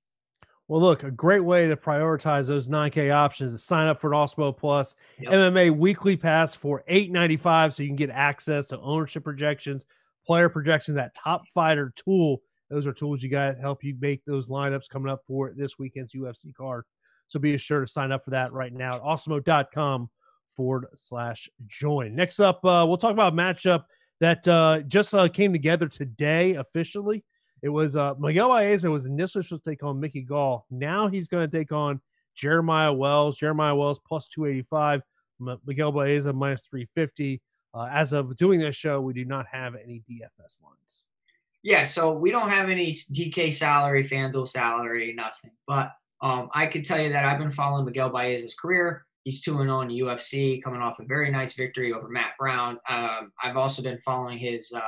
Well, 0.71 0.79
look, 0.79 1.03
a 1.03 1.12
great 1.12 1.43
way 1.43 1.67
to 1.67 1.75
prioritize 1.75 2.47
those 2.47 2.69
9K 2.69 3.13
options 3.13 3.53
is 3.53 3.62
sign 3.62 3.88
up 3.88 3.99
for 3.99 4.13
an 4.13 4.17
Awesemo 4.17 4.55
Plus 4.55 4.95
Yep. 5.19 5.34
MMA 5.34 5.77
weekly 5.77 6.15
pass 6.15 6.55
for 6.55 6.86
$8.95 6.89 7.73
so 7.73 7.84
you 7.84 7.89
can 7.89 7.97
get 7.97 8.10
access 8.10 8.69
to 8.69 8.79
ownership 8.79 9.25
projections, 9.25 9.86
player 10.25 10.47
projections, 10.47 10.95
that 10.95 11.13
top 11.13 11.41
fighter 11.53 11.91
tool. 11.97 12.41
Those 12.69 12.88
are 12.88 12.93
tools 12.93 13.21
you 13.21 13.27
got 13.27 13.51
to 13.51 13.60
help 13.60 13.84
you 13.84 13.97
make 13.99 14.23
those 14.23 14.47
lineups 14.47 14.88
coming 14.88 15.12
up 15.12 15.23
for 15.27 15.51
this 15.53 15.77
weekend's 15.77 16.13
UFC 16.13 16.53
card. 16.53 16.86
So 17.27 17.38
be 17.38 17.57
sure 17.57 17.81
to 17.81 17.88
sign 17.88 18.13
up 18.13 18.23
for 18.23 18.31
that 18.31 18.53
right 18.53 18.71
now 18.71 18.95
at 18.95 19.01
awesemo.com 19.01 20.10
forward 20.55 20.86
slash 20.95 21.49
join. 21.67 22.15
Next 22.15 22.39
up, 22.39 22.63
uh, 22.63 22.86
we'll 22.88 22.95
talk 22.95 23.12
about 23.12 23.34
a 23.34 23.36
matchup 23.36 23.84
that 24.21 24.47
uh, 24.47 24.84
just 24.88 25.13
uh, 25.13 25.27
came 25.27 25.51
together 25.51 25.89
today 25.89 26.53
officially. 26.53 27.26
It 27.62 27.70
was 27.70 27.95
uh, 27.95 28.16
Miguel 28.20 28.49
Baeza 28.49 28.89
was 28.89 29.05
initially 29.05 29.43
supposed 29.43 29.64
to 29.64 29.70
take 29.70 29.84
on 29.84 29.99
Mickey 29.99 30.22
Gall. 30.22 30.66
Now 30.72 31.07
he's 31.07 31.28
going 31.28 31.49
to 31.49 31.57
take 31.57 31.72
on 31.72 32.01
Jeremiah 32.36 32.91
Wells. 32.91 33.38
Jeremiah 33.38 33.76
Wells 33.76 33.99
plus 34.07 34.28
285. 34.28 35.01
M- 35.41 35.59
Miguel 35.66 35.91
Baeza 35.91 36.34
minus 36.34 36.62
350. 36.70 37.41
Uh, 37.74 37.88
as 37.91 38.14
of 38.14 38.36
doing 38.36 38.59
this 38.59 38.76
show, 38.76 38.99
we 38.99 39.14
do 39.14 39.26
not 39.26 39.45
have 39.51 39.76
any 39.76 40.03
DFS 40.09 40.62
lines. 40.62 41.05
Yeah, 41.64 41.84
so 41.84 42.12
we 42.12 42.32
don't 42.32 42.49
have 42.49 42.70
any 42.70 42.91
DK 42.91 43.53
salary, 43.53 44.03
FanDuel 44.03 44.47
salary, 44.47 45.14
nothing. 45.14 45.51
But 45.68 45.91
um, 46.22 46.49
I 46.53 46.66
can 46.66 46.84
tell 46.84 46.99
you 46.99 47.09
that 47.09 47.24
I've 47.24 47.38
been 47.38 47.51
following 47.51 47.86
Miguel 47.86 48.09
Baeza's 48.09 48.55
career. 48.55 49.05
He's 49.24 49.41
2 49.41 49.57
0 49.57 49.82
in 49.82 49.88
the 49.89 49.99
UFC, 49.99 50.62
coming 50.64 50.82
off 50.82 50.99
a 50.99 51.05
very 51.05 51.30
nice 51.30 51.53
victory 51.53 51.93
over 51.93 52.09
Matt 52.09 52.32
Brown. 52.39 52.80
Um, 52.89 53.32
I've 53.41 53.57
also 53.57 53.84
been 53.84 53.99
following 53.99 54.39
his 54.39 54.74
uh, 54.74 54.82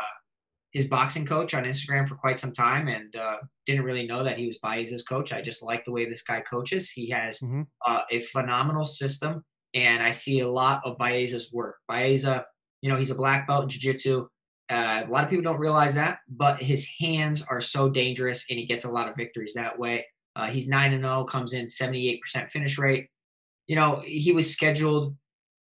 his 0.73 0.85
boxing 0.85 1.25
coach 1.25 1.53
on 1.53 1.63
Instagram 1.63 2.07
for 2.07 2.15
quite 2.15 2.39
some 2.39 2.51
time 2.51 2.87
and 2.87 3.15
uh, 3.15 3.37
didn't 3.67 3.85
really 3.85 4.05
know 4.07 4.23
that 4.23 4.37
he 4.37 4.47
was 4.47 4.57
Baeza's 4.57 5.03
coach. 5.03 5.31
I 5.31 5.41
just 5.41 5.61
like 5.63 5.85
the 5.85 5.91
way 5.91 6.05
this 6.05 6.23
guy 6.23 6.41
coaches. 6.41 6.89
He 6.89 7.09
has 7.09 7.39
Mhm. 7.39 7.67
uh, 7.85 8.01
a 8.11 8.19
phenomenal 8.19 8.83
system, 8.85 9.43
and 9.73 10.01
I 10.03 10.11
see 10.11 10.39
a 10.41 10.49
lot 10.49 10.81
of 10.83 10.97
Baeza's 10.97 11.51
work. 11.53 11.77
Baeza 11.87 12.45
You 12.81 12.89
know, 12.91 12.97
he's 12.97 13.11
a 13.11 13.15
black 13.15 13.47
belt 13.47 13.63
in 13.63 13.69
jiu-jitsu. 13.69 14.27
Uh, 14.69 15.03
a 15.07 15.09
lot 15.09 15.23
of 15.23 15.29
people 15.29 15.43
don't 15.43 15.59
realize 15.59 15.93
that, 15.93 16.19
but 16.27 16.61
his 16.61 16.85
hands 16.99 17.41
are 17.43 17.61
so 17.61 17.89
dangerous, 17.89 18.43
and 18.49 18.59
he 18.59 18.65
gets 18.65 18.83
a 18.83 18.91
lot 18.91 19.07
of 19.07 19.15
victories 19.15 19.53
that 19.53 19.79
way. 19.79 20.05
Uh, 20.35 20.47
he's 20.47 20.67
nine 20.67 20.91
and 20.91 21.03
zero, 21.03 21.19
oh, 21.21 21.23
comes 21.23 21.53
in 21.53 21.67
seventy 21.69 22.09
eight 22.09 22.19
percent 22.21 22.49
finish 22.51 22.77
rate. 22.77 23.07
You 23.67 23.75
know, 23.77 24.01
he 24.05 24.31
was 24.33 24.51
scheduled 24.51 25.15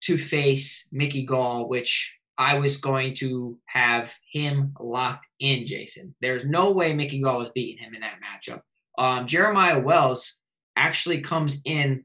to 0.04 0.16
face 0.16 0.88
Mickey 0.92 1.24
Gall, 1.26 1.68
which 1.68 2.16
I 2.40 2.58
was 2.58 2.78
going 2.78 3.14
to 3.16 3.58
have 3.66 4.14
him 4.32 4.74
locked 4.80 5.26
in. 5.40 5.66
Jason, 5.66 6.14
there's 6.22 6.46
no 6.46 6.70
way 6.70 6.94
Mickey 6.94 7.20
Gall 7.20 7.38
was 7.38 7.50
beating 7.54 7.84
him 7.84 7.94
in 7.94 8.00
that 8.00 8.18
matchup. 8.18 8.62
Um, 8.96 9.26
Jeremiah 9.26 9.78
Wells 9.78 10.38
actually 10.74 11.20
comes 11.20 11.60
in 11.66 12.02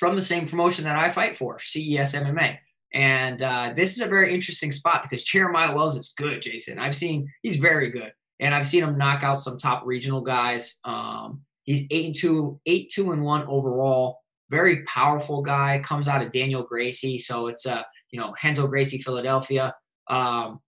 from 0.00 0.16
the 0.16 0.22
same 0.22 0.48
promotion 0.48 0.84
that 0.84 0.96
I 0.96 1.10
fight 1.10 1.36
for, 1.36 1.60
CES 1.60 2.14
MMA. 2.14 2.58
And 2.92 3.40
uh, 3.42 3.72
this 3.76 3.92
is 3.92 4.00
a 4.00 4.08
very 4.08 4.34
interesting 4.34 4.72
spot 4.72 5.04
because 5.04 5.22
Jeremiah 5.22 5.72
Wells 5.72 5.96
is 5.96 6.14
good, 6.18 6.42
Jason. 6.42 6.80
I've 6.80 6.96
seen 6.96 7.30
he's 7.44 7.56
very 7.56 7.90
good, 7.90 8.12
and 8.40 8.52
I've 8.52 8.66
seen 8.66 8.82
him 8.82 8.98
knock 8.98 9.22
out 9.22 9.38
some 9.38 9.56
top 9.56 9.84
regional 9.86 10.20
guys. 10.20 10.80
Um, 10.84 11.42
he's 11.62 11.86
eight 11.92 12.06
and 12.06 12.16
two, 12.16 12.60
eight 12.66 12.90
two 12.90 13.12
and 13.12 13.22
one 13.22 13.46
overall. 13.46 14.19
Very 14.50 14.84
powerful 14.84 15.42
guy. 15.42 15.80
Comes 15.84 16.08
out 16.08 16.22
of 16.22 16.32
Daniel 16.32 16.62
Gracie, 16.62 17.18
so 17.18 17.46
it's 17.46 17.66
a 17.66 17.74
uh, 17.74 17.82
you 18.10 18.20
know 18.20 18.34
Renzo 18.42 18.66
Gracie, 18.66 19.00
Philadelphia. 19.00 19.74
Um, 20.08 20.60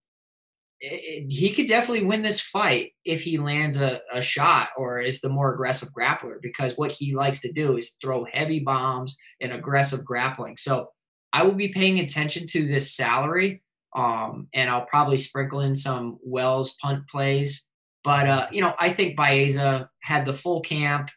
it, 0.79 1.23
it, 1.25 1.31
he 1.31 1.53
could 1.53 1.67
definitely 1.67 2.05
win 2.05 2.21
this 2.21 2.41
fight 2.41 2.91
if 3.05 3.21
he 3.21 3.37
lands 3.37 3.77
a, 3.77 4.01
a 4.11 4.21
shot 4.21 4.69
or 4.77 4.99
is 4.99 5.21
the 5.21 5.29
more 5.29 5.53
aggressive 5.53 5.89
grappler 5.97 6.41
because 6.41 6.77
what 6.77 6.91
he 6.91 7.15
likes 7.15 7.39
to 7.41 7.51
do 7.51 7.77
is 7.77 7.95
throw 8.01 8.25
heavy 8.31 8.59
bombs 8.59 9.17
and 9.39 9.53
aggressive 9.53 10.03
grappling. 10.03 10.57
So 10.57 10.89
I 11.31 11.43
will 11.43 11.53
be 11.53 11.69
paying 11.69 11.99
attention 11.99 12.47
to 12.47 12.67
this 12.67 12.95
salary, 12.95 13.63
um, 13.95 14.47
and 14.53 14.69
I'll 14.69 14.85
probably 14.85 15.17
sprinkle 15.17 15.61
in 15.61 15.75
some 15.75 16.19
Wells 16.21 16.75
punt 16.81 17.07
plays. 17.07 17.65
But 18.03 18.27
uh, 18.27 18.47
you 18.51 18.61
know, 18.61 18.73
I 18.77 18.91
think 18.91 19.15
Baeza 19.15 19.89
had 20.01 20.25
the 20.25 20.33
full 20.33 20.61
camp. 20.61 21.09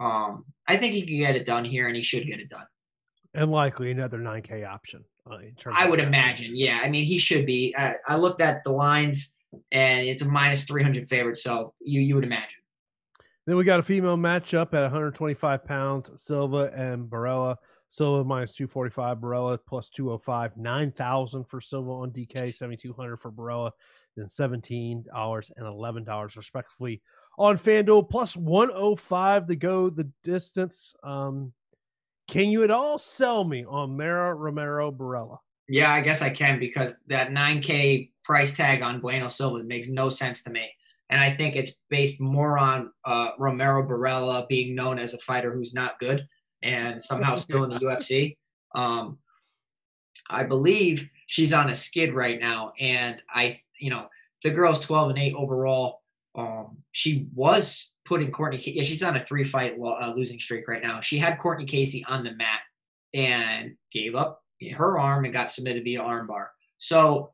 Um, 0.00 0.44
I 0.72 0.78
think 0.78 0.94
he 0.94 1.02
can 1.04 1.18
get 1.18 1.36
it 1.36 1.44
done 1.44 1.66
here, 1.66 1.86
and 1.86 1.94
he 1.94 2.02
should 2.02 2.26
get 2.26 2.40
it 2.40 2.48
done. 2.48 2.64
And 3.34 3.50
likely 3.50 3.90
another 3.90 4.18
9K 4.18 4.66
option. 4.66 5.04
Uh, 5.30 5.36
I 5.70 5.86
would 5.86 6.00
imagine. 6.00 6.56
Yeah, 6.56 6.80
I 6.82 6.88
mean, 6.88 7.04
he 7.04 7.18
should 7.18 7.44
be. 7.44 7.74
I, 7.76 7.96
I 8.08 8.16
looked 8.16 8.40
at 8.40 8.64
the 8.64 8.72
lines, 8.72 9.34
and 9.70 10.06
it's 10.06 10.22
a 10.22 10.26
minus 10.26 10.64
300 10.64 11.06
favorite, 11.08 11.38
so 11.38 11.74
you 11.80 12.00
you 12.00 12.14
would 12.14 12.24
imagine. 12.24 12.58
Then 13.46 13.56
we 13.56 13.64
got 13.64 13.80
a 13.80 13.82
female 13.82 14.16
matchup 14.16 14.72
at 14.72 14.80
125 14.80 15.64
pounds, 15.64 16.10
Silva 16.16 16.72
and 16.74 17.04
Borella. 17.10 17.56
Silva 17.90 18.24
minus 18.24 18.54
245, 18.54 19.18
Borella 19.18 19.58
plus 19.66 19.90
205, 19.90 20.56
9,000 20.56 21.44
for 21.44 21.60
Silva 21.60 21.90
on 21.90 22.10
DK, 22.10 22.54
7,200 22.54 23.18
for 23.18 23.30
Borella, 23.30 23.70
then 24.16 24.28
$17 24.28 25.04
and 25.10 25.66
$11 25.66 26.36
respectively 26.38 27.02
on 27.38 27.58
FanDuel, 27.58 28.08
plus 28.08 28.36
105 28.36 29.46
to 29.46 29.56
go 29.56 29.90
the 29.90 30.10
distance. 30.22 30.94
Um, 31.02 31.52
can 32.28 32.48
you 32.48 32.62
at 32.62 32.70
all 32.70 32.98
sell 32.98 33.44
me 33.44 33.64
on 33.64 33.96
Mara 33.96 34.34
Romero 34.34 34.90
Borella? 34.90 35.38
Yeah, 35.68 35.92
I 35.92 36.00
guess 36.00 36.22
I 36.22 36.30
can 36.30 36.58
because 36.58 36.94
that 37.06 37.30
9K 37.30 38.10
price 38.24 38.54
tag 38.54 38.82
on 38.82 39.00
Bueno 39.00 39.28
Silva 39.28 39.62
makes 39.64 39.88
no 39.88 40.08
sense 40.08 40.42
to 40.44 40.50
me. 40.50 40.70
And 41.10 41.20
I 41.20 41.34
think 41.34 41.56
it's 41.56 41.80
based 41.90 42.20
more 42.20 42.58
on 42.58 42.90
uh, 43.04 43.30
Romero 43.38 43.86
Borella 43.86 44.48
being 44.48 44.74
known 44.74 44.98
as 44.98 45.14
a 45.14 45.18
fighter 45.18 45.52
who's 45.52 45.74
not 45.74 45.98
good 45.98 46.26
and 46.62 47.00
somehow 47.00 47.34
still 47.36 47.64
in 47.64 47.70
the 47.70 47.78
UFC. 47.78 48.36
Um, 48.74 49.18
I 50.30 50.44
believe 50.44 51.08
she's 51.26 51.52
on 51.52 51.70
a 51.70 51.74
skid 51.74 52.14
right 52.14 52.40
now, 52.40 52.72
and 52.78 53.22
I, 53.28 53.60
you 53.78 53.90
know, 53.90 54.06
the 54.42 54.50
girl's 54.50 54.80
12 54.80 55.10
and 55.10 55.18
8 55.18 55.34
overall. 55.34 56.01
Um, 56.34 56.78
she 56.92 57.26
was 57.34 57.92
putting 58.04 58.30
Courtney. 58.30 58.58
Yeah, 58.64 58.82
she's 58.82 59.02
on 59.02 59.16
a 59.16 59.20
three 59.20 59.44
fight 59.44 59.76
uh, 59.80 60.12
losing 60.14 60.40
streak 60.40 60.66
right 60.68 60.82
now. 60.82 61.00
She 61.00 61.18
had 61.18 61.38
Courtney 61.38 61.66
Casey 61.66 62.04
on 62.08 62.24
the 62.24 62.32
mat 62.32 62.60
and 63.14 63.76
gave 63.92 64.14
up 64.14 64.42
her 64.76 64.98
arm 64.98 65.24
and 65.24 65.34
got 65.34 65.50
submitted 65.50 65.84
via 65.84 66.00
armbar. 66.00 66.46
So 66.78 67.32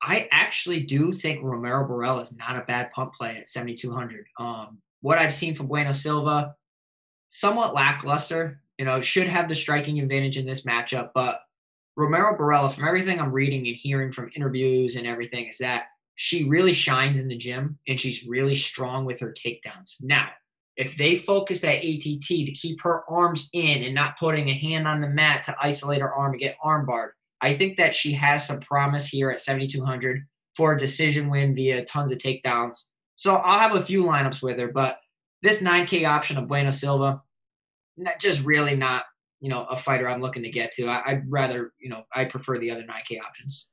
I 0.00 0.28
actually 0.30 0.80
do 0.80 1.12
think 1.12 1.42
Romero 1.42 1.86
Borella 1.86 2.22
is 2.22 2.36
not 2.36 2.56
a 2.56 2.64
bad 2.66 2.92
punt 2.92 3.12
play 3.12 3.36
at 3.36 3.48
7,200. 3.48 4.26
Um, 4.38 4.78
what 5.00 5.18
I've 5.18 5.34
seen 5.34 5.54
from 5.54 5.66
Bueno 5.66 5.92
Silva, 5.92 6.54
somewhat 7.28 7.74
lackluster. 7.74 8.60
You 8.78 8.84
know, 8.84 9.00
should 9.00 9.26
have 9.26 9.48
the 9.48 9.56
striking 9.56 9.98
advantage 9.98 10.36
in 10.36 10.46
this 10.46 10.64
matchup, 10.64 11.10
but 11.12 11.40
Romero 11.96 12.36
Borella, 12.38 12.72
from 12.72 12.86
everything 12.86 13.20
I'm 13.20 13.32
reading 13.32 13.66
and 13.66 13.74
hearing 13.74 14.12
from 14.12 14.30
interviews 14.36 14.94
and 14.94 15.04
everything, 15.04 15.48
is 15.48 15.58
that 15.58 15.86
she 16.20 16.42
really 16.42 16.72
shines 16.72 17.20
in 17.20 17.28
the 17.28 17.36
gym 17.36 17.78
and 17.86 18.00
she's 18.00 18.26
really 18.26 18.56
strong 18.56 19.04
with 19.04 19.20
her 19.20 19.32
takedowns. 19.32 20.02
Now, 20.02 20.30
if 20.76 20.96
they 20.96 21.16
focus 21.16 21.60
that 21.60 21.76
ATT 21.76 22.26
to 22.26 22.52
keep 22.60 22.82
her 22.82 23.04
arms 23.08 23.48
in 23.52 23.84
and 23.84 23.94
not 23.94 24.18
putting 24.18 24.48
a 24.48 24.58
hand 24.58 24.88
on 24.88 25.00
the 25.00 25.08
mat 25.08 25.44
to 25.44 25.54
isolate 25.62 26.00
her 26.00 26.12
arm 26.12 26.32
and 26.32 26.40
get 26.40 26.56
armbarred, 26.58 27.10
I 27.40 27.52
think 27.52 27.76
that 27.76 27.94
she 27.94 28.10
has 28.14 28.44
some 28.44 28.58
promise 28.58 29.06
here 29.06 29.30
at 29.30 29.38
7,200 29.38 30.26
for 30.56 30.72
a 30.72 30.78
decision 30.78 31.30
win 31.30 31.54
via 31.54 31.84
tons 31.84 32.10
of 32.10 32.18
takedowns. 32.18 32.86
So 33.14 33.36
I'll 33.36 33.60
have 33.60 33.76
a 33.76 33.86
few 33.86 34.02
lineups 34.02 34.42
with 34.42 34.58
her, 34.58 34.72
but 34.72 34.98
this 35.42 35.62
9K 35.62 36.04
option 36.04 36.36
of 36.36 36.48
Bueno 36.48 36.72
Silva, 36.72 37.22
not 37.96 38.18
just 38.18 38.44
really 38.44 38.74
not, 38.74 39.04
you 39.38 39.50
know, 39.50 39.66
a 39.66 39.76
fighter 39.76 40.08
I'm 40.08 40.20
looking 40.20 40.42
to 40.42 40.50
get 40.50 40.72
to. 40.72 40.88
I, 40.88 41.14
would 41.14 41.30
rather, 41.30 41.74
you 41.78 41.90
know, 41.90 42.02
I 42.12 42.24
prefer 42.24 42.58
the 42.58 42.72
other 42.72 42.82
9K 42.82 43.20
options. 43.24 43.68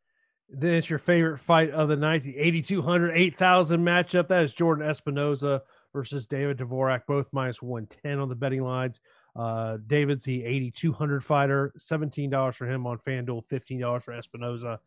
Then 0.49 0.75
it's 0.75 0.89
your 0.89 0.99
favorite 0.99 1.39
fight 1.39 1.71
of 1.71 1.89
the 1.89 1.95
night, 1.95 2.23
the 2.23 2.37
8,200, 2.37 3.11
8,000 3.13 3.83
matchup. 3.83 4.27
That 4.27 4.43
is 4.43 4.53
Jordan 4.53 4.87
Espinoza 4.87 5.61
versus 5.91 6.27
David 6.27 6.57
Dvorak, 6.57 7.01
both 7.07 7.27
minus 7.31 7.61
110 7.61 8.19
on 8.19 8.29
the 8.29 8.35
betting 8.35 8.63
lines. 8.63 8.99
Uh, 9.35 9.77
David's 9.87 10.23
the 10.23 10.45
8,200 10.45 11.23
fighter, 11.23 11.73
$17 11.77 12.55
for 12.55 12.69
him 12.69 12.85
on 12.85 12.97
FanDuel, 12.99 13.43
$15 13.47 14.01
for 14.01 14.13
Espinoza, 14.13 14.79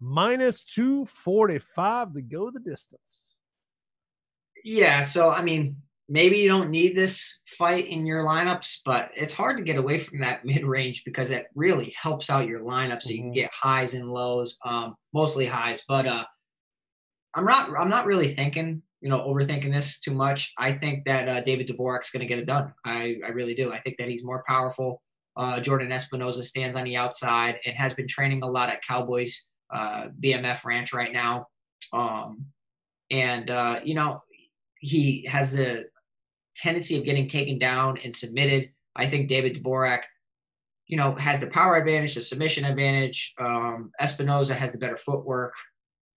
minus 0.00 0.62
245 0.62 2.12
to 2.12 2.22
go 2.22 2.50
the 2.50 2.60
distance. 2.60 3.38
Yeah. 4.64 5.00
So, 5.00 5.30
I 5.30 5.42
mean, 5.42 5.76
maybe 6.08 6.38
you 6.38 6.48
don't 6.48 6.70
need 6.70 6.96
this 6.96 7.40
fight 7.46 7.86
in 7.86 8.06
your 8.06 8.20
lineups, 8.20 8.80
but 8.84 9.10
it's 9.16 9.34
hard 9.34 9.56
to 9.56 9.62
get 9.62 9.76
away 9.76 9.98
from 9.98 10.20
that 10.20 10.44
mid 10.44 10.64
range 10.64 11.04
because 11.04 11.30
it 11.30 11.46
really 11.54 11.94
helps 12.00 12.30
out 12.30 12.46
your 12.46 12.60
lineup 12.60 13.02
so 13.02 13.10
you 13.10 13.18
can 13.18 13.26
mm-hmm. 13.26 13.34
get 13.34 13.50
highs 13.52 13.94
and 13.94 14.10
lows, 14.10 14.58
um, 14.64 14.94
mostly 15.12 15.46
highs. 15.46 15.84
But 15.86 16.06
uh, 16.06 16.24
I'm 17.34 17.44
not 17.44 17.70
I'm 17.78 17.90
not 17.90 18.06
really 18.06 18.34
thinking, 18.34 18.82
you 19.00 19.08
know, 19.08 19.20
overthinking 19.20 19.72
this 19.72 19.98
too 20.00 20.14
much. 20.14 20.52
I 20.58 20.72
think 20.72 21.04
that 21.04 21.28
uh, 21.28 21.40
David 21.42 21.68
Dvorak's 21.68 22.10
going 22.10 22.20
to 22.20 22.26
get 22.26 22.38
it 22.38 22.46
done. 22.46 22.72
I, 22.84 23.16
I 23.24 23.28
really 23.28 23.54
do. 23.54 23.72
I 23.72 23.80
think 23.80 23.96
that 23.98 24.08
he's 24.08 24.24
more 24.24 24.44
powerful. 24.46 25.02
Uh, 25.36 25.60
Jordan 25.60 25.90
Espinoza 25.90 26.42
stands 26.42 26.76
on 26.76 26.84
the 26.84 26.96
outside 26.96 27.56
and 27.66 27.76
has 27.76 27.92
been 27.92 28.08
training 28.08 28.42
a 28.42 28.50
lot 28.50 28.70
at 28.70 28.82
Cowboys 28.82 29.48
uh, 29.70 30.06
BMF 30.22 30.64
Ranch 30.64 30.94
right 30.94 31.12
now. 31.12 31.48
Um, 31.92 32.46
and 33.10 33.50
uh, 33.50 33.80
you 33.84 33.94
know, 33.94 34.22
he 34.78 35.26
has 35.28 35.52
the 35.52 35.84
tendency 36.56 36.96
of 36.98 37.04
getting 37.04 37.28
taken 37.28 37.58
down 37.58 37.98
and 38.02 38.14
submitted. 38.14 38.70
I 38.94 39.08
think 39.08 39.28
David 39.28 39.62
Dvorak, 39.62 40.02
you 40.86 40.96
know, 40.96 41.14
has 41.16 41.40
the 41.40 41.48
power 41.48 41.76
advantage, 41.76 42.14
the 42.14 42.22
submission 42.22 42.64
advantage. 42.64 43.34
Um, 43.38 43.90
Espinoza 44.00 44.54
has 44.54 44.72
the 44.72 44.78
better 44.78 44.96
footwork. 44.96 45.52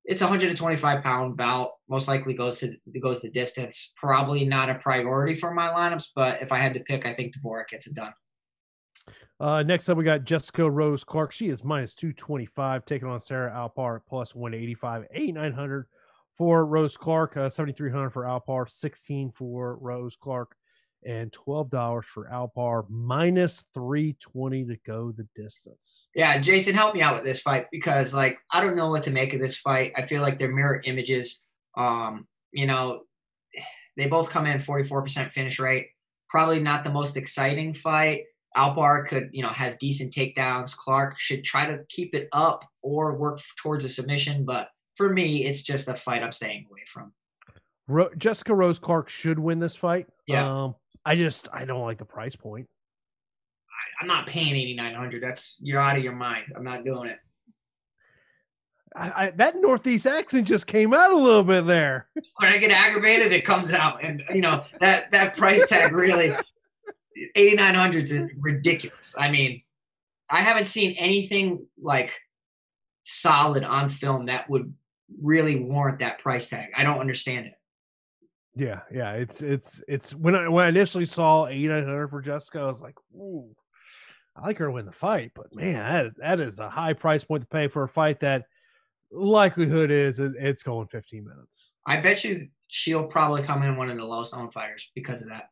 It's 0.05 0.21
a 0.21 0.25
125 0.25 1.03
pound 1.03 1.37
bout. 1.37 1.71
Most 1.87 2.07
likely 2.07 2.33
goes 2.33 2.59
to 2.59 2.75
goes 3.01 3.21
the 3.21 3.29
distance. 3.29 3.93
Probably 3.95 4.45
not 4.45 4.69
a 4.69 4.75
priority 4.75 5.35
for 5.35 5.53
my 5.53 5.67
lineups, 5.67 6.09
but 6.15 6.41
if 6.41 6.51
I 6.51 6.57
had 6.57 6.73
to 6.73 6.79
pick, 6.79 7.05
I 7.05 7.13
think 7.13 7.35
Dvorak 7.35 7.67
gets 7.69 7.87
it 7.87 7.93
done. 7.93 8.13
Uh, 9.39 9.63
next 9.63 9.87
up, 9.87 9.97
we 9.97 10.03
got 10.03 10.25
Jessica 10.25 10.69
Rose 10.69 11.03
Clark. 11.03 11.31
She 11.31 11.47
is 11.47 11.63
minus 11.63 11.93
225, 11.93 12.85
taking 12.85 13.07
on 13.07 13.21
Sarah 13.21 13.51
Alpar 13.51 13.97
at 13.97 14.05
plus 14.05 14.35
185, 14.35 15.05
8900 15.11 15.85
for 16.39 16.65
Rose 16.65 16.95
Clark, 16.95 17.35
uh, 17.35 17.49
7300 17.49 18.11
for 18.11 18.23
Alpar, 18.23 18.69
16 18.69 19.33
for 19.35 19.75
Rose 19.75 20.15
Clark, 20.15 20.55
and 21.05 21.29
$12 21.33 22.05
for 22.05 22.29
Alpar, 22.29 22.85
minus 22.89 23.65
320 23.73 24.65
to 24.65 24.77
go 24.87 25.11
the 25.11 25.27
distance. 25.35 26.07
Yeah, 26.15 26.39
Jason, 26.39 26.75
help 26.75 26.95
me 26.95 27.01
out 27.01 27.15
with 27.15 27.25
this 27.25 27.41
fight 27.41 27.65
because, 27.73 28.13
like, 28.13 28.37
I 28.51 28.61
don't 28.61 28.77
know 28.77 28.89
what 28.89 29.03
to 29.03 29.11
make 29.11 29.33
of 29.33 29.41
this 29.41 29.57
fight. 29.57 29.91
I 29.97 30.07
feel 30.07 30.21
like 30.21 30.39
they're 30.39 30.49
mirror 30.49 30.81
images. 30.85 31.43
Um, 31.75 32.25
you 32.53 32.65
know, 32.65 33.01
they 33.97 34.07
both 34.07 34.29
come 34.29 34.45
in 34.45 34.59
44% 34.59 35.33
finish 35.33 35.59
rate. 35.59 35.87
Probably 36.29 36.61
not 36.61 36.85
the 36.85 36.89
most 36.89 37.17
exciting 37.17 37.73
fight. 37.73 38.23
Alpar 38.55 39.05
could, 39.09 39.29
you 39.33 39.43
know, 39.43 39.49
has 39.49 39.75
decent 39.75 40.13
takedowns. 40.13 40.75
Clark 40.75 41.19
should 41.19 41.43
try 41.43 41.65
to 41.65 41.83
keep 41.89 42.15
it 42.15 42.29
up 42.31 42.63
or 42.81 43.17
work 43.17 43.41
towards 43.57 43.83
a 43.83 43.89
submission, 43.89 44.45
but 44.45 44.69
for 44.99 45.09
me, 45.09 45.45
it's 45.45 45.61
just 45.61 45.87
a 45.87 45.93
fight 45.93 46.21
I'm 46.21 46.33
staying 46.33 46.65
away 46.69 46.81
from. 46.85 47.13
Ro- 47.87 48.09
Jessica 48.17 48.53
Rose 48.53 48.79
Clark 48.79 49.07
should 49.07 49.39
win 49.39 49.57
this 49.57 49.73
fight. 49.73 50.07
Yeah. 50.27 50.63
Um, 50.63 50.75
I 51.05 51.15
just 51.15 51.47
I 51.53 51.63
don't 51.63 51.83
like 51.83 51.99
the 51.99 52.05
price 52.05 52.35
point. 52.35 52.67
I, 54.01 54.03
am 54.03 54.09
not 54.09 54.27
paying 54.27 54.57
eighty 54.57 54.75
nine 54.75 54.93
hundred. 54.93 55.23
That's 55.23 55.55
you're 55.61 55.79
out 55.79 55.97
of 55.97 56.03
your 56.03 56.15
mind. 56.15 56.51
I'm 56.53 56.65
not 56.65 56.83
doing 56.83 57.07
it. 57.07 57.17
I, 58.93 59.27
I, 59.27 59.29
that 59.37 59.55
Northeast 59.55 60.05
accent 60.05 60.45
just 60.45 60.67
came 60.67 60.93
out 60.93 61.13
a 61.13 61.15
little 61.15 61.43
bit 61.43 61.65
there. 61.65 62.09
When 62.37 62.51
I 62.51 62.57
get 62.57 62.71
aggravated, 62.71 63.31
it 63.31 63.45
comes 63.45 63.71
out, 63.71 64.03
and 64.03 64.21
you 64.33 64.41
know 64.41 64.65
that 64.81 65.11
that 65.11 65.37
price 65.37 65.65
tag 65.69 65.93
really 65.93 66.33
eighty 67.35 67.55
nine 67.55 67.75
hundred 67.75 68.11
is 68.11 68.29
ridiculous. 68.37 69.15
I 69.17 69.31
mean, 69.31 69.61
I 70.29 70.41
haven't 70.41 70.67
seen 70.67 70.97
anything 70.97 71.65
like 71.81 72.11
solid 73.03 73.63
on 73.63 73.87
film 73.87 74.25
that 74.25 74.49
would 74.49 74.73
really 75.21 75.59
warrant 75.59 75.99
that 75.99 76.19
price 76.19 76.47
tag. 76.47 76.69
I 76.75 76.83
don't 76.83 76.99
understand 76.99 77.47
it. 77.47 77.53
Yeah, 78.55 78.81
yeah, 78.91 79.13
it's 79.13 79.41
it's 79.41 79.81
it's 79.87 80.13
when 80.13 80.35
I 80.35 80.49
when 80.49 80.65
I 80.65 80.69
initially 80.69 81.05
saw 81.05 81.47
eighty 81.47 81.67
nine 81.67 81.85
hundred 81.85 82.09
for 82.09 82.21
Jessica, 82.21 82.59
I 82.59 82.65
was 82.65 82.81
like, 82.81 82.95
ooh, 83.15 83.47
I 84.35 84.47
like 84.47 84.57
her 84.57 84.65
to 84.65 84.71
win 84.71 84.85
the 84.85 84.91
fight, 84.91 85.31
but 85.35 85.53
man, 85.55 85.75
that 85.75 86.17
that 86.17 86.39
is 86.39 86.59
a 86.59 86.69
high 86.69 86.93
price 86.93 87.23
point 87.23 87.43
to 87.43 87.47
pay 87.47 87.67
for 87.67 87.83
a 87.83 87.87
fight 87.87 88.19
that 88.21 88.45
likelihood 89.11 89.91
is 89.91 90.19
it's 90.19 90.63
going 90.63 90.87
fifteen 90.87 91.25
minutes. 91.25 91.71
I 91.85 92.01
bet 92.01 92.23
you 92.23 92.49
she'll 92.67 93.07
probably 93.07 93.43
come 93.43 93.63
in 93.63 93.77
one 93.77 93.89
of 93.89 93.97
the 93.97 94.05
lowest 94.05 94.33
owned 94.33 94.51
fighters 94.51 94.89
because 94.93 95.21
of 95.21 95.29
that. 95.29 95.49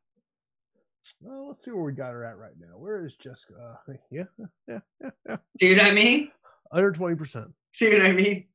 Well, 1.22 1.48
let's 1.48 1.64
see 1.64 1.72
where 1.72 1.84
we 1.84 1.94
got 1.94 2.12
her 2.12 2.26
at 2.26 2.38
right 2.38 2.54
now. 2.60 2.78
Where 2.78 3.06
is 3.06 3.16
Jessica? 3.16 3.54
Uh, 3.90 3.94
yeah, 4.12 4.24
yeah, 4.38 4.80
yeah, 5.02 5.10
yeah. 5.30 5.38
See 5.60 5.76
what 5.76 5.86
I 5.86 5.92
mean? 5.92 6.32
Under 6.72 6.92
twenty 6.92 7.16
percent. 7.16 7.48
See 7.72 7.92
what 7.94 8.06
I 8.06 8.12
mean? 8.12 8.48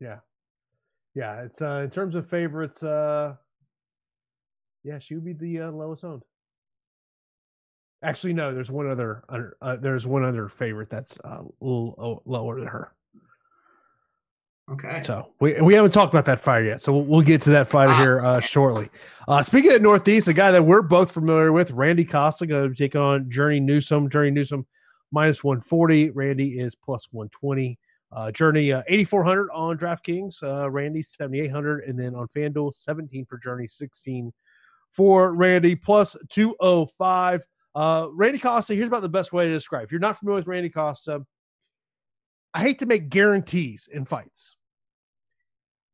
Yeah, 0.00 0.18
yeah. 1.14 1.42
It's 1.42 1.62
uh 1.62 1.82
in 1.84 1.90
terms 1.90 2.14
of 2.14 2.28
favorites. 2.28 2.82
uh 2.82 3.34
Yeah, 4.84 4.98
she 5.00 5.14
would 5.14 5.24
be 5.24 5.32
the 5.32 5.62
uh, 5.62 5.70
lowest 5.72 6.04
owned. 6.04 6.22
Actually, 8.02 8.34
no. 8.34 8.54
There's 8.54 8.70
one 8.70 8.88
other. 8.88 9.24
Uh, 9.60 9.76
there's 9.76 10.06
one 10.06 10.22
other 10.22 10.48
favorite 10.48 10.90
that's 10.90 11.18
uh, 11.24 11.42
a 11.42 11.64
little 11.64 12.22
lower 12.24 12.60
than 12.60 12.68
her. 12.68 12.92
Okay. 14.70 15.00
So 15.02 15.32
we 15.40 15.60
we 15.60 15.74
haven't 15.74 15.92
talked 15.92 16.12
about 16.12 16.24
that 16.26 16.38
fighter 16.40 16.66
yet, 16.66 16.82
so 16.82 16.92
we'll, 16.92 17.04
we'll 17.04 17.22
get 17.22 17.40
to 17.42 17.50
that 17.50 17.68
fighter 17.68 17.92
ah, 17.92 18.00
here 18.00 18.20
uh, 18.20 18.36
okay. 18.36 18.46
shortly. 18.46 18.90
Uh, 19.26 19.42
speaking 19.42 19.72
of 19.72 19.80
Northeast, 19.80 20.28
a 20.28 20.32
guy 20.32 20.52
that 20.52 20.64
we're 20.64 20.82
both 20.82 21.10
familiar 21.10 21.52
with, 21.52 21.70
Randy 21.70 22.04
Costa, 22.04 22.46
going 22.46 22.68
to 22.68 22.76
take 22.76 22.94
on 22.94 23.30
Journey 23.30 23.60
Newson. 23.60 24.10
Journey 24.10 24.30
Newson 24.30 24.66
minus 25.10 25.42
one 25.42 25.60
forty. 25.60 26.10
Randy 26.10 26.60
is 26.60 26.74
plus 26.74 27.08
one 27.10 27.28
twenty. 27.30 27.78
Uh, 28.12 28.30
Journey 28.30 28.72
uh, 28.72 28.82
eighty 28.88 29.04
four 29.04 29.24
hundred 29.24 29.50
on 29.52 29.76
DraftKings. 29.76 30.42
Uh, 30.42 30.70
Randy 30.70 31.02
seventy 31.02 31.40
eight 31.40 31.50
hundred, 31.50 31.84
and 31.84 31.98
then 31.98 32.14
on 32.14 32.28
FanDuel 32.36 32.74
seventeen 32.74 33.26
for 33.26 33.36
Journey, 33.36 33.66
sixteen 33.66 34.32
for 34.92 35.32
Randy, 35.32 35.74
plus 35.74 36.16
two 36.30 36.54
oh 36.60 36.86
five. 36.86 37.44
Uh, 37.74 38.06
Randy 38.12 38.38
Costa. 38.38 38.74
Here's 38.74 38.86
about 38.86 39.02
the 39.02 39.08
best 39.08 39.32
way 39.32 39.46
to 39.46 39.52
describe. 39.52 39.84
If 39.84 39.90
you're 39.90 40.00
not 40.00 40.18
familiar 40.18 40.36
with 40.36 40.46
Randy 40.46 40.70
Costa, 40.70 41.26
I 42.54 42.60
hate 42.60 42.78
to 42.78 42.86
make 42.86 43.10
guarantees 43.10 43.88
in 43.92 44.06
fights. 44.06 44.56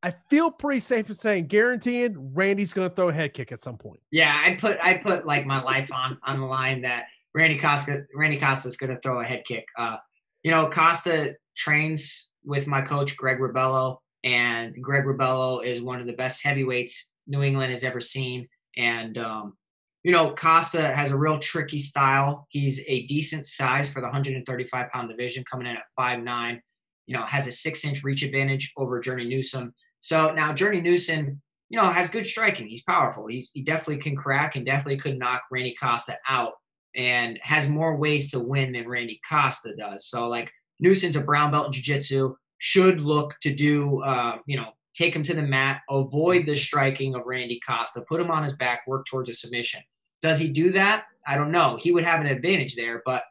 I 0.05 0.15
feel 0.29 0.51
pretty 0.51 0.81
safe 0.81 1.09
in 1.09 1.15
saying 1.15 1.47
guaranteed 1.47 2.15
Randy's 2.17 2.73
going 2.73 2.89
to 2.89 2.95
throw 2.95 3.09
a 3.09 3.13
head 3.13 3.35
kick 3.35 3.53
at 3.53 3.61
some 3.61 3.79
point. 3.79 4.01
Yeah, 4.11 4.37
I 4.45 4.57
put 4.57 4.79
I 4.83 4.95
put 4.95 5.27
like 5.27 5.47
my 5.47 5.63
life 5.63 5.91
on 5.93 6.19
on 6.25 6.41
the 6.41 6.47
line 6.47 6.83
that 6.83 7.07
Randy 7.35 7.59
Costa 7.59 8.05
Randy 8.15 8.39
Costa 8.39 8.69
is 8.69 8.77
going 8.77 8.95
to 8.95 9.01
throw 9.01 9.21
a 9.21 9.25
head 9.25 9.45
kick. 9.45 9.67
Uh, 9.79 9.97
you 10.43 10.51
know, 10.51 10.69
Costa 10.69 11.35
trains 11.57 12.31
with 12.45 12.67
my 12.67 12.83
coach 12.83 13.17
Greg 13.17 13.39
Rebello, 13.39 13.99
and 14.25 14.75
Greg 14.81 15.05
Rebello 15.05 15.65
is 15.65 15.81
one 15.81 16.01
of 16.01 16.07
the 16.07 16.13
best 16.13 16.43
heavyweights 16.43 17.11
New 17.27 17.43
England 17.43 17.73
has 17.73 17.85
ever 17.85 18.01
seen. 18.01 18.49
And 18.77 19.19
um, 19.19 19.55
you 20.03 20.11
know, 20.11 20.35
Costa 20.35 20.93
has 20.93 21.11
a 21.11 21.17
real 21.17 21.39
tricky 21.39 21.79
style. 21.79 22.47
He's 22.51 22.81
a 22.87 23.07
decent 23.07 23.47
size 23.47 23.91
for 23.91 24.01
the 24.01 24.07
135 24.07 24.91
pound 24.91 25.09
division, 25.09 25.45
coming 25.49 25.67
in 25.67 25.77
at 25.77 25.85
five 25.97 26.23
nine. 26.23 26.61
You 27.07 27.17
know, 27.17 27.25
has 27.25 27.47
a 27.47 27.53
six 27.53 27.85
inch 27.85 28.03
reach 28.03 28.23
advantage 28.23 28.73
over 28.77 29.01
Journey 29.01 29.27
Newson. 29.27 29.73
So 30.01 30.33
now 30.33 30.53
Journey 30.53 30.81
Newson, 30.81 31.41
you 31.69 31.79
know, 31.79 31.85
has 31.85 32.09
good 32.09 32.27
striking. 32.27 32.67
He's 32.67 32.83
powerful. 32.83 33.27
He's 33.27 33.51
he 33.53 33.63
definitely 33.63 33.99
can 33.99 34.17
crack 34.17 34.57
and 34.57 34.67
definitely 34.67 34.99
could 34.99 35.19
knock 35.19 35.43
Randy 35.51 35.77
Costa 35.81 36.17
out, 36.29 36.55
and 36.97 37.39
has 37.43 37.69
more 37.69 37.97
ways 37.97 38.31
to 38.33 38.41
win 38.41 38.73
than 38.73 38.89
Randy 38.89 39.21
Costa 39.29 39.75
does. 39.77 40.07
So 40.07 40.27
like 40.27 40.51
Newson's 40.83 41.17
a 41.17 41.21
brown 41.21 41.53
belt 41.53 41.67
in 41.67 41.73
jiu-jitsu, 41.73 42.35
should 42.59 43.01
look 43.01 43.35
to 43.41 43.55
do, 43.55 44.03
uh, 44.03 44.39
you 44.47 44.57
know, 44.57 44.73
take 44.95 45.17
him 45.17 45.23
to 45.23 45.35
the 45.35 45.43
mat, 45.43 45.81
avoid 45.89 46.45
the 46.45 46.55
striking 46.55 47.15
of 47.15 47.23
Randy 47.25 47.61
Costa, 47.67 48.03
put 48.03 48.21
him 48.21 48.31
on 48.31 48.43
his 48.43 48.53
back, 48.53 48.83
work 48.87 49.07
towards 49.07 49.31
a 49.31 49.35
submission. 49.35 49.81
Does 50.21 50.39
he 50.39 50.49
do 50.49 50.71
that? 50.73 51.05
I 51.27 51.37
don't 51.37 51.51
know. 51.51 51.79
He 51.81 51.93
would 51.93 52.05
have 52.05 52.21
an 52.21 52.27
advantage 52.27 52.75
there, 52.75 53.03
but 53.07 53.25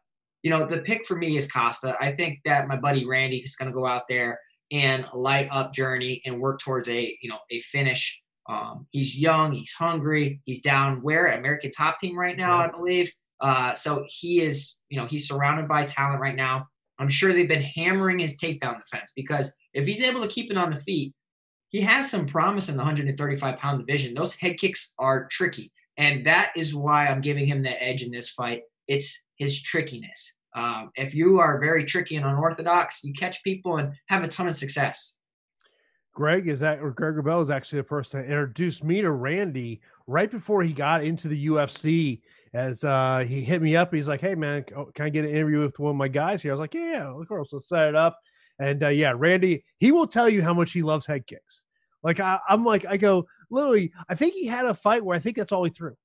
you 0.44 0.50
know, 0.50 0.66
the 0.66 0.80
pick 0.80 1.06
for 1.06 1.16
me 1.16 1.38
is 1.38 1.52
Costa. 1.52 1.96
I 2.02 2.14
think 2.14 2.40
that 2.46 2.68
my 2.68 2.76
buddy 2.76 3.06
Randy 3.06 3.38
is 3.38 3.56
going 3.56 3.70
to 3.70 3.76
go 3.76 3.86
out 3.86 4.04
there 4.10 4.40
and 4.72 5.06
light 5.14 5.48
up 5.52 5.74
Journey 5.74 6.22
and 6.26 6.40
work 6.40 6.60
towards 6.60 6.90
a 6.90 7.18
you 7.22 7.30
know 7.30 7.38
a 7.52 7.60
finish. 7.60 8.22
Um, 8.50 8.88
he's 8.92 9.18
young, 9.18 9.52
he's 9.52 9.72
hungry, 9.72 10.42
he's 10.46 10.62
down 10.62 11.02
where 11.04 11.28
American 11.28 11.72
Top 11.72 12.00
Team 12.00 12.18
right 12.18 12.36
now, 12.36 12.58
yeah. 12.58 12.66
I 12.66 12.72
believe. 12.72 13.12
Uh, 13.40 13.74
so 13.76 14.04
he 14.08 14.42
is 14.42 14.78
you 14.90 14.98
know 14.98 15.06
he's 15.06 15.28
surrounded 15.28 15.68
by 15.68 15.86
talent 15.86 16.22
right 16.22 16.36
now. 16.36 16.68
I'm 17.02 17.10
sure 17.10 17.34
they've 17.34 17.48
been 17.48 17.64
hammering 17.64 18.20
his 18.20 18.38
takedown 18.38 18.80
defense 18.80 19.12
because 19.16 19.56
if 19.74 19.88
he's 19.88 20.04
able 20.04 20.22
to 20.22 20.28
keep 20.28 20.52
it 20.52 20.58
on 20.58 20.70
the 20.70 20.76
feet, 20.76 21.16
he 21.70 21.82
has 21.82 22.12
some 22.12 22.28
promise 22.28 22.70
in 22.70 22.76
the 22.76 22.84
135 22.84 23.58
pound 23.58 23.80
division. 23.80 24.14
Those 24.14 24.36
head 24.36 24.58
kicks 24.58 24.94
are 25.00 25.28
tricky. 25.32 25.72
And 25.98 26.24
that 26.28 26.52
is 26.56 26.76
why 26.76 27.08
I'm 27.08 27.22
giving 27.22 27.48
him 27.48 27.64
the 27.64 27.82
edge 27.82 28.04
in 28.04 28.12
this 28.12 28.30
fight. 28.30 28.62
It's 28.88 29.26
his 29.36 29.64
trickiness. 29.64 30.38
Um, 30.56 30.92
if 30.96 31.16
you 31.16 31.40
are 31.40 31.60
very 31.60 31.86
tricky 31.86 32.18
and 32.18 32.26
unorthodox, 32.26 33.04
you 33.04 33.14
catch 33.14 33.44
people 33.44 33.78
and 33.78 33.94
have 34.08 34.24
a 34.24 34.28
ton 34.28 34.48
of 34.48 34.56
success. 34.56 35.18
Greg 36.14 36.48
is 36.48 36.60
that, 36.60 36.82
or 36.82 36.92
Greg 36.92 37.16
Rebel 37.16 37.42
is 37.42 37.50
actually 37.50 37.80
the 37.80 37.86
person 37.86 38.20
that 38.20 38.26
introduced 38.28 38.84
me 38.84 39.02
to 39.02 39.12
Randy 39.12 39.82
right 40.06 40.30
before 40.30 40.62
he 40.62 40.74
got 40.74 41.04
into 41.04 41.30
the 41.30 41.48
UFC. 41.48 42.22
As 42.54 42.84
uh, 42.84 43.24
he 43.28 43.42
hit 43.42 43.62
me 43.62 43.76
up, 43.76 43.94
he's 43.94 44.10
like, 44.10 44.22
"Hey 44.22 44.36
man, 44.36 44.64
can 44.64 45.06
I 45.06 45.10
get 45.10 45.24
an 45.24 45.32
interview 45.32 45.62
with 45.62 45.80
one 45.80 45.92
of 45.92 45.98
my 45.98 46.10
guys 46.10 46.42
here?" 46.42 46.52
I 46.52 46.56
was 46.56 46.60
like, 46.60 46.74
"Yeah, 46.74 47.08
of 47.08 47.28
course, 47.28 47.54
let's 47.54 47.70
set 47.70 47.88
it 47.88 47.96
up." 47.96 48.20
And 48.60 48.84
uh, 48.84 48.90
yeah, 48.90 49.14
Randy, 49.16 49.64
he 49.80 49.92
will 49.92 50.08
tell 50.08 50.30
you 50.30 50.42
how 50.42 50.54
much 50.54 50.74
he 50.74 50.82
loves 50.82 51.06
head 51.06 51.26
kicks. 51.26 51.64
Like 52.04 52.20
I, 52.20 52.40
I'm 52.50 52.66
like, 52.66 52.86
I 52.86 52.98
go, 52.98 53.26
literally, 53.50 53.94
I 54.10 54.16
think 54.16 54.34
he 54.34 54.48
had 54.48 54.66
a 54.66 54.74
fight 54.74 55.04
where 55.04 55.16
I 55.16 55.20
think 55.20 55.38
that's 55.38 55.52
all 55.52 55.64
he 55.64 55.72
threw. 55.72 55.96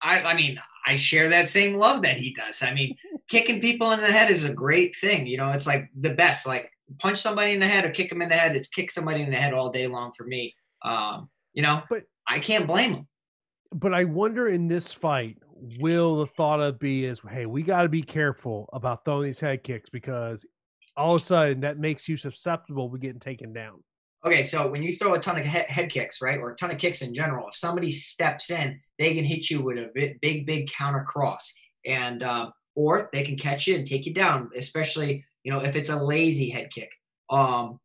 I, 0.00 0.22
I 0.22 0.34
mean, 0.34 0.58
I 0.86 0.96
share 0.96 1.28
that 1.28 1.48
same 1.48 1.74
love 1.74 2.02
that 2.02 2.16
he 2.16 2.32
does. 2.32 2.62
I 2.62 2.72
mean, 2.72 2.96
kicking 3.28 3.60
people 3.60 3.90
in 3.92 4.00
the 4.00 4.06
head 4.06 4.30
is 4.30 4.44
a 4.44 4.52
great 4.52 4.96
thing. 4.96 5.26
You 5.26 5.36
know, 5.36 5.50
it's 5.50 5.66
like 5.66 5.90
the 5.98 6.10
best. 6.10 6.46
Like 6.46 6.70
punch 6.98 7.18
somebody 7.18 7.52
in 7.52 7.60
the 7.60 7.68
head 7.68 7.84
or 7.84 7.90
kick 7.90 8.08
them 8.10 8.22
in 8.22 8.28
the 8.28 8.36
head. 8.36 8.56
It's 8.56 8.68
kick 8.68 8.90
somebody 8.90 9.22
in 9.22 9.30
the 9.30 9.36
head 9.36 9.54
all 9.54 9.70
day 9.70 9.86
long 9.86 10.12
for 10.16 10.24
me. 10.24 10.54
Um, 10.82 11.28
you 11.52 11.62
know, 11.62 11.82
but 11.90 12.04
I 12.26 12.38
can't 12.38 12.66
blame 12.66 12.94
him. 12.94 13.08
But 13.72 13.92
I 13.92 14.04
wonder 14.04 14.48
in 14.48 14.68
this 14.68 14.92
fight, 14.92 15.38
will 15.78 16.16
the 16.16 16.26
thought 16.26 16.60
of 16.60 16.78
be 16.78 17.04
is, 17.04 17.20
hey, 17.28 17.46
we 17.46 17.62
got 17.62 17.82
to 17.82 17.88
be 17.88 18.02
careful 18.02 18.68
about 18.72 19.04
throwing 19.04 19.24
these 19.26 19.40
head 19.40 19.62
kicks 19.62 19.90
because 19.90 20.46
all 20.96 21.14
of 21.14 21.22
a 21.22 21.24
sudden 21.24 21.60
that 21.60 21.78
makes 21.78 22.08
you 22.08 22.16
susceptible 22.16 22.90
to 22.90 22.98
getting 22.98 23.20
taken 23.20 23.52
down. 23.52 23.82
Okay, 24.26 24.42
so 24.42 24.68
when 24.68 24.82
you 24.82 24.96
throw 24.96 25.14
a 25.14 25.20
ton 25.20 25.38
of 25.38 25.44
head 25.44 25.90
kicks, 25.90 26.20
right, 26.20 26.38
or 26.38 26.50
a 26.50 26.56
ton 26.56 26.72
of 26.72 26.78
kicks 26.78 27.02
in 27.02 27.14
general, 27.14 27.48
if 27.48 27.54
somebody 27.54 27.90
steps 27.90 28.50
in, 28.50 28.80
they 28.98 29.14
can 29.14 29.24
hit 29.24 29.48
you 29.48 29.62
with 29.62 29.78
a 29.78 30.16
big, 30.20 30.44
big 30.44 30.68
counter 30.68 31.04
cross, 31.06 31.54
and 31.86 32.24
uh, 32.24 32.50
or 32.74 33.08
they 33.12 33.22
can 33.22 33.36
catch 33.36 33.68
you 33.68 33.76
and 33.76 33.86
take 33.86 34.06
you 34.06 34.12
down. 34.12 34.50
Especially, 34.56 35.24
you 35.44 35.52
know, 35.52 35.60
if 35.60 35.76
it's 35.76 35.90
a 35.90 35.96
lazy 35.96 36.50
head 36.50 36.70
kick. 36.72 36.90
Um, 37.30 37.78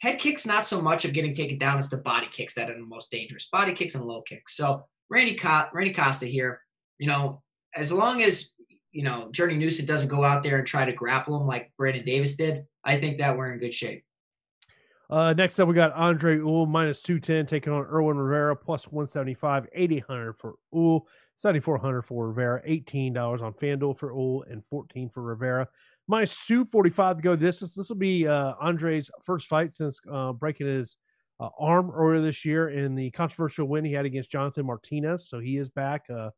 head 0.00 0.18
kicks 0.18 0.44
not 0.44 0.66
so 0.66 0.82
much 0.82 1.06
of 1.06 1.14
getting 1.14 1.34
taken 1.34 1.56
down 1.56 1.78
as 1.78 1.88
the 1.88 1.96
body 1.96 2.28
kicks 2.30 2.54
that 2.54 2.68
are 2.68 2.74
the 2.74 2.80
most 2.80 3.10
dangerous. 3.10 3.48
Body 3.50 3.72
kicks 3.72 3.94
and 3.94 4.04
low 4.04 4.20
kicks. 4.20 4.54
So 4.54 4.84
Randy, 5.10 5.36
Co- 5.36 5.68
Randy 5.72 5.92
Costa 5.92 6.26
here, 6.26 6.60
you 6.98 7.06
know, 7.06 7.42
as 7.74 7.92
long 7.92 8.22
as 8.22 8.50
you 8.92 9.02
know 9.02 9.28
Journey 9.32 9.56
Newson 9.56 9.86
doesn't 9.86 10.08
go 10.08 10.24
out 10.24 10.42
there 10.42 10.58
and 10.58 10.66
try 10.66 10.84
to 10.84 10.92
grapple 10.92 11.40
him 11.40 11.46
like 11.46 11.72
Brandon 11.76 12.04
Davis 12.04 12.36
did, 12.36 12.64
I 12.84 12.98
think 12.98 13.18
that 13.18 13.36
we're 13.36 13.52
in 13.52 13.58
good 13.58 13.74
shape. 13.74 14.04
Uh, 15.10 15.32
next 15.34 15.58
up, 15.60 15.68
we 15.68 15.74
got 15.74 15.92
Andre 15.92 16.36
Ewell 16.38 16.66
minus 16.66 17.02
210 17.02 17.46
taking 17.46 17.72
on 17.72 17.84
Irwin 17.84 18.16
Rivera 18.16 18.56
plus 18.56 18.86
175, 18.88 19.66
8,800 19.72 20.32
for 20.32 20.54
Ewell, 20.72 21.06
7,400 21.36 22.02
for 22.02 22.28
Rivera, 22.28 22.62
$18 22.66 23.42
on 23.42 23.52
FanDuel 23.52 23.98
for 23.98 24.10
Ewell, 24.12 24.44
and 24.50 24.64
14 24.70 25.10
for 25.10 25.22
Rivera. 25.22 25.68
Minus 26.08 26.34
245 26.46 27.16
to 27.16 27.22
go 27.22 27.36
distance. 27.36 27.74
This 27.74 27.88
will 27.88 27.96
be 27.96 28.26
uh, 28.26 28.54
Andre's 28.60 29.10
first 29.22 29.46
fight 29.46 29.74
since 29.74 30.00
uh, 30.10 30.32
breaking 30.32 30.66
his 30.66 30.96
uh, 31.40 31.48
arm 31.58 31.90
earlier 31.90 32.20
this 32.20 32.44
year 32.44 32.70
in 32.70 32.94
the 32.94 33.10
controversial 33.10 33.66
win 33.66 33.84
he 33.84 33.92
had 33.92 34.06
against 34.06 34.30
Jonathan 34.30 34.66
Martinez. 34.66 35.28
So 35.28 35.40
he 35.40 35.56
is 35.56 35.68
back. 35.68 36.04
Uh, 36.10 36.30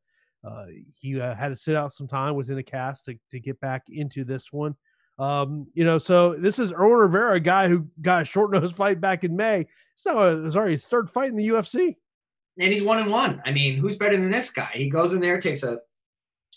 uh, 0.47 0.67
he 0.95 1.21
uh, 1.21 1.35
had 1.35 1.49
to 1.49 1.57
sit 1.57 1.77
out 1.77 1.93
some 1.93 2.09
time, 2.09 2.35
was 2.35 2.51
in 2.51 2.59
a 2.59 2.63
cast 2.63 3.05
to, 3.07 3.15
to 3.31 3.41
get 3.41 3.59
back 3.61 3.83
into 3.89 4.25
this 4.25 4.53
one. 4.53 4.75
Um, 5.19 5.67
you 5.75 5.85
know, 5.85 5.99
so 5.99 6.35
this 6.35 6.59
is 6.59 6.73
Irwin 6.73 6.99
Rivera, 6.99 7.35
a 7.35 7.41
guy 7.41 7.69
who 7.69 7.87
got 8.01 8.23
a 8.23 8.25
short 8.25 8.51
nose 8.53 8.73
fight 8.73 9.01
back 9.01 9.25
in 9.25 9.35
May. 9.35 9.67
So 9.95 10.51
sorry, 10.51 10.73
his 10.73 10.87
third 10.87 11.11
fight 11.11 11.31
in 11.31 11.37
the 11.37 11.49
UFC. 11.49 11.97
And 12.59 12.73
he's 12.73 12.83
one 12.83 12.99
and 12.99 13.11
one. 13.11 13.43
I 13.45 13.51
mean, 13.51 13.77
who's 13.79 13.97
better 13.97 14.17
than 14.17 14.31
this 14.31 14.51
guy? 14.51 14.71
He 14.75 14.89
goes 14.89 15.13
in 15.13 15.21
there, 15.21 15.39
takes 15.39 15.63
a 15.63 15.79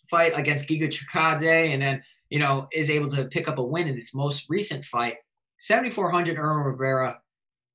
fight 0.10 0.32
against 0.36 0.68
Giga 0.70 0.88
Chikadze, 0.88 1.74
and 1.74 1.82
then, 1.82 2.04
you 2.30 2.40
know, 2.40 2.68
is 2.72 2.90
able 2.90 3.10
to 3.12 3.26
pick 3.26 3.48
up 3.48 3.58
a 3.58 3.64
win 3.64 3.88
in 3.88 3.98
his 3.98 4.14
most 4.14 4.46
recent 4.50 4.86
fight. 4.86 5.16
7,400 5.60 6.38
Irwin 6.38 6.66
Rivera, 6.66 7.20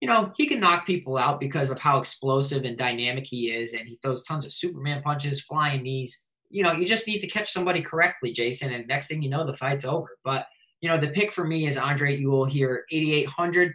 you 0.05 0.11
know, 0.11 0.31
he 0.37 0.45
can 0.45 0.61
knock 0.61 0.85
people 0.85 1.17
out 1.17 1.41
because 1.41 1.71
of 1.71 1.79
how 1.79 1.99
explosive 1.99 2.65
and 2.65 2.77
dynamic 2.77 3.25
he 3.27 3.51
is. 3.51 3.73
And 3.73 3.89
he 3.89 3.99
throws 4.03 4.23
tons 4.23 4.45
of 4.45 4.53
Superman 4.53 5.01
punches, 5.01 5.41
flying 5.41 5.83
knees. 5.83 6.27
You 6.51 6.63
know, 6.63 6.73
you 6.73 6.85
just 6.85 7.07
need 7.07 7.21
to 7.21 7.27
catch 7.27 7.51
somebody 7.51 7.81
correctly, 7.81 8.31
Jason. 8.31 8.71
And 8.75 8.87
next 8.87 9.07
thing 9.07 9.23
you 9.23 9.31
know, 9.31 9.47
the 9.47 9.57
fight's 9.57 9.87
over. 9.87 10.19
But, 10.23 10.47
you 10.83 10.91
know, 10.91 10.99
the 10.99 11.09
pick 11.09 11.33
for 11.33 11.47
me 11.47 11.67
is 11.67 11.79
Andre 11.79 12.19
Ewell 12.19 12.45
here, 12.45 12.85
8,800 12.93 13.73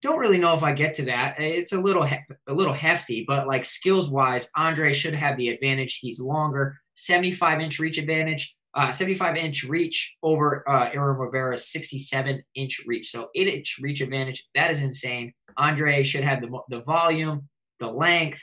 don't 0.00 0.20
really 0.20 0.38
know 0.38 0.54
if 0.54 0.62
I 0.62 0.72
get 0.72 0.94
to 0.94 1.04
that. 1.06 1.40
It's 1.40 1.72
a 1.72 1.80
little 1.80 2.04
a 2.46 2.54
little 2.54 2.72
hefty, 2.72 3.24
but 3.26 3.48
like 3.48 3.64
skills 3.64 4.08
wise, 4.08 4.48
Andre 4.54 4.92
should 4.92 5.12
have 5.14 5.36
the 5.36 5.48
advantage. 5.48 5.98
He's 5.98 6.20
longer, 6.20 6.78
75 6.94 7.60
inch 7.60 7.80
reach 7.80 7.98
advantage, 7.98 8.56
uh, 8.74 8.92
75 8.92 9.36
inch 9.36 9.64
reach 9.64 10.16
over 10.22 10.68
uh, 10.68 10.90
Irwin 10.94 11.18
Rivera's 11.18 11.68
67 11.68 12.42
inch 12.54 12.80
reach. 12.86 13.10
So 13.10 13.28
eight 13.34 13.48
inch 13.48 13.78
reach 13.80 14.00
advantage. 14.00 14.46
That 14.54 14.70
is 14.70 14.82
insane. 14.82 15.32
Andre 15.56 16.02
should 16.02 16.24
have 16.24 16.40
the 16.40 16.58
the 16.68 16.82
volume, 16.82 17.48
the 17.80 17.90
length, 17.90 18.42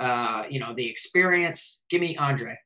uh, 0.00 0.44
you 0.48 0.60
know, 0.60 0.74
the 0.74 0.88
experience. 0.88 1.82
Give 1.90 2.00
me 2.00 2.16
Andre. 2.16 2.58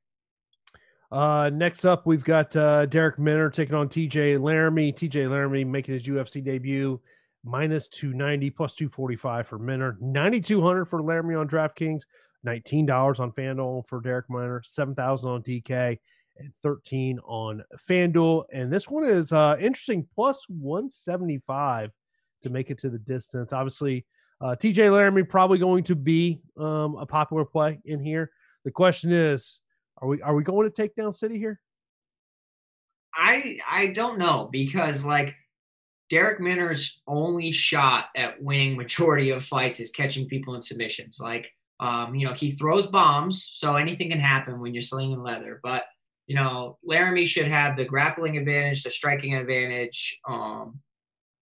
Uh, 1.13 1.51
next 1.53 1.85
up, 1.85 2.07
we've 2.07 2.23
got 2.23 2.55
uh, 2.55 2.87
Darrick 2.87 3.19
Minner 3.19 3.51
taking 3.51 3.75
on 3.75 3.89
TJ 3.89 4.41
Laramie. 4.41 4.93
TJ 4.93 5.29
Laramie 5.29 5.65
making 5.65 5.95
his 5.95 6.05
UFC 6.05 6.43
debut 6.43 7.01
minus 7.45 7.89
290 7.89 8.51
plus 8.51 8.75
245 8.75 9.47
for 9.47 9.59
Minner, 9.59 9.97
9200 10.01 10.85
for 10.85 11.03
Laramie 11.03 11.35
on 11.35 11.49
DraftKings, 11.49 12.03
$19 12.47 13.21
on 13.21 13.33
FanDuel 13.33 13.87
for 13.87 14.01
Darrick 14.03 14.25
Minner, 14.29 14.63
7000 14.65 15.29
on 15.29 15.43
DK, 15.43 15.99
and 16.39 16.53
13 16.63 17.19
on 17.25 17.63
FanDuel. 17.89 18.45
And 18.53 18.73
this 18.73 18.89
one 18.89 19.05
is 19.05 19.33
uh, 19.33 19.57
interesting, 19.61 20.07
plus 20.15 20.45
175 20.49 21.91
to 22.43 22.51
make 22.51 22.71
it 22.71 22.79
to 22.79 22.91
the 22.91 22.99
distance. 22.99 23.53
Obviously, 23.53 24.07
uh, 24.41 24.57
TJ 24.57 24.91
Laramie 24.91 25.23
probably 25.23 25.59
going 25.59 25.85
to 25.85 25.95
be 25.95 26.41
um, 26.57 26.97
a 26.97 27.07
popular 27.07 27.45
play 27.45 27.81
in 27.85 28.01
here. 28.01 28.31
The 28.65 28.71
question 28.71 29.13
is, 29.13 29.59
are 29.99 30.09
we 30.09 30.23
are 30.23 30.35
we 30.35 30.43
going 30.43 30.71
to 30.71 30.89
Takedown 30.89 31.15
City 31.15 31.39
here? 31.39 31.61
I 33.15 33.59
I 33.69 33.89
don't 33.89 34.19
know 34.19 34.49
because 34.51 35.05
like 35.05 35.35
Darrick 36.11 36.41
Minner's 36.41 37.01
only 37.07 37.53
shot 37.53 38.09
at 38.17 38.43
winning 38.43 38.77
majority 38.77 39.31
of 39.31 39.45
fights 39.45 39.79
is 39.79 39.91
catching 39.91 40.27
people 40.27 40.55
in 40.55 40.63
submissions. 40.63 41.21
Like, 41.21 41.53
um, 41.79 42.15
you 42.15 42.27
know, 42.27 42.35
he 42.35 42.51
throws 42.51 42.87
bombs, 42.87 43.51
so 43.55 43.77
anything 43.77 44.11
can 44.11 44.19
happen 44.19 44.61
when 44.61 44.75
you're 44.75 44.81
slinging 44.81 45.23
leather. 45.23 45.61
But 45.63 45.85
you 46.31 46.37
know, 46.37 46.79
Laramie 46.85 47.25
should 47.25 47.49
have 47.49 47.77
the 47.77 47.85
grappling 47.85 48.37
advantage, 48.37 48.85
the 48.85 48.91
striking 48.93 49.35
advantage. 49.35 50.17
Um, 50.29 50.79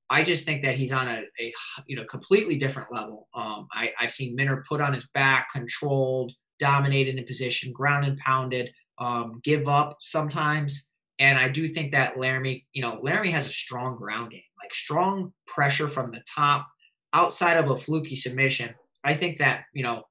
I 0.09 0.23
just 0.23 0.47
think 0.47 0.63
that 0.63 0.77
he's 0.77 0.93
on 0.93 1.09
a, 1.09 1.25
a 1.39 1.53
you 1.87 1.95
know 1.95 2.07
completely 2.07 2.57
different 2.57 2.91
level. 2.91 3.29
Um, 3.35 3.69
I, 3.71 3.93
I've 4.01 4.13
seen 4.13 4.35
Minner 4.35 4.65
put 4.67 4.81
on 4.81 4.95
his 4.95 5.07
back, 5.09 5.49
controlled, 5.53 6.33
dominated 6.59 7.17
in 7.17 7.27
position, 7.27 7.71
ground 7.71 8.07
and 8.07 8.17
pounded, 8.17 8.71
um, 8.97 9.43
give 9.45 9.69
up 9.69 9.99
sometimes. 10.01 10.89
And 11.19 11.37
I 11.37 11.51
do 11.51 11.69
think 11.69 11.93
that 11.93 12.17
Laramie, 12.17 12.67
you 12.73 12.81
know, 12.81 12.99
Laramie 13.03 13.33
has 13.33 13.47
a 13.47 13.53
strong 13.53 13.99
ground 13.99 14.31
game, 14.31 14.41
like 14.59 14.73
strong 14.73 15.35
pressure 15.47 15.89
from 15.89 16.13
the 16.13 16.23
top 16.35 16.67
outside 17.13 17.59
of 17.59 17.71
a 17.71 17.77
fluky 17.77 18.17
submission. 18.17 18.75
I 19.05 19.19
think 19.19 19.37
that, 19.41 19.65
you 19.75 19.83
know, 19.83 20.05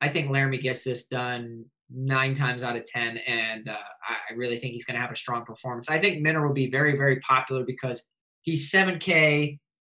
I 0.00 0.08
think 0.08 0.32
Laramie 0.32 0.58
gets 0.58 0.82
this 0.82 1.06
done 1.06 1.66
nine 1.90 2.34
times 2.34 2.62
out 2.62 2.76
of 2.76 2.84
10. 2.84 3.18
And 3.18 3.68
uh, 3.68 3.76
I 4.08 4.34
really 4.34 4.58
think 4.58 4.74
he's 4.74 4.84
going 4.84 4.96
to 4.96 5.00
have 5.00 5.12
a 5.12 5.16
strong 5.16 5.44
performance. 5.44 5.88
I 5.88 5.98
think 5.98 6.20
Minner 6.20 6.46
will 6.46 6.54
be 6.54 6.70
very, 6.70 6.96
very 6.96 7.20
popular 7.20 7.64
because 7.64 8.08
he's 8.42 8.70
7K, 8.70 9.58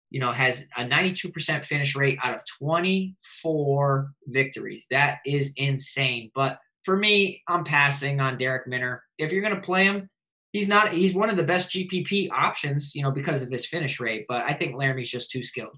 you 0.09 0.19
know, 0.19 0.31
has 0.31 0.67
a 0.77 0.83
92% 0.83 1.65
finish 1.65 1.95
rate 1.95 2.19
out 2.23 2.35
of 2.35 2.41
24 2.59 4.11
victories. 4.27 4.85
That 4.91 5.19
is 5.25 5.51
insane. 5.55 6.31
But 6.35 6.59
for 6.83 6.95
me, 6.95 7.41
I'm 7.47 7.63
passing 7.63 8.19
on 8.19 8.37
Darrick 8.37 8.67
Minner. 8.67 9.03
If 9.17 9.31
you're 9.31 9.41
going 9.41 9.55
to 9.55 9.61
play 9.61 9.85
him, 9.85 10.07
he's 10.53 10.67
not 10.67 10.91
he's 10.93 11.13
one 11.13 11.29
of 11.29 11.37
the 11.37 11.43
best 11.43 11.69
GPP 11.69 12.31
options, 12.31 12.95
you 12.95 13.03
know, 13.03 13.11
because 13.11 13.41
of 13.41 13.51
his 13.51 13.65
finish 13.65 13.99
rate. 13.99 14.25
But 14.27 14.45
I 14.45 14.53
think 14.53 14.75
Laramie's 14.75 15.11
just 15.11 15.29
too 15.29 15.43
skilled. 15.43 15.77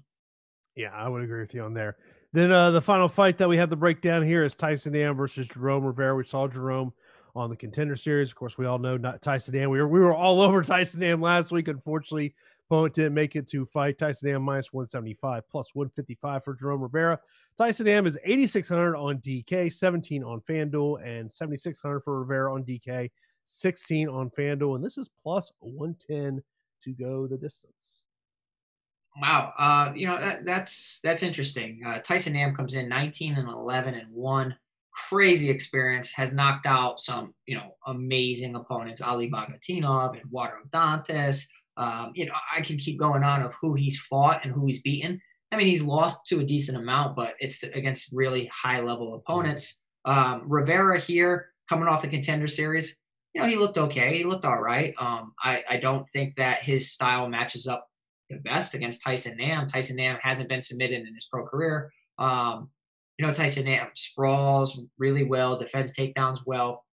Yeah, 0.76 0.90
I 0.94 1.08
would 1.08 1.22
agree 1.22 1.40
with 1.40 1.52
you 1.52 1.62
on 1.62 1.74
there. 1.74 1.96
Then 2.32 2.52
uh, 2.52 2.70
the 2.70 2.80
final 2.80 3.08
fight 3.08 3.38
that 3.38 3.48
we 3.48 3.56
have 3.56 3.70
to 3.70 3.76
break 3.76 4.00
down 4.00 4.24
here 4.24 4.44
is 4.44 4.54
Tyson 4.54 4.92
Nam 4.92 5.16
versus 5.16 5.48
Jerome 5.48 5.84
Rivera. 5.84 6.14
We 6.14 6.24
saw 6.24 6.46
Jerome 6.46 6.92
on 7.34 7.50
the 7.50 7.56
contender 7.56 7.96
series. 7.96 8.30
Of 8.30 8.36
course, 8.36 8.56
we 8.56 8.66
all 8.66 8.78
know 8.78 8.96
not 8.96 9.20
Tyson 9.20 9.56
Nam. 9.56 9.70
We 9.70 9.80
were 9.80 9.88
we 9.88 10.00
were 10.00 10.14
all 10.14 10.40
over 10.40 10.62
Tyson 10.62 11.00
Nam 11.00 11.20
last 11.20 11.50
week. 11.50 11.66
Unfortunately, 11.66 12.34
opponent 12.66 12.94
didn't 12.94 13.14
make 13.14 13.34
it 13.34 13.48
to 13.48 13.66
fight. 13.66 13.98
Tyson 13.98 14.30
Nam 14.30 14.42
minus 14.42 14.72
175 14.72 15.48
plus 15.50 15.74
155 15.74 16.44
for 16.44 16.54
Jerome 16.54 16.82
Rivera. 16.82 17.18
Tyson 17.58 17.86
Nam 17.86 18.06
is 18.06 18.16
8,600 18.24 18.96
on 18.96 19.18
DK, 19.18 19.72
17 19.72 20.22
on 20.22 20.40
FanDuel, 20.42 21.04
and 21.04 21.30
7,600 21.30 22.00
for 22.00 22.20
Rivera 22.20 22.54
on 22.54 22.62
DK. 22.62 23.10
16 23.44 24.08
on 24.08 24.30
FanDuel, 24.30 24.76
and 24.76 24.84
this 24.84 24.96
is 24.96 25.10
plus 25.22 25.50
110 25.60 26.42
to 26.84 26.92
go 26.92 27.26
the 27.26 27.36
distance. 27.36 28.02
Wow, 29.20 29.52
uh, 29.58 29.92
you 29.94 30.06
know 30.06 30.18
that, 30.18 30.44
that's 30.44 31.00
that's 31.02 31.22
interesting. 31.22 31.80
Uh, 31.84 31.98
Tyson 31.98 32.34
Nam 32.34 32.54
comes 32.54 32.74
in 32.74 32.88
19 32.88 33.34
and 33.34 33.48
11 33.48 33.94
and 33.94 34.12
one, 34.12 34.56
crazy 34.92 35.50
experience. 35.50 36.12
Has 36.12 36.32
knocked 36.32 36.66
out 36.66 37.00
some 37.00 37.34
you 37.46 37.56
know 37.56 37.74
amazing 37.86 38.54
opponents, 38.54 39.00
Ali 39.00 39.30
Bagautinov, 39.30 40.16
Eduardo 40.16 40.58
Dantas. 40.70 41.46
Um, 41.76 42.12
you 42.14 42.26
know 42.26 42.34
I 42.54 42.60
can 42.60 42.76
keep 42.78 42.98
going 42.98 43.24
on 43.24 43.42
of 43.42 43.54
who 43.60 43.74
he's 43.74 44.00
fought 44.00 44.44
and 44.44 44.52
who 44.52 44.66
he's 44.66 44.80
beaten. 44.80 45.20
I 45.50 45.56
mean 45.56 45.66
he's 45.66 45.82
lost 45.82 46.20
to 46.28 46.40
a 46.40 46.44
decent 46.44 46.78
amount, 46.78 47.16
but 47.16 47.34
it's 47.40 47.62
against 47.64 48.12
really 48.12 48.48
high 48.54 48.80
level 48.80 49.14
opponents. 49.14 49.80
Um, 50.04 50.44
Rivera 50.46 51.00
here 51.00 51.50
coming 51.68 51.88
off 51.88 52.02
the 52.02 52.08
contender 52.08 52.46
series, 52.46 52.96
you 53.34 53.40
know, 53.40 53.46
he 53.46 53.56
looked 53.56 53.78
okay. 53.78 54.18
He 54.18 54.24
looked 54.24 54.44
all 54.44 54.60
right. 54.60 54.94
Um, 54.98 55.34
I, 55.42 55.62
I 55.68 55.76
don't 55.76 56.08
think 56.10 56.36
that 56.36 56.62
his 56.62 56.90
style 56.90 57.28
matches 57.28 57.66
up 57.66 57.89
the 58.30 58.36
best 58.36 58.74
against 58.74 59.02
Tyson 59.02 59.36
Nam. 59.36 59.66
Tyson 59.66 59.96
Nam 59.96 60.18
hasn't 60.22 60.48
been 60.48 60.62
submitted 60.62 61.06
in 61.06 61.14
his 61.14 61.26
pro 61.26 61.44
career. 61.44 61.92
Um, 62.18 62.70
you 63.18 63.26
know, 63.26 63.34
Tyson 63.34 63.66
Nam 63.66 63.88
sprawls 63.94 64.80
really 64.98 65.24
well, 65.24 65.58
defends 65.58 65.94
takedowns 65.94 66.40
well. 66.46 66.84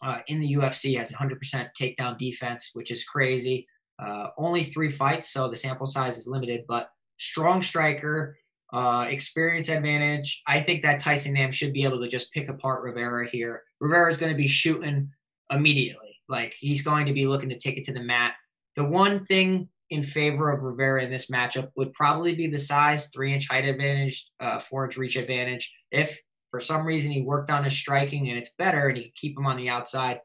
Uh, 0.00 0.18
in 0.28 0.40
the 0.40 0.54
UFC, 0.54 0.96
has 0.96 1.10
100% 1.10 1.70
takedown 1.78 2.16
defense, 2.16 2.70
which 2.74 2.92
is 2.92 3.02
crazy. 3.02 3.66
Uh, 3.98 4.28
only 4.38 4.62
three 4.62 4.90
fights, 4.90 5.30
so 5.30 5.48
the 5.48 5.56
sample 5.56 5.86
size 5.86 6.16
is 6.16 6.28
limited, 6.28 6.64
but 6.68 6.90
strong 7.16 7.62
striker, 7.62 8.38
uh, 8.72 9.06
experience 9.08 9.68
advantage. 9.68 10.42
I 10.46 10.60
think 10.60 10.84
that 10.84 11.00
Tyson 11.00 11.32
Nam 11.32 11.50
should 11.50 11.72
be 11.72 11.82
able 11.82 12.00
to 12.00 12.08
just 12.08 12.32
pick 12.32 12.48
apart 12.48 12.84
Rivera 12.84 13.28
here. 13.28 13.64
Rivera 13.80 14.10
is 14.10 14.18
going 14.18 14.30
to 14.30 14.36
be 14.36 14.46
shooting 14.46 15.10
immediately. 15.50 16.16
Like 16.28 16.54
he's 16.56 16.82
going 16.82 17.06
to 17.06 17.12
be 17.12 17.26
looking 17.26 17.48
to 17.48 17.58
take 17.58 17.78
it 17.78 17.84
to 17.86 17.92
the 17.92 18.02
mat. 18.02 18.34
The 18.76 18.84
one 18.84 19.24
thing 19.26 19.68
in 19.90 20.02
favor 20.02 20.50
of 20.50 20.62
Rivera 20.62 21.02
in 21.02 21.10
this 21.10 21.30
matchup 21.30 21.70
would 21.76 21.92
probably 21.92 22.34
be 22.34 22.46
the 22.46 22.58
size, 22.58 23.08
three 23.08 23.32
inch 23.32 23.48
height 23.48 23.64
advantage, 23.64 24.28
uh, 24.40 24.58
four 24.58 24.84
inch 24.84 24.96
reach 24.96 25.16
advantage. 25.16 25.74
If 25.90 26.18
for 26.50 26.60
some 26.60 26.86
reason 26.86 27.10
he 27.10 27.22
worked 27.22 27.50
on 27.50 27.64
his 27.64 27.76
striking 27.76 28.28
and 28.28 28.38
it's 28.38 28.54
better 28.58 28.88
and 28.88 28.98
he 28.98 29.12
keep 29.16 29.36
him 29.36 29.46
on 29.46 29.56
the 29.56 29.68
outside, 29.68 30.20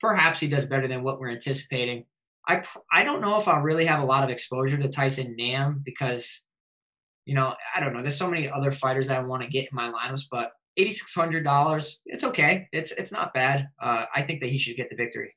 perhaps 0.00 0.40
he 0.40 0.48
does 0.48 0.64
better 0.64 0.88
than 0.88 1.02
what 1.02 1.18
we're 1.18 1.30
anticipating. 1.30 2.04
I 2.46 2.62
I 2.92 3.04
don't 3.04 3.20
know 3.20 3.38
if 3.40 3.48
I'll 3.48 3.62
really 3.62 3.86
have 3.86 4.02
a 4.02 4.06
lot 4.06 4.24
of 4.24 4.30
exposure 4.30 4.76
to 4.76 4.88
Tyson 4.88 5.34
Nam 5.38 5.80
because, 5.84 6.42
you 7.24 7.34
know, 7.34 7.54
I 7.74 7.80
don't 7.80 7.94
know. 7.94 8.02
There's 8.02 8.18
so 8.18 8.30
many 8.30 8.50
other 8.50 8.72
fighters 8.72 9.08
I 9.08 9.20
want 9.20 9.42
to 9.42 9.48
get 9.48 9.68
in 9.70 9.76
my 9.76 9.90
lineups, 9.90 10.24
but 10.30 10.52
eighty 10.76 10.90
six 10.90 11.14
hundred 11.14 11.44
dollars. 11.44 12.02
It's 12.04 12.24
okay. 12.24 12.68
It's 12.72 12.92
it's 12.92 13.12
not 13.12 13.32
bad. 13.32 13.68
Uh, 13.80 14.06
I 14.14 14.22
think 14.22 14.40
that 14.40 14.50
he 14.50 14.58
should 14.58 14.76
get 14.76 14.90
the 14.90 14.96
victory. 14.96 15.34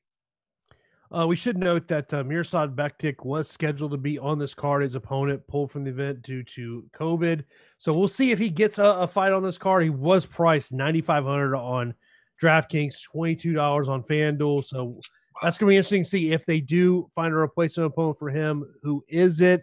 Uh, 1.10 1.26
we 1.26 1.36
should 1.36 1.56
note 1.56 1.88
that 1.88 2.12
uh, 2.12 2.22
Mirsad 2.22 2.74
Bektic 2.74 3.24
was 3.24 3.48
scheduled 3.48 3.92
to 3.92 3.96
be 3.96 4.18
on 4.18 4.38
this 4.38 4.54
card. 4.54 4.82
His 4.82 4.94
opponent 4.94 5.46
pulled 5.46 5.70
from 5.70 5.84
the 5.84 5.90
event 5.90 6.22
due 6.22 6.42
to 6.42 6.84
COVID. 6.94 7.44
So 7.78 7.92
we'll 7.92 8.08
see 8.08 8.30
if 8.30 8.38
he 8.38 8.50
gets 8.50 8.78
a, 8.78 8.84
a 8.84 9.06
fight 9.06 9.32
on 9.32 9.42
this 9.42 9.58
card. 9.58 9.84
He 9.84 9.90
was 9.90 10.26
priced 10.26 10.72
ninety 10.72 11.00
five 11.00 11.24
hundred 11.24 11.56
on 11.56 11.94
DraftKings, 12.42 13.02
twenty 13.02 13.36
two 13.36 13.54
dollars 13.54 13.88
on 13.88 14.02
FanDuel. 14.02 14.64
So 14.64 15.00
that's 15.42 15.56
gonna 15.56 15.70
be 15.70 15.76
interesting 15.76 16.04
to 16.04 16.08
see 16.08 16.32
if 16.32 16.44
they 16.44 16.60
do 16.60 17.10
find 17.14 17.32
a 17.32 17.36
replacement 17.36 17.92
opponent 17.92 18.18
for 18.18 18.28
him. 18.28 18.64
Who 18.82 19.04
is 19.08 19.40
it, 19.40 19.62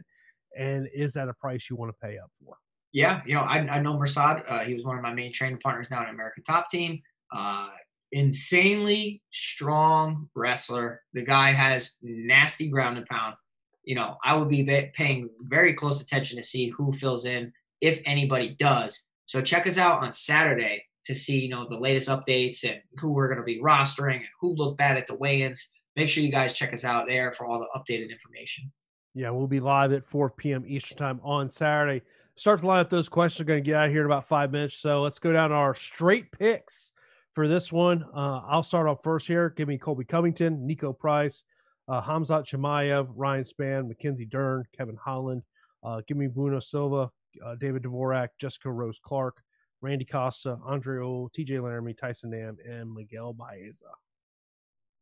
and 0.57 0.87
is 0.93 1.13
that 1.13 1.29
a 1.29 1.33
price 1.33 1.69
you 1.69 1.75
want 1.75 1.91
to 1.91 2.07
pay 2.07 2.17
up 2.17 2.31
for? 2.43 2.57
yeah, 2.95 3.21
you 3.25 3.33
know, 3.33 3.41
I, 3.41 3.57
I 3.57 3.81
know 3.81 3.97
Mirsad. 3.97 4.45
Uh, 4.47 4.59
he 4.59 4.73
was 4.73 4.85
one 4.85 4.95
of 4.95 5.03
my 5.03 5.13
main 5.13 5.33
training 5.33 5.59
partners 5.59 5.87
now 5.91 6.03
in 6.03 6.09
American 6.09 6.45
Top 6.45 6.69
Team. 6.69 7.01
Uh, 7.29 7.67
insanely 8.15 9.21
strong 9.31 10.29
wrestler. 10.35 11.01
The 11.13 11.25
guy 11.25 11.51
has 11.51 11.97
nasty 12.01 12.69
ground 12.69 12.97
and 12.97 13.05
pound. 13.05 13.35
You 13.83 13.95
know, 13.95 14.15
I 14.23 14.35
would 14.35 14.47
be 14.49 14.63
paying 14.93 15.29
very 15.41 15.73
close 15.73 16.01
attention 16.01 16.37
to 16.37 16.43
see 16.43 16.69
who 16.69 16.93
fills 16.93 17.25
in, 17.25 17.51
if 17.81 18.01
anybody 18.05 18.55
does. 18.57 19.09
So 19.25 19.41
check 19.41 19.67
us 19.67 19.77
out 19.77 20.01
on 20.01 20.13
Saturday 20.13 20.85
to 21.03 21.13
see, 21.13 21.39
you 21.39 21.49
know, 21.49 21.67
the 21.69 21.77
latest 21.77 22.07
updates 22.07 22.63
and 22.63 22.79
who 22.99 23.11
we're 23.11 23.27
going 23.27 23.37
to 23.37 23.43
be 23.43 23.61
rostering 23.61 24.15
and 24.15 24.25
who 24.39 24.55
looked 24.55 24.77
bad 24.77 24.97
at 24.97 25.07
the 25.07 25.15
weigh-ins. 25.15 25.69
Make 25.97 26.07
sure 26.07 26.23
you 26.23 26.31
guys 26.31 26.53
check 26.53 26.73
us 26.73 26.85
out 26.85 27.07
there 27.07 27.33
for 27.33 27.45
all 27.45 27.59
the 27.59 27.69
updated 27.75 28.09
information. 28.09 28.71
Yeah, 29.13 29.29
we'll 29.31 29.47
be 29.47 29.59
live 29.59 29.91
at 29.91 30.07
4 30.07 30.29
p.m. 30.29 30.63
Eastern 30.65 30.97
time 30.97 31.19
on 31.21 31.49
Saturday. 31.49 32.01
Start 32.37 32.61
to 32.61 32.67
line 32.67 32.79
up 32.79 32.89
those 32.89 33.09
questions. 33.09 33.45
We're 33.45 33.53
going 33.53 33.63
to 33.63 33.69
get 33.69 33.75
out 33.75 33.85
of 33.87 33.91
here 33.91 34.01
in 34.01 34.05
about 34.07 34.27
five 34.27 34.51
minutes. 34.51 34.77
So 34.77 35.01
let's 35.01 35.19
go 35.19 35.33
down 35.33 35.51
our 35.51 35.75
straight 35.75 36.31
picks 36.31 36.93
for 37.35 37.47
this 37.47 37.71
one. 37.71 38.03
Uh, 38.15 38.41
I'll 38.47 38.63
start 38.63 38.87
off 38.87 39.03
first 39.03 39.27
here. 39.27 39.53
Give 39.55 39.67
me 39.67 39.77
Colby 39.77 40.05
Covington, 40.05 40.67
Niko 40.67 40.97
Price, 40.97 41.43
uh, 41.87 42.01
Khamzat 42.01 42.47
Chimaev, 42.47 43.07
Ryan 43.13 43.43
Spann, 43.43 43.87
Mackenzie 43.87 44.25
Dern, 44.25 44.63
Kevin 44.75 44.95
Holland. 44.95 45.43
Uh, 45.83 46.01
give 46.07 46.17
me 46.17 46.27
Bueno 46.27 46.59
Silva, 46.59 47.11
uh, 47.45 47.55
David 47.59 47.83
Dvorak, 47.83 48.29
Jessica 48.39 48.71
Rose 48.71 48.99
Clark, 49.03 49.35
Randy 49.81 50.05
Costa, 50.05 50.57
Andre 50.65 51.03
O, 51.03 51.29
TJ 51.37 51.61
Laramie, 51.61 51.93
Tyson 51.93 52.31
Nam, 52.31 52.57
and 52.67 52.91
Miguel 52.91 53.33
Baeza. 53.33 53.91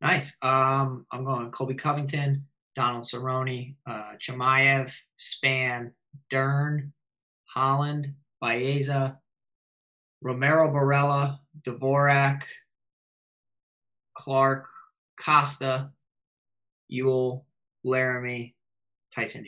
Nice. 0.01 0.35
Um, 0.41 1.05
I'm 1.11 1.23
going 1.23 1.49
Colby 1.51 1.75
Covington, 1.75 2.45
Donald 2.75 3.05
Cerrone, 3.05 3.75
uh, 3.85 4.13
Chimaev, 4.19 4.91
Spann, 5.17 5.91
Dern, 6.29 6.91
Holland, 7.45 8.13
Baeza, 8.41 9.19
Romero 10.23 10.69
Borella, 10.71 11.37
Dvorak, 11.63 12.43
Clark, 14.15 14.67
Costa, 15.19 15.91
Ewell, 16.87 17.45
Laramie, 17.83 18.55
Tyson. 19.13 19.45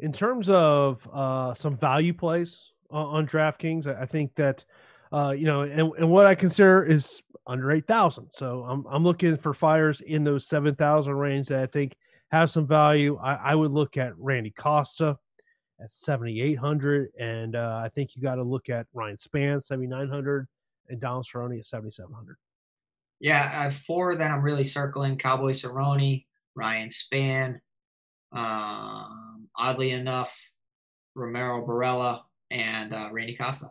In 0.00 0.12
terms 0.12 0.50
of 0.50 1.08
uh, 1.12 1.54
some 1.54 1.76
value 1.76 2.12
plays 2.12 2.72
on, 2.90 3.26
DraftKings, 3.26 3.86
I, 3.86 4.02
I 4.02 4.06
think 4.06 4.34
that 4.34 4.64
uh, 5.12 5.30
you 5.30 5.44
know, 5.44 5.62
and, 5.62 5.92
and 5.98 6.10
what 6.10 6.26
I 6.26 6.34
consider 6.34 6.84
is 6.84 7.22
under 7.46 7.70
eight 7.70 7.86
thousand. 7.86 8.28
So 8.32 8.64
I'm 8.64 8.84
I'm 8.90 9.04
looking 9.04 9.36
for 9.36 9.54
fires 9.54 10.00
in 10.00 10.24
those 10.24 10.46
seven 10.46 10.74
thousand 10.74 11.14
range 11.14 11.48
that 11.48 11.60
I 11.60 11.66
think 11.66 11.94
have 12.30 12.50
some 12.50 12.66
value. 12.66 13.18
I, 13.22 13.34
I 13.34 13.54
would 13.54 13.70
look 13.70 13.96
at 13.96 14.18
Randy 14.18 14.50
Costa 14.50 15.18
at 15.82 15.92
seventy 15.92 16.40
eight 16.40 16.58
hundred, 16.58 17.10
and 17.18 17.56
uh, 17.56 17.80
I 17.84 17.88
think 17.88 18.14
you 18.14 18.22
got 18.22 18.36
to 18.36 18.42
look 18.42 18.68
at 18.68 18.86
Ryan 18.92 19.16
nine 19.18 20.08
hundred, 20.08 20.48
and 20.88 21.00
Donald 21.00 21.26
Cerrone 21.26 21.58
at 21.58 21.66
seventy 21.66 21.90
seven 21.90 22.12
hundred. 22.12 22.36
Yeah, 23.20 23.40
I 23.40 23.64
have 23.64 23.76
four 23.76 24.16
that 24.16 24.30
I'm 24.30 24.42
really 24.42 24.64
circling: 24.64 25.18
Cowboy 25.18 25.52
Cerrone, 25.52 26.24
Ryan 26.54 26.88
Spann, 26.88 27.60
um, 28.32 29.48
oddly 29.56 29.90
enough, 29.90 30.38
Romero 31.14 31.66
Borella, 31.66 32.22
and 32.50 32.92
uh, 32.92 33.08
Randy 33.12 33.36
Costa. 33.36 33.70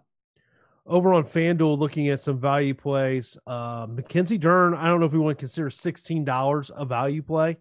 Over 0.86 1.14
on 1.14 1.24
FanDuel, 1.24 1.78
looking 1.78 2.10
at 2.10 2.20
some 2.20 2.40
value 2.40 2.74
plays, 2.74 3.38
uh, 3.46 3.86
Mackenzie 3.88 4.40
Dern. 4.40 4.74
I 4.74 4.88
don't 4.88 5.00
know 5.00 5.06
if 5.06 5.14
we 5.14 5.20
want 5.20 5.38
to 5.38 5.42
consider 5.42 5.70
sixteen 5.70 6.26
dollars 6.26 6.72
a 6.76 6.86
value 6.86 7.22
play, 7.22 7.58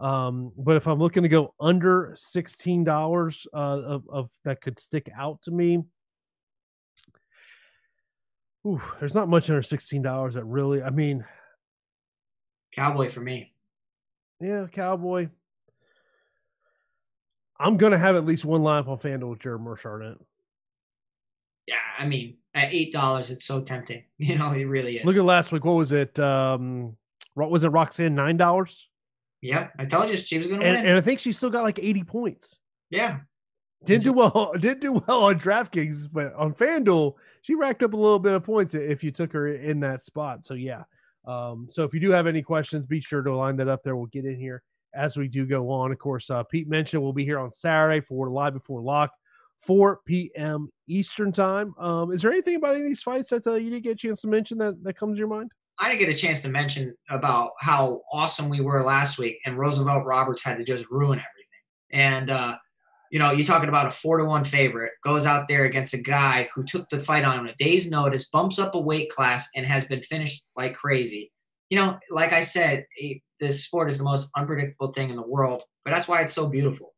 um, 0.00 0.52
but 0.56 0.76
if 0.76 0.86
I'm 0.86 0.98
looking 0.98 1.24
to 1.24 1.28
go 1.28 1.54
under 1.58 2.12
sixteen 2.16 2.84
dollars 2.84 3.46
uh, 3.52 3.56
of, 3.56 4.08
of 4.08 4.30
that 4.44 4.60
could 4.60 4.78
stick 4.78 5.10
out 5.16 5.42
to 5.42 5.50
me. 5.50 5.82
Ooh, 8.66 8.80
there's 8.98 9.14
not 9.14 9.28
much 9.28 9.50
under 9.50 9.62
sixteen 9.62 10.02
dollars 10.02 10.34
that 10.34 10.44
really. 10.44 10.82
I 10.82 10.90
mean, 10.90 11.24
Cowboy 12.74 13.10
for 13.10 13.20
me. 13.20 13.52
Yeah, 14.40 14.66
Cowboy. 14.70 15.28
I'm 17.58 17.76
gonna 17.76 17.98
have 17.98 18.14
at 18.14 18.24
least 18.24 18.44
one 18.44 18.60
lineup 18.60 18.86
on 18.86 18.98
FanDuel 18.98 19.30
with 19.30 19.40
Jared 19.40 19.60
Mercer 19.60 20.00
in 20.00 20.12
it. 20.12 20.18
Yeah, 21.66 21.74
I 21.98 22.06
mean, 22.06 22.36
at 22.54 22.72
eight 22.72 22.92
dollars, 22.92 23.30
it's 23.30 23.44
so 23.44 23.62
tempting. 23.62 24.04
You 24.18 24.38
know, 24.38 24.52
it 24.52 24.64
really 24.64 24.98
is. 24.98 25.04
Look 25.04 25.16
at 25.16 25.24
last 25.24 25.50
week. 25.50 25.64
What 25.64 25.72
was 25.72 25.90
it? 25.90 26.18
Um, 26.20 26.96
what 27.34 27.50
was 27.50 27.64
it? 27.64 27.68
Roxanne 27.68 28.14
nine 28.14 28.36
dollars. 28.36 28.88
Yep, 29.42 29.72
I 29.78 29.84
told 29.84 30.10
you 30.10 30.16
she 30.16 30.38
was 30.38 30.46
gonna 30.46 30.62
win. 30.62 30.76
And 30.76 30.96
I 30.96 31.00
think 31.00 31.20
she 31.20 31.32
still 31.32 31.50
got 31.50 31.64
like 31.64 31.78
eighty 31.78 32.02
points. 32.02 32.58
Yeah, 32.90 33.20
didn't 33.84 34.02
do 34.02 34.12
well. 34.12 34.52
Didn't 34.58 34.80
do 34.80 34.92
well 35.06 35.24
on 35.24 35.38
DraftKings, 35.38 36.08
but 36.10 36.34
on 36.34 36.54
FanDuel, 36.54 37.14
she 37.42 37.54
racked 37.54 37.82
up 37.82 37.92
a 37.92 37.96
little 37.96 38.18
bit 38.18 38.32
of 38.32 38.42
points 38.42 38.74
if 38.74 39.04
you 39.04 39.10
took 39.10 39.32
her 39.32 39.48
in 39.48 39.80
that 39.80 40.02
spot. 40.02 40.44
So 40.44 40.54
yeah. 40.54 40.82
Um, 41.26 41.68
so 41.70 41.84
if 41.84 41.94
you 41.94 42.00
do 42.00 42.10
have 42.10 42.26
any 42.26 42.42
questions, 42.42 42.86
be 42.86 43.00
sure 43.00 43.22
to 43.22 43.34
line 43.34 43.56
that 43.56 43.68
up 43.68 43.82
there. 43.82 43.96
We'll 43.96 44.06
get 44.06 44.24
in 44.24 44.38
here 44.38 44.62
as 44.94 45.16
we 45.16 45.28
do 45.28 45.46
go 45.46 45.70
on. 45.70 45.92
Of 45.92 45.98
course, 45.98 46.30
uh, 46.30 46.42
Pete 46.42 46.68
mentioned 46.68 47.02
we'll 47.02 47.12
be 47.12 47.24
here 47.24 47.38
on 47.38 47.50
Saturday 47.50 48.00
for 48.00 48.30
live 48.30 48.54
before 48.54 48.80
lock, 48.80 49.12
4 49.60 50.00
p.m. 50.06 50.70
Eastern 50.88 51.32
time. 51.32 51.74
Um, 51.78 52.12
is 52.12 52.22
there 52.22 52.32
anything 52.32 52.56
about 52.56 52.72
any 52.72 52.80
of 52.80 52.86
these 52.86 53.02
fights 53.02 53.30
that 53.30 53.46
uh, 53.46 53.54
you 53.54 53.70
didn't 53.70 53.84
get 53.84 53.92
a 53.92 53.96
chance 53.96 54.22
to 54.22 54.28
mention 54.28 54.58
that, 54.58 54.82
that 54.82 54.96
comes 54.96 55.16
to 55.16 55.18
your 55.18 55.28
mind? 55.28 55.52
I 55.80 55.88
didn't 55.88 56.00
get 56.00 56.08
a 56.08 56.18
chance 56.18 56.40
to 56.42 56.48
mention 56.48 56.94
about 57.08 57.52
how 57.60 58.02
awesome 58.12 58.48
we 58.48 58.60
were 58.60 58.82
last 58.82 59.18
week, 59.18 59.38
and 59.44 59.56
Roosevelt 59.56 60.04
Roberts 60.04 60.42
had 60.42 60.58
to 60.58 60.64
just 60.64 60.90
ruin 60.90 61.18
everything. 61.18 61.28
And 61.92 62.30
uh, 62.30 62.56
you 63.10 63.18
know, 63.18 63.30
you're 63.30 63.46
talking 63.46 63.68
about 63.68 63.86
a 63.86 63.90
four 63.90 64.18
to 64.18 64.24
one 64.24 64.44
favorite 64.44 64.92
goes 65.04 65.24
out 65.24 65.48
there 65.48 65.64
against 65.64 65.94
a 65.94 65.98
guy 65.98 66.48
who 66.54 66.64
took 66.64 66.88
the 66.90 67.00
fight 67.00 67.24
on 67.24 67.48
a 67.48 67.54
day's 67.54 67.88
notice, 67.90 68.28
bumps 68.28 68.58
up 68.58 68.74
a 68.74 68.78
weight 68.78 69.10
class, 69.10 69.48
and 69.54 69.66
has 69.66 69.84
been 69.84 70.02
finished 70.02 70.44
like 70.56 70.74
crazy. 70.74 71.32
You 71.70 71.78
know, 71.78 71.98
like 72.10 72.32
I 72.32 72.40
said, 72.40 72.86
this 73.40 73.64
sport 73.64 73.88
is 73.88 73.98
the 73.98 74.04
most 74.04 74.30
unpredictable 74.36 74.92
thing 74.92 75.10
in 75.10 75.16
the 75.16 75.26
world, 75.26 75.62
but 75.84 75.94
that's 75.94 76.08
why 76.08 76.22
it's 76.22 76.34
so 76.34 76.46
beautiful. 76.46 76.94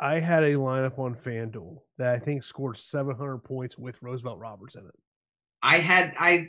I 0.00 0.18
had 0.18 0.44
a 0.44 0.54
lineup 0.54 0.98
on 0.98 1.14
FanDuel 1.14 1.78
that 1.98 2.14
I 2.14 2.18
think 2.18 2.42
scored 2.42 2.78
700 2.78 3.38
points 3.38 3.76
with 3.76 4.00
Roosevelt 4.00 4.38
Roberts 4.38 4.76
in 4.76 4.86
it. 4.86 4.94
I 5.62 5.78
had 5.78 6.14
I 6.18 6.48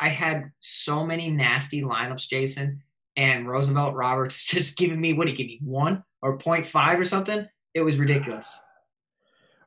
I 0.00 0.08
had 0.08 0.50
so 0.60 1.04
many 1.04 1.30
nasty 1.30 1.82
lineups, 1.82 2.28
Jason, 2.28 2.82
and 3.16 3.48
Roosevelt 3.48 3.94
Roberts 3.94 4.44
just 4.44 4.76
giving 4.76 5.00
me 5.00 5.12
what 5.12 5.28
he 5.28 5.34
gave 5.34 5.46
me 5.46 5.60
one 5.62 6.02
or 6.22 6.38
0.5 6.38 6.98
or 6.98 7.04
something. 7.04 7.46
It 7.74 7.82
was 7.82 7.96
ridiculous. 7.96 8.52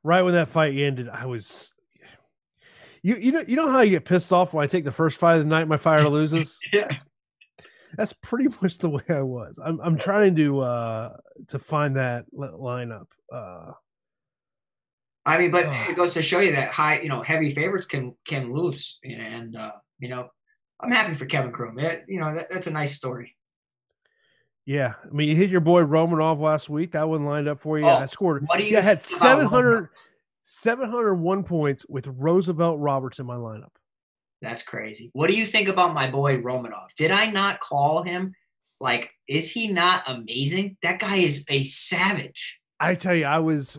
Right 0.04 0.22
when 0.22 0.34
that 0.34 0.50
fight 0.50 0.78
ended, 0.78 1.10
I 1.10 1.26
was 1.26 1.72
you 3.04 3.16
you 3.16 3.32
know 3.32 3.44
you 3.48 3.56
know 3.56 3.70
how 3.70 3.80
I 3.80 3.88
get 3.88 4.06
pissed 4.06 4.32
off 4.32 4.54
when 4.54 4.64
I 4.64 4.68
take 4.68 4.86
the 4.86 4.92
first 4.92 5.20
fight 5.20 5.36
of 5.36 5.40
the 5.40 5.46
night 5.46 5.68
my 5.68 5.78
fighter 5.78 6.08
loses? 6.08 6.58
yeah. 6.74 6.88
That's, 6.88 7.06
that's 7.98 8.14
pretty 8.22 8.50
much 8.62 8.78
the 8.78 8.90
way 8.90 9.04
I 9.10 9.22
was. 9.22 9.60
I'm 9.64 9.80
I'm 9.82 9.98
trying 9.98 10.36
to 10.36 10.60
uh 10.62 11.18
to 11.50 11.60
find 11.60 11.98
that 11.98 12.26
lineup. 12.34 13.08
Uh 13.32 13.72
I 15.26 15.38
mean, 15.38 15.52
but 15.52 15.66
uh, 15.66 15.86
it 15.90 15.98
goes 15.98 16.14
to 16.14 16.22
show 16.22 16.40
you 16.40 16.54
that 16.54 16.72
high, 16.72 17.02
you 17.02 17.10
know, 17.10 17.22
heavy 17.22 17.50
favorites 17.50 17.86
can 17.86 18.16
can 18.26 18.54
lose, 18.54 18.98
and 19.04 19.58
uh, 19.58 19.74
you 20.00 20.10
know, 20.10 20.30
I'm 20.80 20.92
happy 20.92 21.16
for 21.16 21.26
Kevin. 21.26 21.54
It, 21.80 22.06
you 22.08 22.20
know, 22.20 22.34
that, 22.34 22.50
that's 22.50 22.68
a 22.68 22.72
nice 22.72 22.96
story. 22.96 23.36
Yeah, 24.66 24.96
I 25.04 25.14
mean, 25.14 25.30
you 25.30 25.36
hit 25.36 25.50
your 25.50 25.62
boy 25.62 25.82
Romanov 25.84 26.42
last 26.42 26.70
week. 26.70 26.92
That 26.92 27.08
one 27.08 27.26
lined 27.26 27.48
up 27.48 27.62
for 27.62 27.80
you. 27.80 27.86
Oh, 27.86 27.90
I 27.90 28.06
scored. 28.06 28.46
What 28.48 28.58
do 28.58 28.66
you? 28.66 28.74
Yeah, 28.74 28.80
I 28.80 28.82
had 28.82 29.02
700, 29.02 29.88
701 30.44 31.44
points 31.44 31.86
with 31.88 32.06
Roosevelt 32.08 32.80
Roberts 32.80 33.20
in 33.20 33.26
my 33.26 33.36
lineup. 33.36 33.70
That's 34.42 34.64
crazy. 34.64 35.10
What 35.14 35.30
do 35.30 35.36
you 35.36 35.46
think 35.46 35.70
about 35.70 35.94
my 35.94 36.12
boy 36.12 36.38
Romanov? 36.42 36.88
Did 36.98 37.12
I 37.12 37.32
not 37.32 37.60
call 37.60 38.04
him? 38.04 38.34
Like, 38.80 39.10
is 39.28 39.52
he 39.52 39.70
not 39.70 40.04
amazing? 40.06 40.78
That 40.84 41.00
guy 41.00 41.18
is 41.18 41.46
a 41.50 41.64
savage. 41.64 42.60
I 42.80 42.94
tell 42.94 43.16
you, 43.16 43.26
I 43.26 43.40
was 43.40 43.78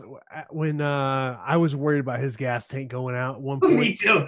when 0.49 0.81
uh 0.81 1.39
I 1.41 1.57
was 1.57 1.75
worried 1.75 1.99
about 1.99 2.19
his 2.19 2.35
gas 2.35 2.67
tank 2.67 2.91
going 2.91 3.15
out 3.15 3.35
at 3.35 3.41
one 3.41 3.59
point. 3.61 3.79
Me 3.79 3.95
too. 3.95 4.27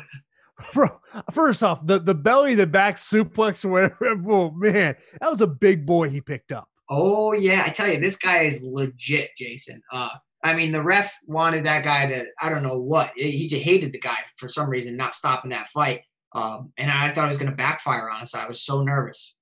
Bro, 0.74 1.00
first 1.32 1.64
off, 1.64 1.86
the, 1.86 2.00
the 2.00 2.16
belly, 2.16 2.56
the 2.56 2.68
back 2.68 2.98
suplex, 2.98 3.66
or 3.66 3.70
whatever. 4.00 4.32
Oh, 4.32 4.52
man, 4.52 4.96
that 5.20 5.30
was 5.30 5.42
a 5.42 5.48
big 5.48 5.86
boy 5.86 6.10
he 6.10 6.22
picked 6.22 6.52
up. 6.52 6.68
Oh 6.90 7.32
yeah, 7.32 7.64
I 7.66 7.70
tell 7.70 7.88
you, 7.88 8.00
this 8.00 8.18
guy 8.18 8.44
is 8.44 8.62
legit, 8.62 9.32
Jason. 9.38 9.82
Uh, 9.94 10.10
I 10.44 10.54
mean, 10.54 10.72
the 10.72 10.84
ref 10.84 11.14
wanted 11.26 11.66
that 11.66 11.84
guy 11.84 12.08
to, 12.08 12.26
I 12.42 12.50
don't 12.50 12.64
know 12.64 12.80
what. 12.80 13.12
He 13.16 13.48
just 13.48 13.64
hated 13.64 13.92
the 13.92 14.00
guy 14.00 14.18
for 14.38 14.50
some 14.50 14.70
reason, 14.70 14.98
not 14.98 15.16
stopping 15.16 15.52
that 15.52 15.68
fight. 15.68 16.02
Um, 16.34 16.74
and 16.78 16.90
I 16.90 17.12
thought 17.12 17.26
it 17.26 17.30
was 17.30 17.38
going 17.38 17.52
to 17.52 17.56
backfire 17.56 18.10
on 18.10 18.22
us. 18.22 18.34
I 18.34 18.48
was 18.48 18.62
so 18.62 18.84
nervous. 18.84 19.36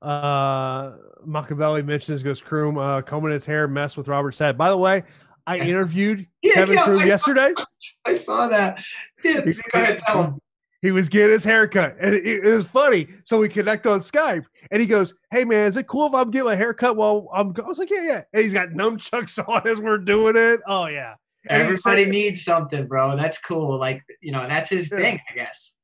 Uh, 0.00 0.92
Machiavelli 1.24 1.82
mentions 1.82 2.22
goes 2.22 2.42
Croom 2.42 2.78
uh, 2.78 3.02
combing 3.02 3.32
his 3.32 3.44
hair, 3.44 3.68
mess 3.68 3.96
with 3.96 4.08
Robert's 4.08 4.38
head. 4.38 4.58
By 4.58 4.68
the 4.68 4.76
way, 4.76 5.04
I 5.46 5.58
interviewed 5.58 6.26
yeah, 6.42 6.54
Kevin 6.54 6.76
yeah, 6.76 6.84
Croom 6.84 6.98
I 7.00 7.04
yesterday. 7.04 7.52
Saw, 7.56 7.64
I 8.04 8.16
saw 8.16 8.48
that. 8.48 8.84
Yeah, 9.24 9.40
go 9.40 9.52
ahead, 9.74 9.98
tell 9.98 10.24
him. 10.24 10.38
He 10.82 10.90
was 10.90 11.08
getting 11.08 11.30
his 11.30 11.44
haircut, 11.44 11.96
and 12.00 12.12
it, 12.12 12.24
it, 12.24 12.44
was 12.44 12.66
funny. 12.66 13.06
So 13.22 13.38
we 13.38 13.48
connect 13.48 13.86
on 13.86 14.00
Skype, 14.00 14.44
and 14.72 14.80
he 14.80 14.88
goes, 14.88 15.14
"Hey 15.30 15.44
man, 15.44 15.66
is 15.66 15.76
it 15.76 15.86
cool 15.86 16.08
if 16.08 16.14
I'm 16.14 16.30
getting 16.30 16.46
my 16.46 16.56
haircut 16.56 16.96
while 16.96 17.28
I'm?" 17.32 17.54
I 17.62 17.68
was 17.68 17.78
like, 17.78 17.90
"Yeah, 17.90 18.04
yeah." 18.04 18.22
And 18.32 18.42
he's 18.42 18.52
got 18.52 18.70
nunchucks 18.70 19.38
on 19.48 19.66
as 19.68 19.80
we're 19.80 19.98
doing 19.98 20.36
it. 20.36 20.60
Oh 20.66 20.86
yeah. 20.86 21.14
And 21.48 21.62
Everybody 21.62 22.06
needs 22.06 22.44
something, 22.44 22.86
bro. 22.86 23.16
That's 23.16 23.38
cool. 23.40 23.78
Like 23.78 24.02
you 24.20 24.32
know, 24.32 24.46
that's 24.48 24.70
his 24.70 24.90
yeah. 24.90 24.98
thing, 24.98 25.20
I 25.30 25.34
guess. 25.34 25.74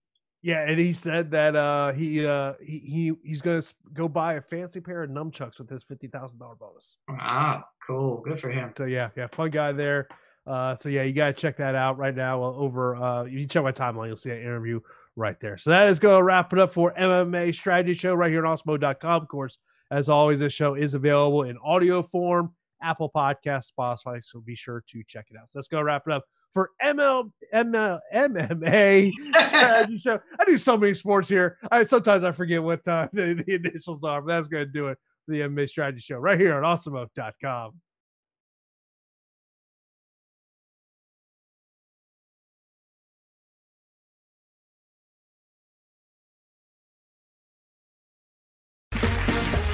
Yeah, 0.41 0.68
and 0.68 0.78
he 0.78 0.93
said 0.93 1.32
that 1.32 1.57
uh, 1.57 1.93
he 1.93 2.24
uh, 2.24 2.55
he, 2.64 2.78
he 2.78 3.12
he's 3.24 3.43
gonna 3.43 3.62
go 3.93 4.09
buy 4.09 4.34
a 4.34 4.41
fancy 4.41 4.80
pair 4.80 5.03
of 5.03 5.11
nunchucks 5.11 5.59
with 5.59 5.68
his 5.68 5.82
fifty 5.82 6.07
thousand 6.07 6.39
dollar 6.39 6.55
bonus. 6.55 6.97
Ah, 7.11 7.64
cool, 7.84 8.22
good 8.24 8.39
for 8.39 8.49
him. 8.49 8.72
So 8.76 8.84
yeah, 8.84 9.11
yeah, 9.16 9.26
fun 9.32 9.51
guy 9.51 9.72
there. 9.72 10.07
Uh, 10.47 10.76
so 10.76 10.89
yeah, 10.89 11.03
you 11.03 11.12
gotta 11.12 11.32
check 11.32 11.57
that 11.57 11.74
out 11.74 11.99
right 11.99 12.14
now. 12.14 12.43
Over, 12.43 12.97
uh, 12.97 13.24
you 13.24 13.47
check 13.47 13.64
my 13.64 13.72
timeline, 13.72 14.07
you'll 14.07 14.16
see 14.16 14.30
that 14.30 14.41
interview 14.41 14.80
right 15.18 15.39
there. 15.41 15.59
So 15.59 15.70
that 15.70 15.89
is 15.89 15.99
going 15.99 16.18
to 16.18 16.22
wrap 16.22 16.53
it 16.53 16.59
up 16.59 16.72
for 16.72 16.95
MMA 16.95 17.55
Strategy 17.55 17.95
Show 17.95 18.14
right 18.14 18.30
here 18.30 18.47
on 18.47 18.57
Awesemo.com. 18.57 19.22
Of 19.22 19.28
course, 19.28 19.59
as 19.91 20.09
always, 20.09 20.39
this 20.39 20.53
show 20.53 20.74
is 20.74 20.95
available 20.95 21.43
in 21.43 21.59
audio 21.62 22.03
form 22.03 22.55
Apple 22.80 23.11
Podcast, 23.14 23.72
Spotify. 23.78 24.24
So 24.24 24.41
be 24.41 24.55
sure 24.55 24.82
to 24.89 25.03
check 25.07 25.26
it 25.30 25.36
out. 25.36 25.51
So 25.51 25.59
let's 25.59 25.68
go 25.68 25.82
wrap 25.82 26.05
it 26.07 26.12
up 26.12 26.24
for 26.53 26.70
ML, 26.82 27.30
ML 27.55 28.01
MMA 28.14 29.12
strategy 29.34 29.99
show. 29.99 30.20
I 30.38 30.44
do 30.44 30.59
so 30.59 30.76
many 30.76 30.94
sports 30.94 31.28
here. 31.28 31.59
I 31.70 31.84
sometimes 31.84 32.24
I 32.24 32.32
forget 32.32 32.62
what 32.62 32.86
uh, 32.86 33.09
the, 33.12 33.42
the 33.46 33.55
initials 33.55 34.05
are, 34.05 34.22
but 34.22 34.28
that's 34.28 34.49
going 34.49 34.66
to 34.66 34.72
do 34.72 34.88
it 34.88 34.99
for 35.26 35.32
the 35.32 35.40
MMA 35.40 35.68
strategy 35.68 36.01
show 36.01 36.18
right 36.18 36.38
here 36.38 36.55
on 36.55 36.62
awesemo.com. 36.62 37.72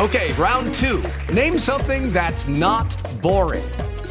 Okay, 0.00 0.32
round 0.32 0.74
two. 0.74 1.02
Name 1.32 1.56
something 1.56 2.12
that's 2.12 2.48
not 2.48 2.94
boring. 3.22 3.64